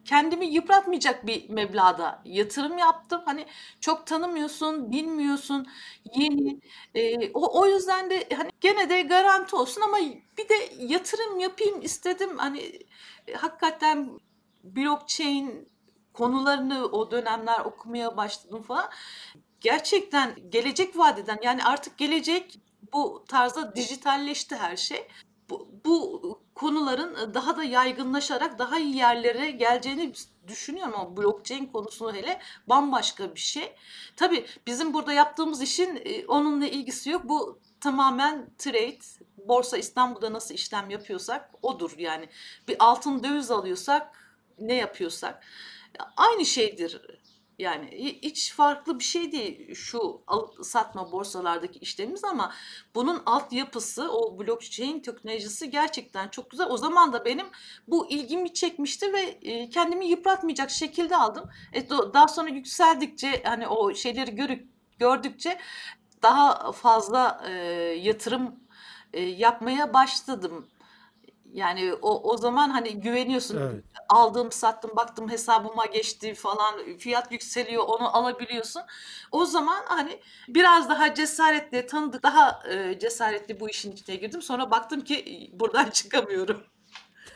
kendimi 0.09 0.47
yıpratmayacak 0.47 1.27
bir 1.27 1.51
meblağda 1.51 2.23
yatırım 2.25 2.79
yaptım. 2.79 3.23
Hani 3.25 3.47
çok 3.81 4.07
tanımıyorsun, 4.07 4.93
bilmiyorsun, 4.93 5.67
yeni. 6.15 6.61
Ee, 6.95 7.31
o, 7.35 7.61
o 7.61 7.67
yüzden 7.67 8.11
de 8.11 8.29
hani 8.37 8.51
gene 8.61 8.91
de 8.91 9.03
garanti 9.03 9.57
olsun 9.57 9.81
ama 9.83 9.99
bir 10.39 10.49
de 10.49 10.55
yatırım 10.79 11.39
yapayım 11.41 11.83
istedim. 11.83 12.39
Hani 12.39 12.61
e, 13.29 13.35
hakikaten 13.35 14.11
blockchain 14.65 15.69
konularını 16.13 16.87
o 16.87 17.11
dönemler 17.11 17.61
okumaya 17.61 18.17
başladım 18.17 18.63
falan. 18.63 18.91
Gerçekten 19.61 20.51
gelecek 20.51 20.99
vadeden 20.99 21.39
yani 21.43 21.65
artık 21.65 21.99
gelecek 21.99 22.61
bu 22.93 23.25
tarzda 23.29 23.77
dijitalleşti 23.77 24.57
her 24.57 24.77
şey 24.77 25.09
bu, 25.85 26.43
konuların 26.55 27.35
daha 27.35 27.57
da 27.57 27.65
yaygınlaşarak 27.65 28.59
daha 28.59 28.79
iyi 28.79 28.97
yerlere 28.97 29.51
geleceğini 29.51 30.13
düşünüyorum 30.47 30.95
ama 30.97 31.17
blockchain 31.17 31.67
konusunu 31.67 32.15
hele 32.15 32.41
bambaşka 32.67 33.35
bir 33.35 33.41
şey. 33.41 33.75
Tabii 34.17 34.47
bizim 34.67 34.95
burada 34.95 35.13
yaptığımız 35.13 35.63
işin 35.63 36.03
onunla 36.29 36.67
ilgisi 36.67 37.11
yok. 37.11 37.23
Bu 37.25 37.61
tamamen 37.81 38.51
trade, 38.59 38.99
Borsa 39.49 39.79
İstanbul'da 39.79 40.33
nasıl 40.33 40.55
işlem 40.55 40.91
yapıyorsak 40.91 41.51
odur 41.63 41.95
yani. 41.99 42.29
Bir 42.69 42.77
altın 42.79 43.25
döviz 43.25 43.51
alıyorsak 43.51 44.19
ne 44.59 44.75
yapıyorsak 44.75 45.45
aynı 46.17 46.47
şeydir. 46.47 47.18
Yani 47.59 47.87
hi- 47.87 48.23
hiç 48.23 48.53
farklı 48.53 48.99
bir 48.99 49.05
şey 49.05 49.33
değil 49.33 49.75
şu 49.75 50.23
alıp 50.27 50.67
satma 50.67 51.13
borsalardaki 51.13 51.79
işlemimiz 51.79 52.25
ama 52.25 52.53
bunun 52.95 53.23
altyapısı, 53.27 54.13
o 54.13 54.39
blockchain 54.39 55.01
teknolojisi 55.01 55.71
gerçekten 55.71 56.29
çok 56.29 56.51
güzel. 56.51 56.67
O 56.71 56.77
zaman 56.77 57.13
da 57.13 57.25
benim 57.25 57.47
bu 57.89 58.11
ilgimi 58.11 58.55
çekmişti 58.55 59.13
ve 59.13 59.21
e, 59.21 59.71
kendimi 59.71 60.07
yıpratmayacak 60.07 60.71
şekilde 60.71 61.17
aldım. 61.17 61.51
E, 61.73 61.91
daha 61.91 62.29
sonra 62.29 62.49
yükseldikçe 62.49 63.43
hani 63.45 63.69
o 63.69 63.95
şeyleri 63.95 64.35
görük, 64.35 64.69
gördükçe 64.99 65.59
daha 66.23 66.73
fazla 66.73 67.41
e, 67.49 67.53
yatırım 68.03 68.61
e, 69.13 69.21
yapmaya 69.23 69.95
başladım. 69.95 70.67
Yani 71.53 71.95
o 72.03 72.33
o 72.33 72.37
zaman 72.37 72.71
hani 72.71 73.01
güveniyorsun. 73.01 73.57
Evet. 73.57 73.85
Aldım, 74.09 74.53
sattım, 74.53 74.91
baktım 74.97 75.31
hesabıma 75.31 75.87
geçti 75.87 76.35
falan. 76.35 76.97
Fiyat 76.99 77.33
yükseliyor, 77.33 77.85
onu 77.87 78.17
alabiliyorsun. 78.17 78.83
O 79.33 79.45
zaman 79.47 79.83
hani 79.87 80.21
biraz 80.49 80.89
daha 80.89 81.15
cesaretli 81.15 81.87
tanıdık, 81.87 82.23
daha 82.23 82.63
e, 82.69 82.99
cesaretli 82.99 83.61
bu 83.61 83.71
işin 83.71 83.93
içine 83.93 84.17
girdim. 84.17 84.43
Sonra 84.43 84.71
baktım 84.71 85.01
ki 85.01 85.51
buradan 85.53 85.91
çıkamıyorum. 85.91 86.63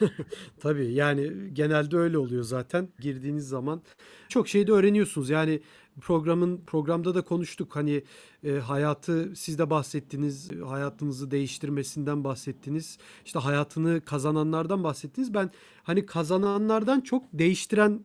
Tabii 0.61 0.95
yani 0.95 1.33
genelde 1.53 1.97
öyle 1.97 2.19
oluyor 2.19 2.43
zaten. 2.43 2.89
Girdiğiniz 3.01 3.49
zaman 3.49 3.83
çok 4.29 4.49
şey 4.49 4.67
de 4.67 4.73
öğreniyorsunuz. 4.73 5.31
Yani 5.31 5.63
programın 6.01 6.61
programda 6.67 7.15
da 7.15 7.23
konuştuk. 7.23 7.77
Hani 7.77 8.05
e, 8.45 8.53
hayatı 8.53 9.33
siz 9.37 9.59
de 9.59 9.71
bahsettiniz. 9.71 10.51
Hayatınızı 10.67 11.31
değiştirmesinden 11.31 12.25
bahsettiniz. 12.25 12.99
İşte 13.25 13.39
hayatını 13.39 14.01
kazananlardan 14.05 14.85
bahsettiniz. 14.85 15.35
Ben 15.35 15.51
hani 15.83 16.07
kazananlardan 16.07 17.01
çok 17.01 17.25
değiştiren 17.33 18.05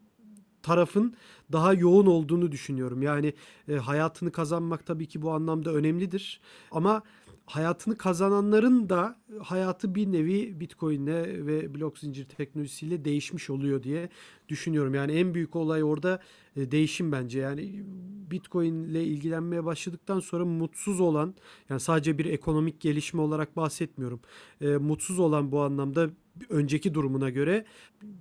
tarafın 0.63 1.15
daha 1.51 1.73
yoğun 1.73 2.05
olduğunu 2.05 2.51
düşünüyorum. 2.51 3.01
Yani 3.01 3.33
e, 3.67 3.75
hayatını 3.75 4.31
kazanmak 4.31 4.85
tabii 4.85 5.05
ki 5.05 5.21
bu 5.21 5.31
anlamda 5.31 5.73
önemlidir. 5.73 6.41
Ama 6.71 7.03
hayatını 7.47 7.97
kazananların 7.97 8.89
da 8.89 9.15
hayatı 9.39 9.95
bir 9.95 10.11
nevi 10.11 10.59
Bitcoin'le 10.59 11.47
ve 11.47 11.73
blok 11.73 11.99
zincir 11.99 12.25
teknolojisiyle 12.25 13.05
değişmiş 13.05 13.49
oluyor 13.49 13.83
diye 13.83 14.09
düşünüyorum. 14.49 14.93
Yani 14.93 15.11
en 15.11 15.33
büyük 15.33 15.55
olay 15.55 15.83
orada 15.83 16.19
e, 16.55 16.71
değişim 16.71 17.11
bence. 17.11 17.39
Yani 17.39 17.83
Bitcoin 18.31 18.83
ile 18.83 19.03
ilgilenmeye 19.03 19.65
başladıktan 19.65 20.19
sonra 20.19 20.45
mutsuz 20.45 20.99
olan, 20.99 21.35
yani 21.69 21.79
sadece 21.79 22.17
bir 22.17 22.25
ekonomik 22.25 22.81
gelişme 22.81 23.21
olarak 23.21 23.55
bahsetmiyorum. 23.57 24.19
E, 24.61 24.67
mutsuz 24.67 25.19
olan 25.19 25.51
bu 25.51 25.61
anlamda 25.61 26.09
önceki 26.49 26.93
durumuna 26.93 27.29
göre 27.29 27.65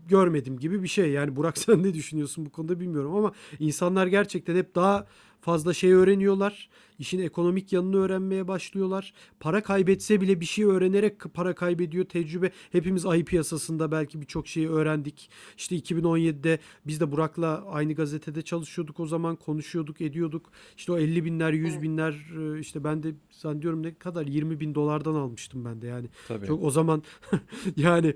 görmedim 0.09 0.59
gibi 0.59 0.83
bir 0.83 0.89
şey. 0.89 1.11
Yani 1.11 1.37
Burak 1.37 1.59
sen 1.65 1.83
ne 1.83 1.95
düşünüyorsun 1.95 2.47
bu 2.47 2.51
konuda 2.51 2.81
bilmiyorum 2.81 3.15
ama 3.15 3.33
insanlar 3.59 4.07
gerçekten 4.07 4.57
hep 4.57 4.75
daha 4.75 5.07
fazla 5.41 5.75
şey 5.75 5.93
öğreniyorlar. 5.93 6.69
İşin 6.99 7.19
ekonomik 7.19 7.73
yanını 7.73 7.97
öğrenmeye 7.97 8.49
başlıyorlar. 8.49 9.13
Para 9.41 9.63
kaybetse 9.63 10.21
bile 10.21 10.41
bir 10.41 10.47
şey 10.47 10.65
öğrenerek 10.65 11.21
para 11.35 11.55
kaybediyor. 11.55 12.05
Tecrübe 12.05 12.51
hepimiz 12.73 13.07
ayı 13.07 13.25
piyasasında 13.25 13.91
belki 13.93 14.21
birçok 14.21 14.49
şeyi 14.49 14.69
öğrendik. 14.71 15.31
İşte 15.57 15.77
2017'de 15.77 16.59
biz 16.87 17.01
de 17.01 17.13
Burak'la 17.13 17.65
aynı 17.67 17.95
gazetede 17.95 18.43
çalışıyorduk 18.43 19.01
o 19.01 19.07
zaman 19.07 19.37
konuşuyorduk 19.37 20.01
ediyorduk. 20.01 20.51
İşte 20.77 20.93
o 20.93 20.99
50 20.99 21.25
binler 21.25 21.53
100 21.53 21.73
Evet. 21.73 21.83
binler 21.83 22.13
e, 22.57 22.61
işte 22.61 22.85
ben 22.85 23.03
de 23.03 23.15
zannediyorum 23.31 23.83
ne 23.83 23.95
kadar 23.95 24.27
20 24.27 24.61
bin 24.61 24.75
dolardan 24.75 25.15
almıştım 25.15 25.65
ben 25.65 25.83
de 25.83 25.87
yani. 25.87 26.09
Tabii. 26.29 26.47
Çok 26.47 26.63
o 26.65 26.71
zaman 26.71 27.03
yani 27.77 28.15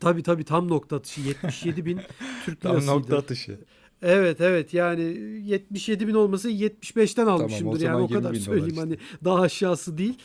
tabii 0.00 0.22
tabii 0.22 0.44
tam 0.44 0.68
nokta 0.68 0.96
atışı 0.96 1.20
77 1.20 1.84
bin 1.86 2.00
Türk 2.44 2.60
Tam 2.60 2.72
lirasıydı. 2.72 2.92
nokta 2.96 3.16
atışı. 3.18 3.58
Evet 4.06 4.40
evet 4.40 4.74
yani 4.74 5.02
77 5.44 6.08
bin 6.08 6.14
olması 6.14 6.50
75'ten 6.50 7.26
almışımdır 7.26 7.80
yani 7.80 7.92
zaman 7.92 8.02
o 8.02 8.08
kadar 8.08 8.32
20 8.32 8.40
bin 8.40 8.46
dolar 8.46 8.54
söyleyeyim 8.54 8.68
işte. 8.68 8.80
hani 8.80 8.96
daha 9.24 9.40
aşağısı 9.40 9.98
değil. 9.98 10.18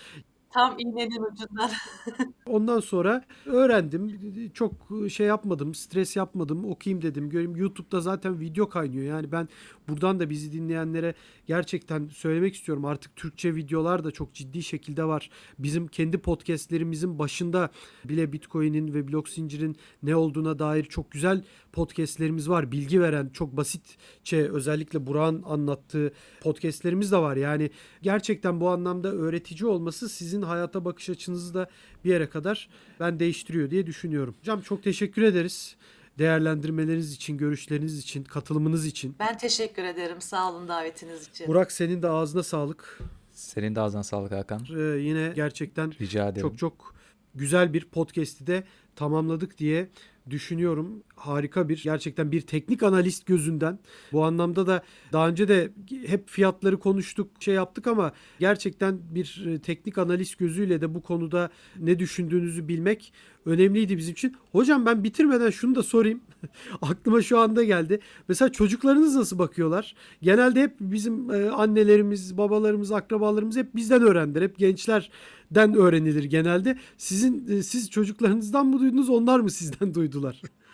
Tam 0.53 0.79
iğnenin 0.79 1.23
ucundan. 1.23 1.71
Ondan 2.45 2.79
sonra 2.79 3.23
öğrendim. 3.45 4.19
Çok 4.53 4.73
şey 5.09 5.27
yapmadım, 5.27 5.75
stres 5.75 6.15
yapmadım. 6.15 6.65
Okuyayım 6.65 7.01
dedim. 7.01 7.29
Göreyim 7.29 7.55
YouTube'da 7.55 8.01
zaten 8.01 8.39
video 8.39 8.69
kaynıyor. 8.69 9.03
Yani 9.03 9.31
ben 9.31 9.49
buradan 9.87 10.19
da 10.19 10.29
bizi 10.29 10.51
dinleyenlere 10.51 11.13
gerçekten 11.47 12.07
söylemek 12.07 12.55
istiyorum. 12.55 12.85
Artık 12.85 13.15
Türkçe 13.15 13.55
videolar 13.55 14.03
da 14.03 14.11
çok 14.11 14.33
ciddi 14.33 14.63
şekilde 14.63 15.03
var. 15.03 15.29
Bizim 15.59 15.87
kendi 15.87 16.17
podcastlerimizin 16.17 17.19
başında 17.19 17.69
bile 18.05 18.33
Bitcoin'in 18.33 18.93
ve 18.93 19.07
blok 19.07 19.29
zincirin 19.29 19.77
ne 20.03 20.15
olduğuna 20.15 20.59
dair 20.59 20.83
çok 20.83 21.11
güzel 21.11 21.43
podcastlerimiz 21.71 22.49
var. 22.49 22.71
Bilgi 22.71 23.01
veren, 23.01 23.29
çok 23.33 23.57
basitçe 23.57 24.49
özellikle 24.49 25.07
Burak'ın 25.07 25.43
anlattığı 25.43 26.13
podcastlerimiz 26.41 27.11
de 27.11 27.17
var. 27.17 27.35
Yani 27.35 27.69
gerçekten 28.01 28.61
bu 28.61 28.69
anlamda 28.69 29.11
öğretici 29.11 29.69
olması 29.69 30.09
sizin 30.09 30.38
hayata 30.41 30.85
bakış 30.85 31.09
açınızı 31.09 31.53
da 31.53 31.69
bir 32.05 32.09
yere 32.09 32.29
kadar 32.29 32.69
ben 32.99 33.19
değiştiriyor 33.19 33.71
diye 33.71 33.85
düşünüyorum. 33.87 34.35
Hocam 34.39 34.61
çok 34.61 34.83
teşekkür 34.83 35.21
ederiz. 35.21 35.75
değerlendirmeleriniz 36.19 37.13
için, 37.13 37.37
görüşleriniz 37.37 37.99
için, 37.99 38.23
katılımınız 38.23 38.85
için. 38.85 39.15
Ben 39.19 39.37
teşekkür 39.37 39.83
ederim. 39.83 40.21
Sağ 40.21 40.51
olun 40.51 40.67
davetiniz 40.67 41.27
için. 41.27 41.47
Burak 41.47 41.71
senin 41.71 42.01
de 42.01 42.09
ağzına 42.09 42.43
sağlık. 42.43 42.99
Senin 43.31 43.75
de 43.75 43.81
ağzına 43.81 44.03
sağlık 44.03 44.31
Hakan. 44.31 44.61
Ee, 44.77 44.81
yine 44.81 45.31
gerçekten 45.35 45.93
Rica 46.01 46.27
ederim. 46.27 46.47
çok 46.47 46.57
çok 46.57 46.95
güzel 47.35 47.73
bir 47.73 47.85
podcast'i 47.85 48.47
de 48.47 48.63
tamamladık 48.95 49.57
diye 49.57 49.89
düşünüyorum. 50.31 51.03
Harika 51.15 51.69
bir 51.69 51.81
gerçekten 51.83 52.31
bir 52.31 52.41
teknik 52.41 52.83
analist 52.83 53.25
gözünden. 53.25 53.79
Bu 54.11 54.23
anlamda 54.23 54.67
da 54.67 54.83
daha 55.13 55.29
önce 55.29 55.47
de 55.47 55.71
hep 56.05 56.29
fiyatları 56.29 56.79
konuştuk, 56.79 57.29
şey 57.39 57.55
yaptık 57.55 57.87
ama 57.87 58.11
gerçekten 58.39 58.99
bir 59.11 59.45
e, 59.47 59.59
teknik 59.59 59.97
analist 59.97 60.37
gözüyle 60.37 60.81
de 60.81 60.95
bu 60.95 61.01
konuda 61.01 61.49
ne 61.79 61.99
düşündüğünüzü 61.99 62.67
bilmek 62.67 63.13
önemliydi 63.45 63.97
bizim 63.97 64.11
için. 64.11 64.35
Hocam 64.51 64.85
ben 64.85 65.03
bitirmeden 65.03 65.49
şunu 65.49 65.75
da 65.75 65.83
sorayım. 65.83 66.21
Aklıma 66.81 67.21
şu 67.21 67.39
anda 67.39 67.63
geldi. 67.63 67.99
Mesela 68.27 68.51
çocuklarınız 68.51 69.15
nasıl 69.15 69.39
bakıyorlar? 69.39 69.95
Genelde 70.21 70.61
hep 70.61 70.75
bizim 70.79 71.31
e, 71.31 71.49
annelerimiz, 71.49 72.37
babalarımız, 72.37 72.91
akrabalarımız 72.91 73.57
hep 73.57 73.75
bizden 73.75 74.01
öğrendiler. 74.01 74.41
Hep 74.41 74.57
gençlerden 74.57 75.75
öğrenilir 75.75 76.23
genelde. 76.23 76.77
Sizin 76.97 77.47
e, 77.47 77.63
siz 77.63 77.89
çocuklarınızdan 77.89 78.67
mı 78.67 78.79
duydunuz, 78.79 79.09
onlar 79.09 79.39
mı 79.39 79.51
sizden 79.51 79.93
duydular? 79.93 80.18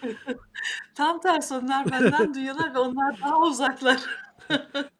Tam 0.96 1.22
tersi 1.22 1.54
onlar 1.54 1.91
benden 1.91 2.34
duyuyorlar 2.34 2.74
ve 2.74 2.80
onlar 2.80 3.20
daha 3.22 3.41
uzaklar. 3.41 4.02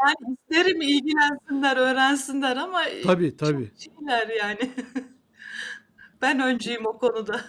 Yani 0.00 0.36
isterim 0.40 0.82
ilgilensinler, 0.82 1.76
öğrensinler 1.76 2.56
ama 2.56 2.82
Tabii 3.04 3.36
tabii. 3.36 3.70
şeyler 3.78 4.28
yani. 4.28 4.70
Ben 6.22 6.40
öncüyüm 6.40 6.86
o 6.86 6.98
konuda. 6.98 7.40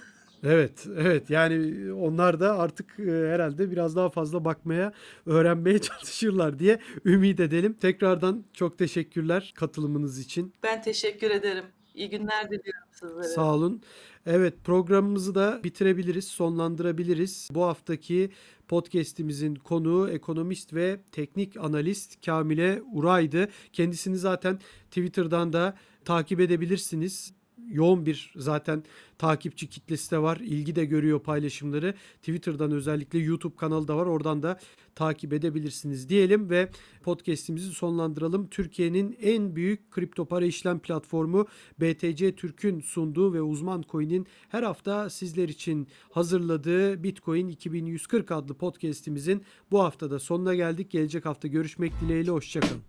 Evet, 0.44 0.88
evet. 0.98 1.30
Yani 1.30 1.94
onlar 1.94 2.40
da 2.40 2.60
artık 2.60 3.00
e, 3.00 3.04
herhalde 3.04 3.72
biraz 3.72 3.96
daha 3.96 4.10
fazla 4.10 4.46
bakmaya, 4.46 4.94
öğrenmeye 5.26 5.80
çalışırlar 5.82 6.60
diye 6.60 6.80
ümit 7.06 7.40
edelim. 7.40 7.74
Tekrardan 7.74 8.46
çok 8.54 8.78
teşekkürler 8.78 9.54
katılımınız 9.56 10.20
için. 10.20 10.54
Ben 10.64 10.82
teşekkür 10.82 11.32
ederim. 11.32 11.66
İyi 12.00 12.10
günler 12.10 12.46
diliyorum 12.46 12.90
sizlere. 12.92 13.24
Sağ 13.24 13.56
olun. 13.56 13.82
Evet, 14.26 14.54
programımızı 14.64 15.36
da 15.36 15.64
bitirebiliriz, 15.64 16.28
sonlandırabiliriz. 16.28 17.50
Bu 17.52 17.64
haftaki 17.64 18.32
podcast'imizin 18.68 19.56
konuğu 19.56 20.10
ekonomist 20.10 20.74
ve 20.74 21.00
teknik 21.12 21.58
analist 21.58 22.26
Kamile 22.26 22.82
Uray'dı. 22.94 23.50
Kendisini 23.74 24.18
zaten 24.18 24.60
Twitter'dan 24.92 25.54
da 25.54 25.78
takip 26.06 26.40
edebilirsiniz. 26.40 27.34
Yoğun 27.68 28.06
bir 28.06 28.32
zaten 28.36 28.84
takipçi 29.18 29.68
kitlesi 29.68 30.12
de 30.12 30.22
var. 30.22 30.38
İlgi 30.38 30.76
de 30.76 30.86
görüyor 30.86 31.20
paylaşımları. 31.20 31.94
Twitter'dan 32.18 32.72
özellikle 32.72 33.20
YouTube 33.20 33.56
kanalı 33.56 33.88
da 33.88 33.98
var. 33.98 34.06
Oradan 34.06 34.44
da 34.44 34.60
takip 34.96 35.34
edebilirsiniz 35.34 36.10
diyelim 36.10 36.50
ve 36.50 36.70
podcast'imizi 37.04 37.70
sonlandıralım. 37.70 38.48
Türkiye'nin 38.48 39.18
en 39.22 39.56
büyük 39.56 39.92
kripto 39.92 40.26
para 40.26 40.46
işlem 40.46 40.80
platformu 40.80 41.48
BTC 41.82 42.36
Türk'ün 42.36 42.80
sunduğu 42.80 43.34
ve 43.34 43.42
uzman 43.42 43.84
coin'in 43.90 44.28
her 44.50 44.64
hafta 44.64 45.10
sizler 45.10 45.50
için 45.50 45.88
hazırladığı 46.12 47.04
Bitcoin 47.04 47.48
2140 47.48 48.32
adlı 48.32 48.54
podcast'imizin 48.54 49.44
bu 49.72 49.84
haftada 49.84 50.20
sonuna 50.20 50.56
geldik. 50.56 50.92
Gelecek 50.92 51.26
hafta 51.26 51.48
görüşmek 51.48 51.94
dileğiyle 52.02 52.32
hoşçakalın. 52.32 52.82